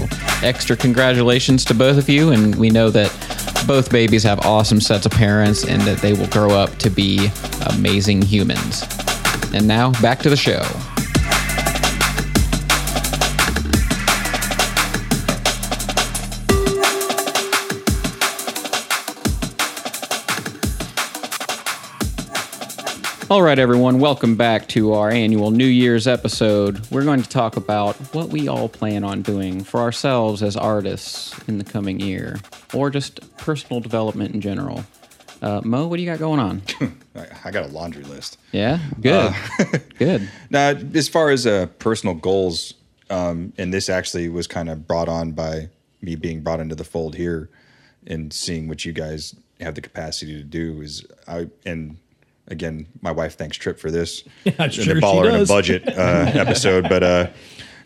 [0.46, 2.32] extra congratulations to both of you.
[2.32, 3.10] And we know that
[3.66, 7.30] both babies have awesome sets of parents and that they will grow up to be
[7.68, 8.84] amazing humans.
[9.54, 10.62] And now, back to the show.
[23.30, 26.90] All right, everyone, welcome back to our annual New Year's episode.
[26.90, 31.38] We're going to talk about what we all plan on doing for ourselves as artists
[31.48, 32.40] in the coming year,
[32.74, 34.84] or just personal development in general.
[35.44, 36.64] Uh, Mo, what do you got going on?
[37.46, 38.40] I, got a laundry list.
[38.52, 39.36] Yeah, good,
[40.00, 40.28] good.
[40.50, 42.74] Now, as far as uh, personal goals,
[43.12, 45.70] um, and this actually was kind of brought on by
[46.02, 47.48] me being brought into the fold here
[48.08, 51.98] and seeing what you guys have the capacity to do is I and
[52.50, 55.46] again my wife thanks Trip for this Yeah, and sure the she baller in a
[55.46, 55.92] budget uh,
[56.34, 57.28] episode, but uh,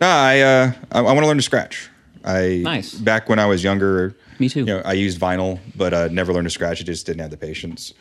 [0.02, 1.90] no, I uh, I, I want to learn to scratch.
[2.26, 2.94] I Nice.
[2.94, 4.16] back when I was younger.
[4.40, 4.62] Me too.
[4.62, 6.82] You know, I used vinyl, but uh, never learned to scratch.
[6.82, 7.94] I just didn't have the patience.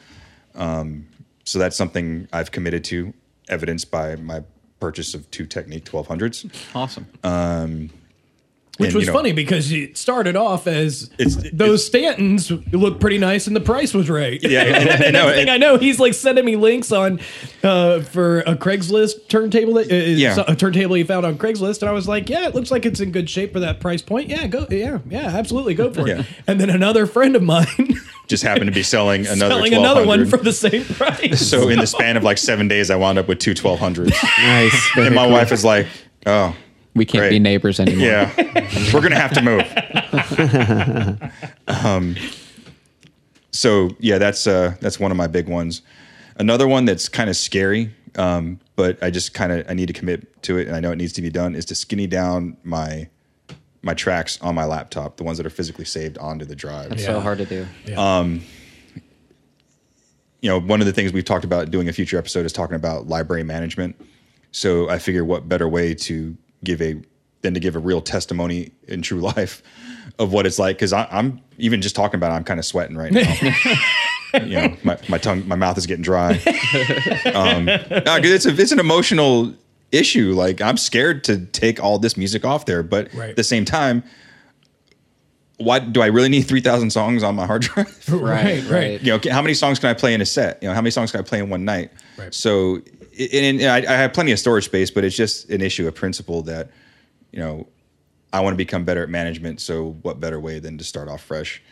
[0.54, 1.06] Um,
[1.44, 3.12] so that's something I've committed to,
[3.48, 4.42] evidenced by my
[4.80, 6.50] purchase of two Technics 1200s.
[6.74, 7.06] Awesome.
[8.78, 13.00] Which And, was you know- funny because it started off as It's- those Stantons looked
[13.00, 14.40] pretty nice and the price was right.
[14.42, 17.20] Yeah, and, and, and, no, Next thing I know, he's like sending me links on
[17.62, 19.74] uh, for a Craigslist turntable.
[19.74, 20.42] That, uh, Yeah.
[20.48, 22.98] a turntable he found on Craigslist, and I was like, "Yeah, it looks like it's
[22.98, 24.30] in good shape for that price point.
[24.30, 26.20] Yeah, go, yeah, yeah, absolutely, go for Yeah.
[26.20, 27.66] it." And then another friend of mine
[28.26, 31.46] just happened to be selling another selling another one for the same price.
[31.46, 34.14] So in the span of like seven days, I wound up with two 1200s.
[34.42, 34.90] Nice.
[34.96, 35.32] And my cool.
[35.32, 35.86] wife is like,
[36.24, 36.56] "Oh,
[36.94, 37.30] we can't great.
[37.30, 38.06] be neighbors anymore.
[38.06, 38.30] yeah,
[38.92, 39.62] we're gonna have to move."
[41.84, 42.16] um,
[43.50, 45.82] so yeah, that's uh, that's one of my big ones.
[46.36, 49.92] Another one that's kind of scary, um, but I just kind of I need to
[49.92, 51.54] commit to it, and I know it needs to be done.
[51.54, 53.08] Is to skinny down my
[53.82, 56.92] my tracks on my laptop, the ones that are physically saved onto the drive.
[56.92, 57.66] It's so hard to do.
[60.40, 62.76] you know, one of the things we've talked about doing a future episode is talking
[62.76, 64.00] about library management.
[64.50, 67.00] So I figure what better way to give a
[67.42, 69.62] than to give a real testimony in true life
[70.18, 72.96] of what it's like because I'm even just talking about it, I'm kind of sweating
[72.96, 73.34] right now.
[74.34, 76.32] you know, my, my tongue, my mouth is getting dry.
[77.34, 77.80] um, no,
[78.22, 79.54] it's a, it's an emotional
[79.90, 80.32] issue.
[80.34, 83.30] Like I'm scared to take all this music off there, but Right.
[83.30, 84.02] at the same time,
[85.58, 88.08] why do I really need 3,000 songs on my hard drive?
[88.08, 89.00] right, right.
[89.02, 90.62] you know, how many songs can I play in a set?
[90.62, 91.90] You know, how many songs can I play in one night?
[92.18, 92.32] Right.
[92.34, 92.80] So,
[93.18, 95.94] and, and I, I have plenty of storage space, but it's just an issue of
[95.94, 96.70] principle that,
[97.30, 97.66] you know,
[98.32, 99.60] I want to become better at management.
[99.60, 101.62] So, what better way than to start off fresh?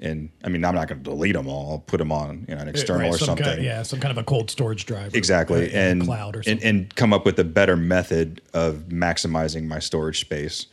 [0.00, 1.72] And I mean, I'm not going to delete them all.
[1.72, 3.44] I'll put them on you know, an external Right, or some something.
[3.44, 5.14] Kind, yeah, some kind of a cold storage drive.
[5.14, 9.78] Exactly, and, cloud or and and come up with a better method of maximizing my
[9.78, 10.66] storage space,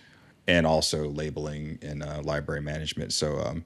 [0.47, 3.13] and also labeling and uh, library management.
[3.13, 3.65] So, um,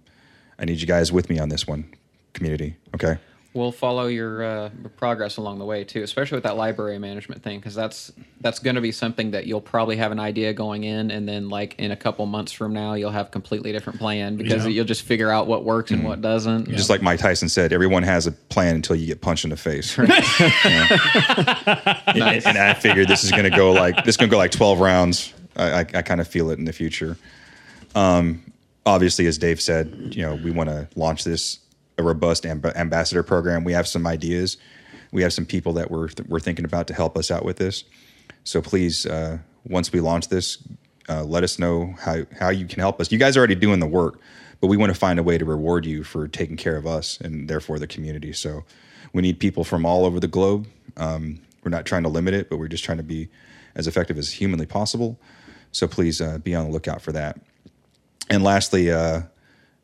[0.58, 1.94] I need you guys with me on this one,
[2.34, 2.76] community.
[2.96, 3.18] Okay.
[3.52, 7.58] We'll follow your uh, progress along the way too, especially with that library management thing,
[7.60, 8.12] because that's
[8.42, 11.50] that's going to be something that you'll probably have an idea going in, and then
[11.50, 14.70] like in a couple months from now, you'll have a completely different plan because Yeah.
[14.72, 16.70] you'll just figure out what works and what doesn't.
[16.70, 19.58] Just like Mike Tyson said, everyone has a plan until you get punched in the
[19.58, 19.98] face.
[19.98, 20.10] and,
[22.46, 24.52] and I figured this is going to go like this is going to go like
[24.52, 25.34] twelve rounds.
[25.56, 27.18] I, I, I kind of feel it in the future.
[27.96, 28.44] Um,
[28.86, 31.60] obviously, as Dave said, you know, we want to launch this
[32.00, 33.64] a robust amb- ambassador program.
[33.64, 34.58] We have some ideas.
[35.12, 37.84] We have some people that we're we're thinking about to help us out with this.
[38.44, 40.58] So please, uh, once we launch this,
[41.10, 43.12] uh, let us know how how you can help us.
[43.12, 44.20] You guys are already doing the work,
[44.62, 47.20] but we want to find a way to reward you for taking care of us
[47.20, 48.34] and therefore the community.
[48.34, 48.64] So
[49.14, 50.68] we need people from all over the globe.
[50.98, 53.28] Um, we're not trying to limit it, but we're just trying to be
[53.76, 55.20] as effective as humanly possible.
[55.72, 57.40] So please uh, be on the lookout for that.
[58.30, 59.24] And lastly, uh,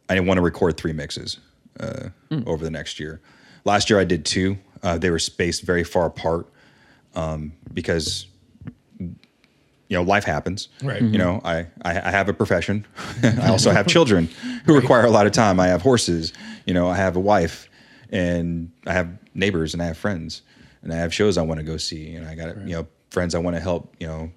[0.07, 1.39] I want to record three mixes
[1.79, 2.09] uh,
[2.45, 3.21] over the next year.
[3.63, 4.57] Last year I did two.
[4.83, 6.47] Uh, they were spaced very far apart
[7.15, 8.27] um, because
[8.99, 9.15] you
[9.89, 10.69] know life happens.
[10.83, 11.01] Right.
[11.01, 12.85] You know, I I, I have a profession.
[13.23, 14.29] I also have children
[14.65, 15.59] who require a lot of time.
[15.59, 16.33] I have horses.
[16.65, 17.69] You know, I have a wife,
[18.11, 20.41] and I have neighbors, and I have friends,
[20.81, 23.35] and I have shows I want to go see, and I got you know friends
[23.35, 23.95] I want to help.
[23.99, 24.31] You know,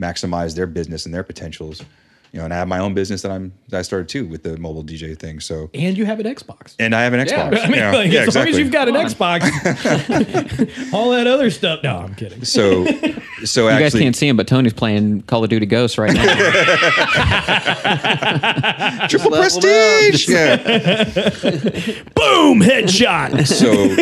[0.00, 1.82] maximize their business and their potentials.
[2.32, 4.44] You know, and I have my own business that I'm that I started too with
[4.44, 5.40] the mobile DJ thing.
[5.40, 6.76] So And you have an Xbox.
[6.78, 7.58] and I have an Xbox.
[7.58, 8.62] I mean, you know, like, yeah, as long as exactly.
[8.62, 9.42] you've got an Xbox,
[10.94, 11.82] all that other stuff.
[11.82, 12.44] No, I'm kidding.
[12.44, 12.86] So,
[13.44, 16.24] so You guys can't see him, but Tony's playing Call of Duty Ghosts right now.
[19.08, 20.28] triple leveled prestige.
[20.28, 20.56] Yeah.
[22.14, 23.46] Boom, headshot.
[23.46, 23.96] So,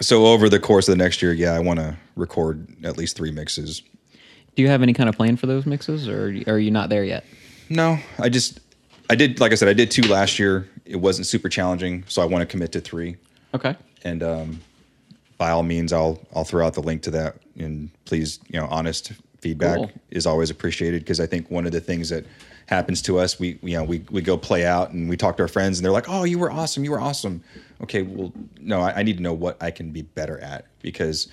[0.00, 3.16] so over the course of the next year, yeah, I want to record at least
[3.16, 3.82] three mixes.
[4.56, 7.04] Do you have any kind of plan for those mixes, or are you not there
[7.04, 7.24] yet?
[7.68, 8.60] No, I just,
[9.10, 10.68] I did, like I said, I did two last year.
[10.84, 13.16] It wasn't super challenging, so I want to commit to three.
[13.54, 13.74] Okay.
[14.04, 14.60] And um,
[15.38, 17.36] by all means, I'll I'll throw out the link to that.
[17.58, 19.90] And please, you know, honest feedback Cool.
[20.10, 22.24] is always appreciated because I think one of the things that
[22.66, 25.42] happens to us, we you know we we go play out and we talk to
[25.42, 27.42] our friends and they're like, oh, you were awesome, you were awesome.
[27.82, 31.28] Okay, well, no, I, I need to know what I can be better at because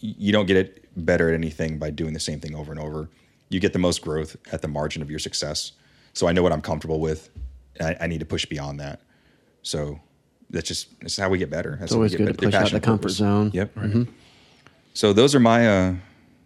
[0.00, 3.08] you don't get it better at anything by doing the same thing over and over.
[3.48, 5.72] You get the most growth at the margin of your success.
[6.12, 7.30] So I know what I'm comfortable with.
[7.80, 9.00] I, I need to push beyond that.
[9.62, 10.00] So
[10.50, 11.76] that's just that's how we get better.
[11.80, 12.84] That's It's how we always get good to better through push out passion the and
[12.84, 13.16] comfort purpose.
[13.16, 13.50] zone.
[13.54, 13.76] Yep.
[14.94, 15.94] So those are my uh,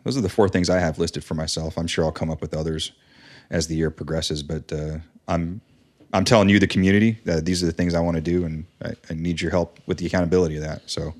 [0.05, 1.79] those are the four things I have listed for myself.
[1.79, 2.93] I'm sure I'll come up with others
[3.51, 4.99] as the year progresses, but uh,
[5.29, 5.61] I'm
[6.12, 8.66] I'm telling you, the community, that these are the things I want to do, and
[8.85, 10.83] I, I need your help with the accountability of that.
[10.91, 11.15] So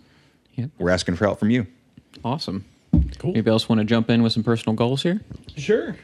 [0.55, 0.69] Yep.
[0.79, 1.67] we're asking for help from you.
[2.23, 2.67] Awesome.
[3.19, 3.31] Cool.
[3.31, 5.20] Anybody else want to jump in with some personal goals here?
[5.56, 5.97] Sure.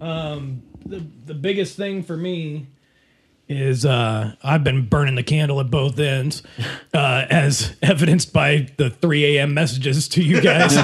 [0.00, 2.66] Um, the the biggest thing for me
[3.48, 6.42] is uh, I've been burning the candle at both ends,
[6.94, 9.54] uh, as evidenced by the 3 a.m.
[9.54, 10.74] messages to you guys.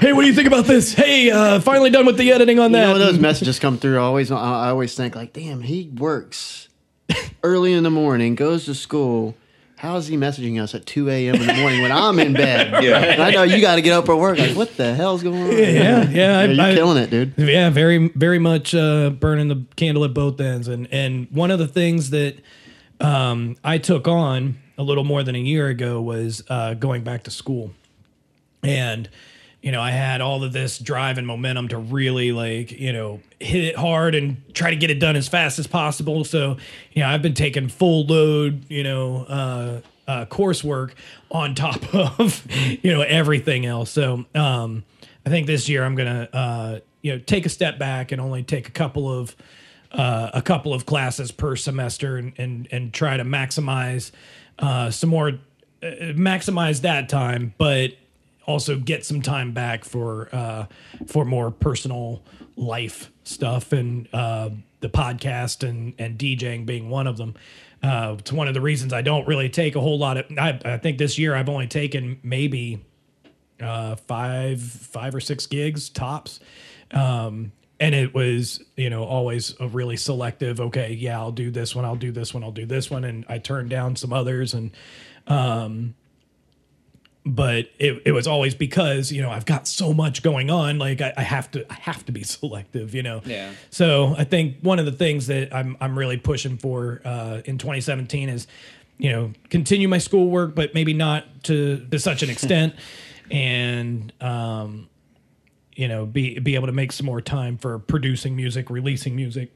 [0.00, 0.92] hey, what do you think about this?
[0.92, 2.86] Hey, uh, finally done with the editing on You that.
[2.92, 3.96] know, those messages come through.
[3.98, 4.36] I always, I
[4.66, 6.68] I always think like, damn, he works
[7.42, 9.34] early in the morning, goes to school.
[9.80, 11.36] How is he messaging us at 2 a.m.
[11.36, 12.82] in the morning when I'm in bed?
[12.84, 12.98] Yeah.
[12.98, 14.38] And I know you got to get up for work.
[14.38, 15.50] Like, what the hell's going on?
[15.52, 17.32] yeah, yeah, I- you're I- killing it, dude.
[17.38, 20.68] Yeah, very, very much uh, burning the candle at both ends.
[20.68, 22.36] And and one of the things that
[23.00, 27.22] um, I took on a little more than a year ago was uh, going back
[27.24, 27.72] to school,
[28.62, 29.08] and
[29.62, 33.20] you know I had all of this drive and momentum to really like you know
[33.38, 36.24] hit it hard and try to get it done as fast as possible.
[36.24, 36.56] So
[36.92, 39.24] you know I've been taking full load, you know.
[39.24, 40.90] Uh, uh, coursework
[41.30, 42.44] on top of
[42.82, 43.92] you know everything else.
[43.92, 44.82] So um,
[45.24, 48.42] I think this year I'm gonna uh, you know take a step back and only
[48.42, 49.36] take a couple of
[49.92, 54.10] uh, a couple of classes per semester and and, and try to maximize
[54.58, 55.28] uh, some more
[55.82, 57.92] uh, maximize that time, but
[58.46, 60.66] also get some time back for uh,
[61.06, 62.22] for more personal
[62.56, 64.50] life stuff and uh,
[64.80, 67.34] the podcast and and DJing being one of them.
[67.82, 70.26] Uh, it's one of the reasons I don't really take a whole lot of.
[70.38, 72.84] I, I think this year I've only taken maybe
[73.60, 76.40] uh, five five or six gigs tops.
[76.92, 80.60] Um, and it was, you know, always a really selective.
[80.60, 81.86] Okay, yeah, I'll do this one.
[81.86, 82.44] I'll do this one.
[82.44, 83.04] I'll do this one.
[83.04, 84.70] And I turned down some others, and
[85.26, 85.94] um,
[87.24, 90.78] but it, it was always because you know I've got so much going on.
[90.78, 92.94] Like I, I have to I have to be selective.
[92.94, 93.22] You know.
[93.24, 93.52] Yeah.
[93.70, 97.58] So I think one of the things that I'm I'm really pushing for uh, in
[97.58, 98.46] 2017 is,
[98.98, 102.74] you know, continue my schoolwork, but maybe not to to such an extent,
[103.30, 104.88] and um,
[105.74, 109.52] you know, be be able to make some more time for producing music, releasing music,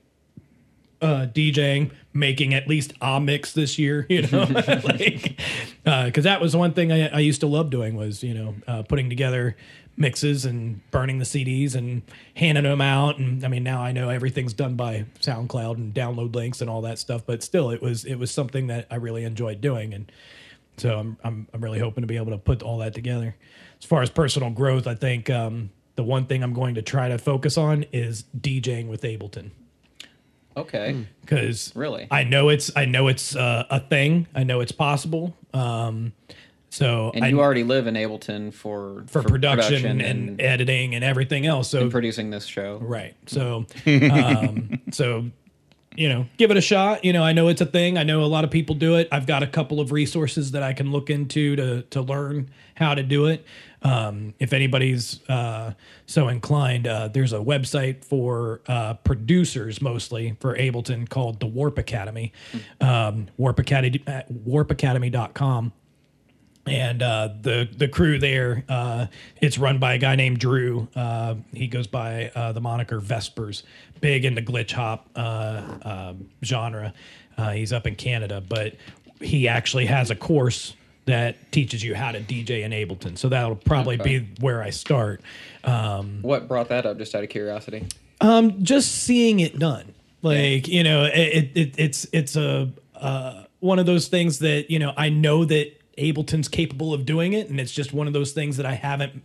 [1.00, 4.06] uh, DJing, making at least a mix this year.
[4.14, 4.44] You know,
[4.84, 5.40] like
[5.84, 8.82] because that was one thing I, I used to love doing was you know uh,
[8.82, 9.56] putting together
[9.96, 12.02] mixes and burning the CDs and
[12.36, 13.18] handing them out.
[13.18, 16.82] And I mean, now I know everything's done by SoundCloud and download links and all
[16.82, 17.22] that stuff.
[17.26, 20.10] But still, it was it was something that I really enjoyed doing, and
[20.76, 23.34] so I'm I'm I'm really hoping to be able to put all that together.
[23.78, 27.08] As far as personal growth, I think um, the one thing I'm going to try
[27.08, 29.50] to focus on is DJing with Ableton
[30.56, 31.06] Okay.
[31.20, 32.06] because Really?
[32.10, 34.26] I know it's I know it's uh, a thing.
[34.34, 35.36] I know it's possible.
[35.52, 36.12] Um,
[36.70, 41.46] so And I, you already live in Ableton for for, production, and, editing and everything
[41.46, 41.70] else.
[41.70, 42.78] So and producing this show.
[42.82, 43.14] right.
[43.26, 45.30] So um, so
[45.96, 47.04] you know, give it a shot.
[47.04, 47.96] You know, I know it's a thing.
[47.96, 49.08] I know a lot of people do it.
[49.12, 52.94] I've got a couple of resources that I can look into to to learn how
[52.94, 53.44] to do it.
[53.84, 55.74] Um, if anybody's uh,
[56.06, 61.76] so inclined, uh, there's a website for uh, producers mostly for Ableton called the Warp
[61.76, 62.32] Academy,
[62.80, 65.72] um, Warp Academy, uh, warpacademy.com
[66.66, 69.04] and uh, the the crew there uh,
[69.42, 70.88] it's run by a guy named Drew.
[71.52, 73.64] He goes by the moniker Vespers.
[74.00, 76.94] Big into glitch hop uh, genre.
[77.52, 78.76] He's up in Canada, but
[79.20, 80.74] he actually has a course
[81.06, 83.18] that teaches you how to DJ in Ableton.
[83.18, 84.20] So that'll probably Okay.
[84.20, 85.20] be where I start.
[85.64, 86.98] Um, What brought that up?
[86.98, 87.84] Just out of curiosity.
[88.20, 93.78] um, just seeing it done, like you know, it, it it's it's a uh, one
[93.78, 97.60] of those things that you know I know that Ableton's capable of doing it, and
[97.60, 99.22] it's just one of those things that I haven't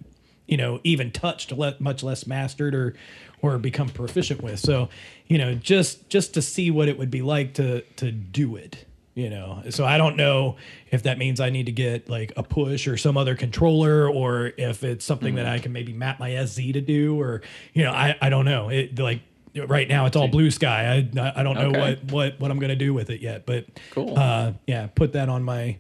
[0.48, 2.94] you know even touched, let, much less mastered or
[3.42, 4.60] or become proficient with.
[4.60, 4.90] So
[5.28, 8.86] you know, just just to see what it would be like to to do it.
[9.20, 10.56] You know, so I don't know
[10.92, 14.54] if that means I need to get like a push or some other controller, or
[14.58, 17.42] if it's something that I can maybe map my SZ to do, or
[17.74, 18.70] you know, I I don't know.
[18.70, 19.20] It like
[19.68, 20.88] right now it's all blue sky.
[21.18, 21.80] I I don't know Okay.
[21.80, 24.18] what what what I'm gonna do with it yet, but Cool.
[24.18, 25.78] Uh, yeah, put that on my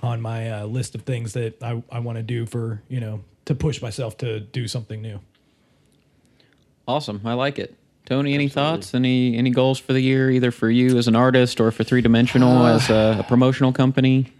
[0.00, 3.20] on my uh, list of things that I I want to do for you know
[3.44, 5.20] to push myself to do something new.
[6.88, 7.20] Awesome.
[7.24, 7.76] I like it.
[8.06, 8.94] Tony, any thoughts?
[8.94, 12.00] Any any goals for the year, either for you as an artist or for Three
[12.02, 14.32] Dimensional as a, a promotional company?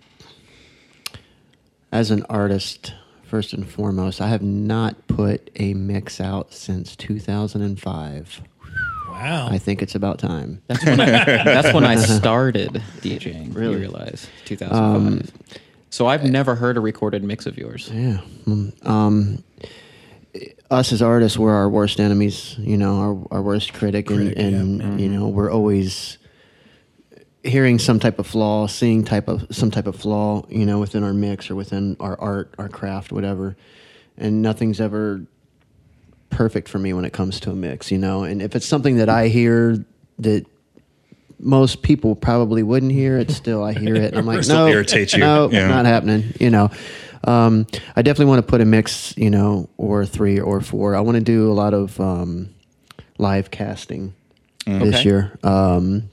[1.93, 2.95] As an artist,
[3.25, 8.41] first and foremost, I have not put a mix out since 2005.
[9.11, 9.49] Wow.
[9.51, 10.63] I think it's about time.
[10.69, 11.07] That's when I,
[11.45, 13.55] that's when I started DJing.
[13.55, 13.75] Really?
[13.75, 15.31] You realize 2005.
[15.91, 17.91] so I've never heard a recorded mix of yours.
[17.93, 18.21] Yeah.
[18.47, 19.45] Mm, Um,
[20.73, 22.57] us as artists, we're our worst enemies.
[22.59, 22.97] You know,
[23.31, 26.19] our, our worst critic, Critic, and, and you know, we're always
[27.44, 31.03] hearing some type of flaw, seeing type of some type of flaw, you know, within
[31.05, 33.57] our mix or within our art, our craft, whatever.
[34.16, 35.23] And nothing's ever
[36.31, 38.24] perfect for me when it comes to a mix, you know.
[38.24, 39.85] And if it's something that I hear
[40.20, 40.47] that
[41.39, 44.12] most people probably wouldn't hear, it's still I hear it.
[44.15, 45.19] And I'm like, no, irritates you.
[45.20, 45.66] no, Yeah.
[45.69, 46.32] not happening.
[46.39, 46.70] You know,
[47.24, 47.66] um,
[47.97, 50.94] I definitely want to put a mix, you know, or three or four.
[50.94, 52.51] I want to do a lot of um,
[53.19, 54.15] live casting
[54.66, 55.05] this Okay.
[55.05, 55.39] year.
[55.43, 56.11] Um,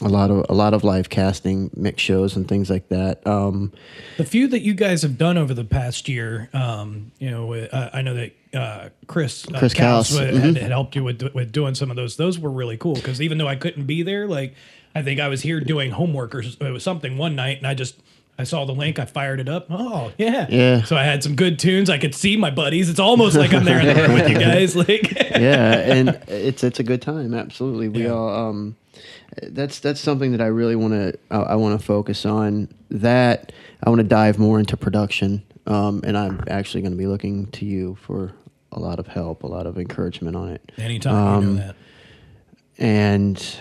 [0.00, 3.26] a lot of a lot of live casting, mix shows, and things like that.
[3.26, 3.72] Um,
[4.16, 7.90] The few that you guys have done over the past year, um, you know, uh,
[7.92, 10.56] I know that uh, Chris uh, Chris Kaus Kaus, had, mhm.
[10.56, 12.16] had helped you with with doing some of those.
[12.16, 14.54] Those were really cool because even though I couldn't be there, like
[14.94, 17.74] I think I was here doing homework or it was something one night, and I
[17.74, 17.96] just
[18.40, 19.66] I saw the link, I fired it up.
[19.68, 20.84] Oh yeah, Yeah.
[20.84, 21.90] So I had some good tunes.
[21.90, 22.88] I could see my buddies.
[22.88, 24.76] It's almost like I'm there in the room with you guys.
[24.76, 27.34] Like yeah, and it's it's a good time.
[27.34, 28.28] Absolutely, we all.
[28.28, 28.76] Um,
[29.42, 32.68] that's that's something that I really want to I, I want to focus on.
[32.90, 33.52] That
[33.84, 37.46] I want to dive more into production, um, and I'm actually going to be looking
[37.52, 38.32] to you for
[38.72, 40.72] a lot of help, a lot of encouragement on it.
[40.78, 41.76] anytime you Um, know that.
[42.78, 43.56] and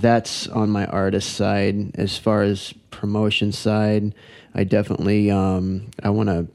[0.00, 1.94] that's on my artist side.
[1.96, 4.14] As far as promotion side
[4.54, 6.46] i definitely um i want to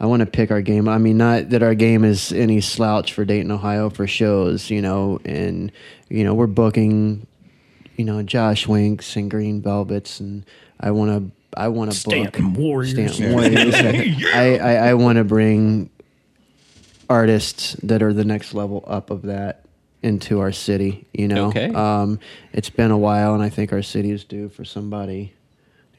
[0.00, 0.88] i want to pick our game.
[0.88, 4.80] I mean not that our game is any slouch for dayton ohio for shows you
[4.80, 5.72] know and
[6.08, 7.26] you know we're booking
[7.96, 10.46] you know josh winks and green velvets and
[10.78, 12.92] i want to i want to book Stanton Warriors.
[12.92, 13.74] Stanton Warriors.
[14.34, 15.90] I, I, I want to bring
[17.10, 19.64] artists that are the next level up of that
[20.02, 21.06] into our city.
[21.12, 21.72] You know, Okay.
[21.74, 22.18] um,
[22.52, 25.32] it's been a while, and I think our city is due for somebody.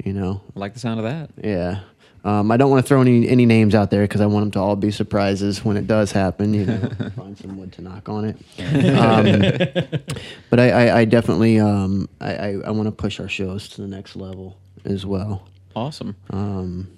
[0.04, 1.30] You know, I like the sound of that.
[1.44, 1.82] yeah.
[2.26, 4.52] Um, I don't want to throw any any names out there because I want them
[4.52, 6.54] to all be surprises when it does happen.
[6.54, 6.78] You know,
[7.16, 8.38] find some wood to knock on it.
[9.00, 10.02] Um,
[10.50, 13.82] but I, I, I definitely um, I, I, I want to push our shows to
[13.82, 15.48] the next level as well.
[15.78, 16.16] Awesome.
[16.30, 16.90] Um,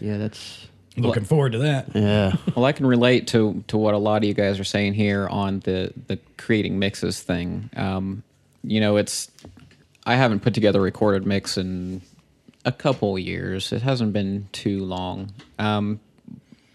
[0.00, 0.66] yeah, that's
[0.96, 1.94] Looking forward to that.
[1.94, 2.36] yeah.
[2.56, 5.28] Well, I can relate to to what a lot of you guys are saying here
[5.28, 7.70] on the the creating mixes thing.
[7.76, 8.22] Um,
[8.64, 9.30] you know, it's
[10.04, 12.02] I haven't put together a recorded mix in
[12.64, 13.72] a couple years.
[13.72, 15.32] It hasn't been too long.
[15.58, 16.00] Um,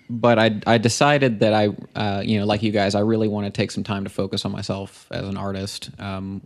[0.10, 3.46] but I I decided that I uh, you know like you guys I really want
[3.46, 5.90] to take some time to focus on myself as an artist.
[6.00, 6.42] Um,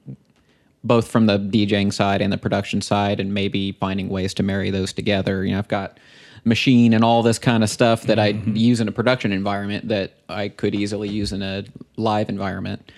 [0.83, 4.69] both from the DJing side and the production side, and maybe finding ways to marry
[4.69, 5.43] those together.
[5.43, 5.99] You know, I've got
[6.47, 10.13] Maschine and all this kind of stuff that I use in a production environment that
[10.29, 11.65] I could easily use in a
[11.97, 12.91] live environment.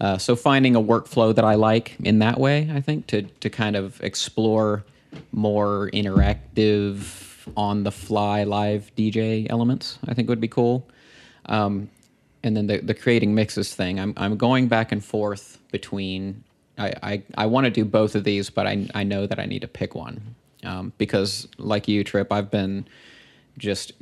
[0.00, 3.50] Uh, so finding a workflow that I like in that way, I think, to to
[3.50, 4.84] kind of explore
[5.32, 10.88] more interactive, on the fly live DJ elements, I think would be cool.
[11.46, 11.90] Um,
[12.42, 16.44] and then the, the creating mixes thing, I'm, I'm going back and forth between.
[16.78, 19.44] I, I, I want to do both of these, but I, I know that I
[19.44, 20.34] need to pick one
[20.64, 22.86] um, because, like you, Trip, I've been
[23.58, 23.92] just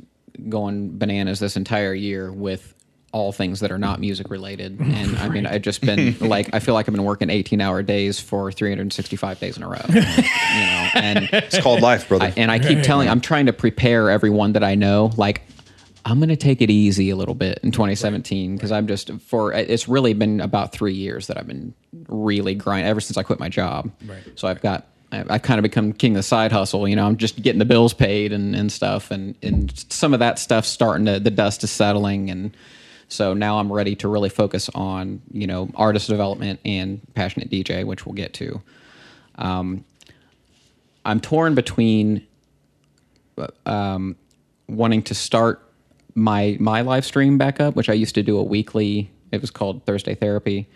[0.47, 2.75] going bananas this entire year with
[3.11, 4.79] all things that are not music related.
[4.99, 7.81] And I mean, I've just been like, I feel like I've been working 18 hour
[7.81, 9.81] days for 365 days in a row.
[9.87, 12.25] you know, and It's called life, brother.
[12.25, 15.11] I, and I keep telling, I'm trying to prepare everyone that I know.
[15.17, 15.41] Like,
[16.05, 19.53] I'm going to take it easy a little bit in 2017 because I'm just for
[19.53, 21.73] it's really been about three years that I've been
[22.07, 23.91] really grinding ever since I quit my job.
[24.05, 24.23] Right.
[24.35, 26.87] So I've got I've kind of become king of the side hustle.
[26.87, 30.19] You know, I'm just getting the bills paid and, and stuff, and and some of
[30.19, 32.55] that stuff starting to the dust is settling, and
[33.07, 37.85] so now I'm ready to really focus on you know artist development and passionate DJ,
[37.85, 38.61] which we'll get to.
[39.35, 39.83] Um,
[41.05, 42.27] I'm torn between
[43.65, 44.15] um,
[44.67, 45.63] wanting to start
[46.13, 49.09] my my live stream back up, which I used to do a weekly.
[49.31, 50.67] It was called Thursday Therapy.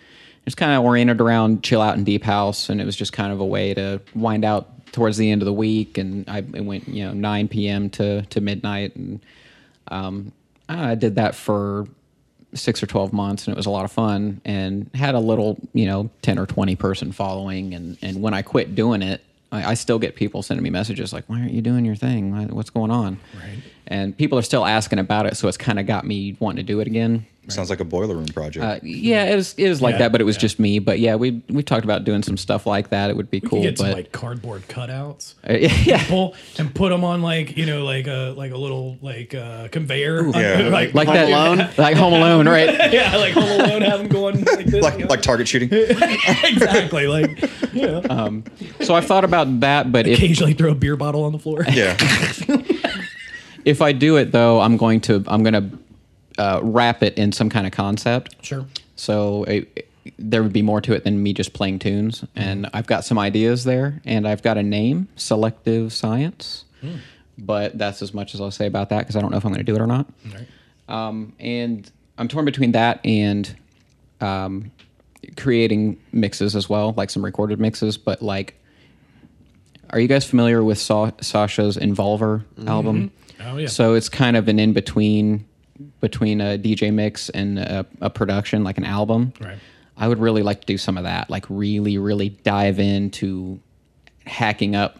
[0.46, 3.32] It's kind of oriented around chill out and deep house, and it was just kind
[3.32, 5.98] of a way to wind out towards the end of the week.
[5.98, 7.90] And I it went you know 9 p.m.
[7.92, 9.22] to to midnight, and
[9.88, 10.32] um,
[10.68, 11.88] I did that for
[12.54, 15.58] six or 12 months and it was a lot of fun and had a little
[15.74, 19.72] you know 10 or 20 person following and and when i quit doing it i,
[19.72, 22.70] I still get people sending me messages like why aren't you doing your thing what's
[22.70, 23.58] going on right
[23.94, 26.64] and people are still asking about it so it's kind of got me wanting to
[26.74, 28.64] do it again Sounds like a boiler room project.
[28.66, 30.42] uh, yeah it was, it was like Yeah, that but it was yeah.
[30.48, 33.30] just me but yeah we we talked about doing some stuff like that it would
[33.30, 35.34] be We cool could get some like cardboard cutouts.
[35.48, 35.54] Uh,
[35.84, 39.36] yeah Pull and put them on like you know like a like a little like
[39.36, 40.26] uh, conveyor.
[40.40, 40.70] yeah.
[40.70, 41.70] like like Home that Alone?
[41.78, 43.82] like home alone right yeah, like Home Alone.
[43.82, 44.82] Have them going like this.
[44.82, 45.08] like you know?
[45.10, 45.68] like target shooting.
[45.74, 47.42] exactly like
[47.74, 48.42] you know.
[48.82, 51.66] so i've thought about that but if occasionally throw a beer bottle on the floor.
[51.70, 51.98] Yeah.
[53.66, 57.32] If I do it though, I'm going to I'm going to uh, wrap it in
[57.32, 58.36] some kind of concept.
[58.44, 58.66] Sure.
[58.96, 62.88] So it, there would be more to it than me just playing tunes, and I've
[62.88, 66.66] got some ideas there, and I've got a name, Selective Science.
[67.38, 69.52] But that's as much as I'll say about that because I don't know if I'm
[69.52, 70.06] going to do it or not.
[70.34, 70.48] Right.
[70.88, 73.56] Um, and I'm torn between that and
[74.22, 74.72] um,
[75.38, 77.98] creating mixes as well, like some recorded mixes.
[77.98, 78.60] But like,
[79.90, 83.12] are you guys familiar with Sa- Sasha's Involver album?
[83.46, 83.68] Oh, yeah.
[83.68, 85.46] So it's kind of an in between
[86.00, 89.34] between a DJ mix and a, a production, like an album.
[89.42, 89.58] Right.
[89.98, 93.60] I would really like to do some of that, like really, really dive into
[94.26, 95.00] hacking up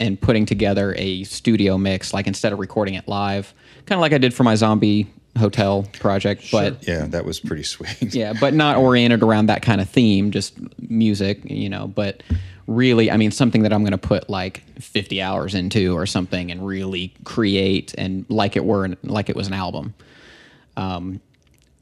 [0.00, 3.52] and putting together a studio mix, like instead of recording it live,
[3.86, 7.62] kind of like I did for my zombie hotel project, but Yeah, that was pretty
[7.64, 8.14] sweet.
[8.14, 10.54] yeah, but not oriented around that kind of theme, just
[10.88, 12.22] music, you know, but
[12.68, 16.52] really, I mean, something that I'm going to put like 50 hours into or something
[16.52, 19.94] and really create and like it were, like it was an album.
[20.76, 21.20] Um,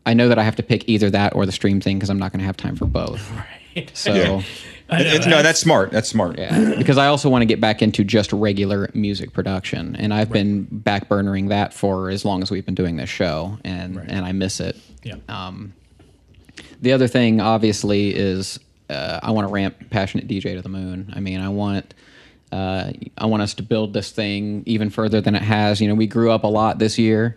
[0.06, 2.18] I know that I have to pick either that or the stream thing because I'm
[2.18, 3.30] not going to have time for both.
[3.76, 3.90] Right.
[3.92, 4.42] So, Yeah.
[4.88, 5.90] It- it- no, that's smart.
[5.90, 6.38] That's smart.
[6.38, 10.30] yeah, because I also want to get back into just regular music production, and I've
[10.30, 14.30] been backburnering that for as long as we've been doing this show, and and I
[14.30, 14.76] miss it.
[15.02, 15.16] Yeah.
[15.28, 15.74] Um,
[16.80, 21.12] the other thing, obviously, is uh, I want to ramp passionate DJ to the moon.
[21.14, 21.94] I mean, I want
[22.52, 25.80] uh, I want us to build this thing even further than it has.
[25.80, 27.36] You know, we grew up a lot this year,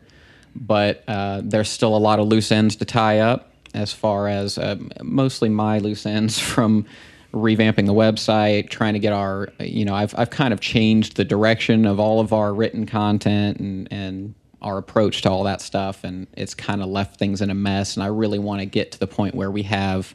[0.55, 3.51] but uh, there's still a lot of loose ends to tie up.
[3.73, 6.85] As far as uh, mostly my loose ends from
[7.33, 11.25] revamping the website, trying to get our, you know, I've I've kind of changed the
[11.25, 16.03] direction of all of our written content and and our approach to all that stuff,
[16.03, 17.95] and it's kind of left things in a mess.
[17.95, 20.13] And I really want to get to the point where we have,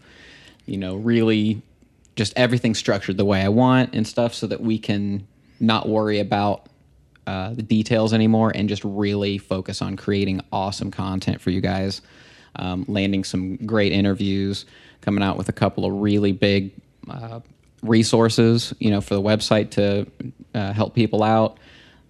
[0.67, 1.63] you know, really
[2.17, 5.27] just everything structured the way I want and stuff, so that we can
[5.61, 6.69] not worry about
[7.27, 12.03] uh, the details anymore and just really focus on creating awesome content for you guys,
[12.57, 14.67] um, landing some great interviews,
[15.01, 16.73] coming out with a couple of really big
[17.11, 17.41] uh,
[17.83, 20.07] resources, you know, for the website to
[20.55, 21.59] uh, help people out,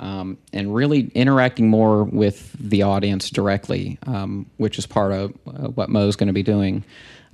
[0.00, 5.68] um, and really interacting more with the audience directly, um, which is part of uh,
[5.68, 6.84] what Mo's going to be doing.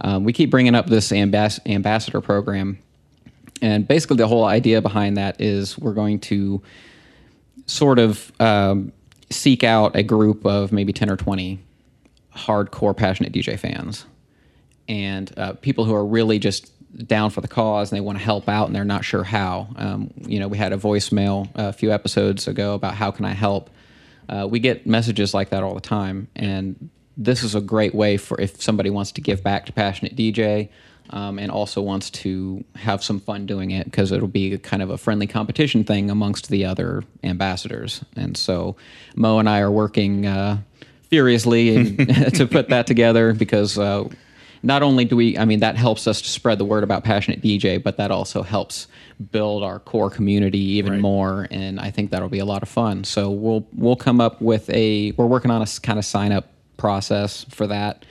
[0.01, 2.79] Um, we keep bringing up this ambass- ambassador program,
[3.63, 6.63] and basically the whole idea behind that is we're going to
[7.67, 8.93] sort of um,
[9.31, 11.59] seek out a group of maybe 10 or 20
[12.35, 14.07] hardcore passionate DJ fans
[14.89, 16.73] and uh, people who are really just
[17.07, 19.69] down for the cause and they want to help out and they're not sure how.
[19.77, 23.33] Um, you know, we had a voicemail a few episodes ago about how can I
[23.33, 23.71] help.
[24.29, 26.91] Uh, we get messages like that all the time, and
[27.21, 30.71] this is a great way for if somebody wants to give back to passionate DJ.
[31.13, 34.91] Um, and also wants to have some fun doing it because it'll be kind of
[34.91, 38.05] a friendly competition thing amongst the other ambassadors.
[38.15, 38.77] And so
[39.17, 40.59] Mo and I are working uh,
[41.09, 44.09] furiously and- to put that together because uh,
[44.63, 47.43] not only do we, I mean, that helps us to spread the word about Passionate
[47.43, 48.87] DJ, but that also helps
[49.33, 51.49] build our core community even more.
[51.51, 53.03] And I think that'll be a lot of fun.
[53.03, 55.11] So we'll we'll come up with a.
[55.13, 58.05] We're working on a kind of sign up process for that,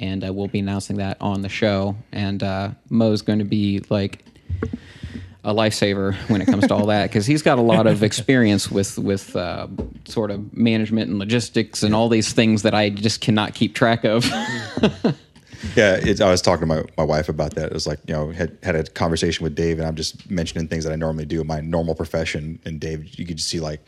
[0.00, 1.94] and uh, we'll be announcing that on the show.
[2.12, 4.24] And uh, Mo's going to be like
[5.44, 8.70] a lifesaver when it comes to all that because he's got a lot of experience
[8.70, 9.68] with with uh,
[10.06, 14.04] sort of management and logistics and all these things that I just cannot keep track
[14.04, 14.24] of.
[15.74, 17.66] Yeah, I was talking to my, my wife about that.
[17.66, 20.68] It was like, you know, had had a conversation with Dave, and I'm just mentioning
[20.68, 22.60] things that I normally do in my normal profession.
[22.64, 23.80] And Dave, you could just see like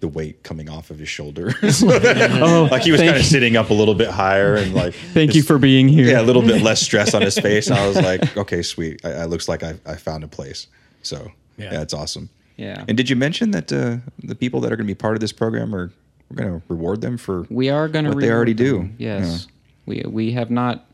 [0.00, 1.54] the weight coming off of his shoulders.
[1.82, 5.34] Oh, like he was kind of sitting up a little bit higher and like, Thank
[5.34, 6.06] you for being here.
[6.08, 7.68] yeah, a little bit less stress on his face.
[7.68, 9.00] And I was like, okay, sweet.
[9.04, 10.66] I, I looks like I, I found a place.
[11.02, 11.72] So Yeah.
[11.72, 12.28] yeah, it's awesome.
[12.56, 12.84] Yeah.
[12.88, 15.20] And did you mention that uh, the people that are going to be part of
[15.20, 15.90] this program are
[16.30, 18.88] we're going to reward them for We are going to what they already do?
[18.98, 19.46] Yes,
[19.86, 20.86] we we have not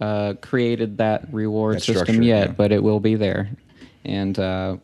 [0.00, 2.52] uh, created that reward That system yet, yeah.
[2.52, 3.50] but it will be there.
[4.04, 4.76] And uh,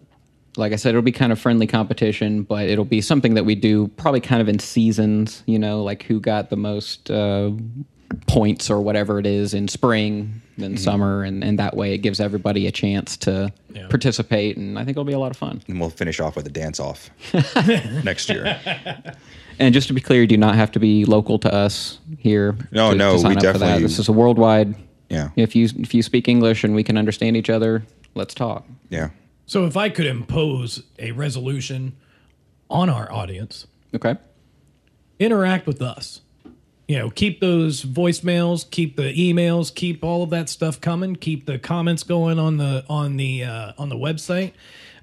[0.56, 3.54] like I said, it'll be kind of friendly competition, but it'll be something that we
[3.54, 5.42] do probably kind of in seasons.
[5.46, 7.50] You know, like who got the most uh,
[8.26, 10.76] points or whatever it is in spring, then Mm-hmm.
[10.76, 13.86] summer, and, and that way it gives everybody a chance to Yeah.
[13.88, 14.56] participate.
[14.58, 15.62] And I think it'll be a lot of fun.
[15.68, 17.08] And we'll finish off with a dance off
[18.04, 18.60] next year.
[19.58, 22.56] And just to be clear, you do not have to be local to us here.
[22.70, 23.52] No, to, no, to sign we up for that.
[23.60, 24.74] definitely- This is a worldwide.
[25.08, 25.28] Yeah.
[25.36, 27.82] If you if you speak English and we can understand each other,
[28.14, 28.66] let's talk.
[28.88, 29.10] Yeah.
[29.46, 31.94] So if I could impose a resolution
[32.70, 34.16] on our audience, Okay.
[35.18, 36.20] interact with us.
[36.88, 41.46] You know, keep those voicemails, keep the emails, keep all of that stuff coming, keep
[41.46, 44.52] the comments going on the on the uh, on the website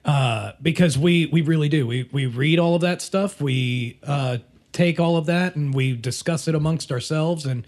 [0.05, 1.87] uh, because we we really do.
[1.87, 3.41] We we read all of that stuff.
[3.41, 4.37] We uh,
[4.71, 7.45] take all of that and we discuss it amongst ourselves.
[7.45, 7.65] And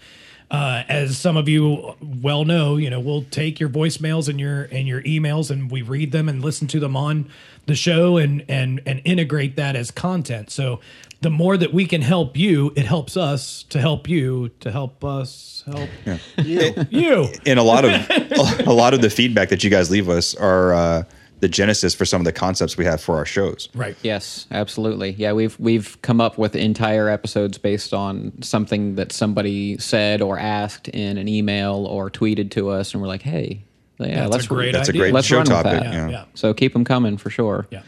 [0.52, 4.64] uh, as some of you well know, you know, we'll take your voicemails and your
[4.64, 7.28] and your emails and we read them and listen to them on
[7.64, 10.50] the show and and and integrate that as content.
[10.50, 10.80] So
[11.22, 15.02] the more that we can help you, it helps us to help you to help
[15.02, 15.88] us help
[16.36, 16.74] you.
[16.90, 17.28] you.
[17.46, 17.92] and a lot of
[18.66, 21.02] a lot of the feedback that you guys leave us are uh,
[21.42, 23.68] the genesis for some of the concepts we have for our shows.
[23.74, 23.96] Right.
[24.02, 25.10] Yes, absolutely.
[25.10, 30.38] Yeah, we've we've come up with entire episodes based on something that somebody said or
[30.38, 33.64] asked in an email or tweeted to us, and we're like, hey,
[33.98, 35.72] yeah, That's let's a great That's a great Let's show run topic.
[35.82, 35.92] that.
[35.92, 36.08] Yeah.
[36.08, 36.24] Yeah.
[36.34, 37.66] So keep them coming for sure.
[37.70, 37.82] Yeah.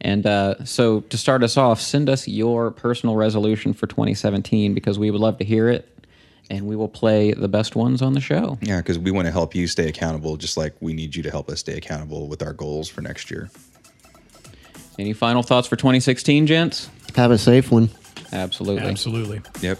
[0.00, 4.98] And uh, so to start us off, send us your personal resolution for 2017 because
[4.98, 5.88] we would love to hear it,
[6.50, 8.58] and we will play the best ones on the show.
[8.60, 11.30] Yeah, because we want to help you stay accountable, just like we need you to
[11.30, 13.50] help us stay accountable with our goals for next year.
[14.98, 16.88] Any final thoughts for 2016, gents?
[17.16, 17.90] Have a safe one.
[18.32, 18.88] Absolutely.
[18.88, 19.40] Absolutely.
[19.60, 19.78] Yep.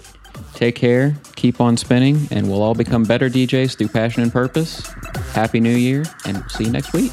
[0.55, 4.85] Take care, keep on spinning, and we'll all become better DJs through passion and purpose.
[5.33, 7.13] Happy New Year, and see you next week.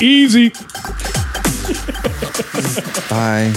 [0.00, 0.50] Easy.
[3.08, 3.52] Bye.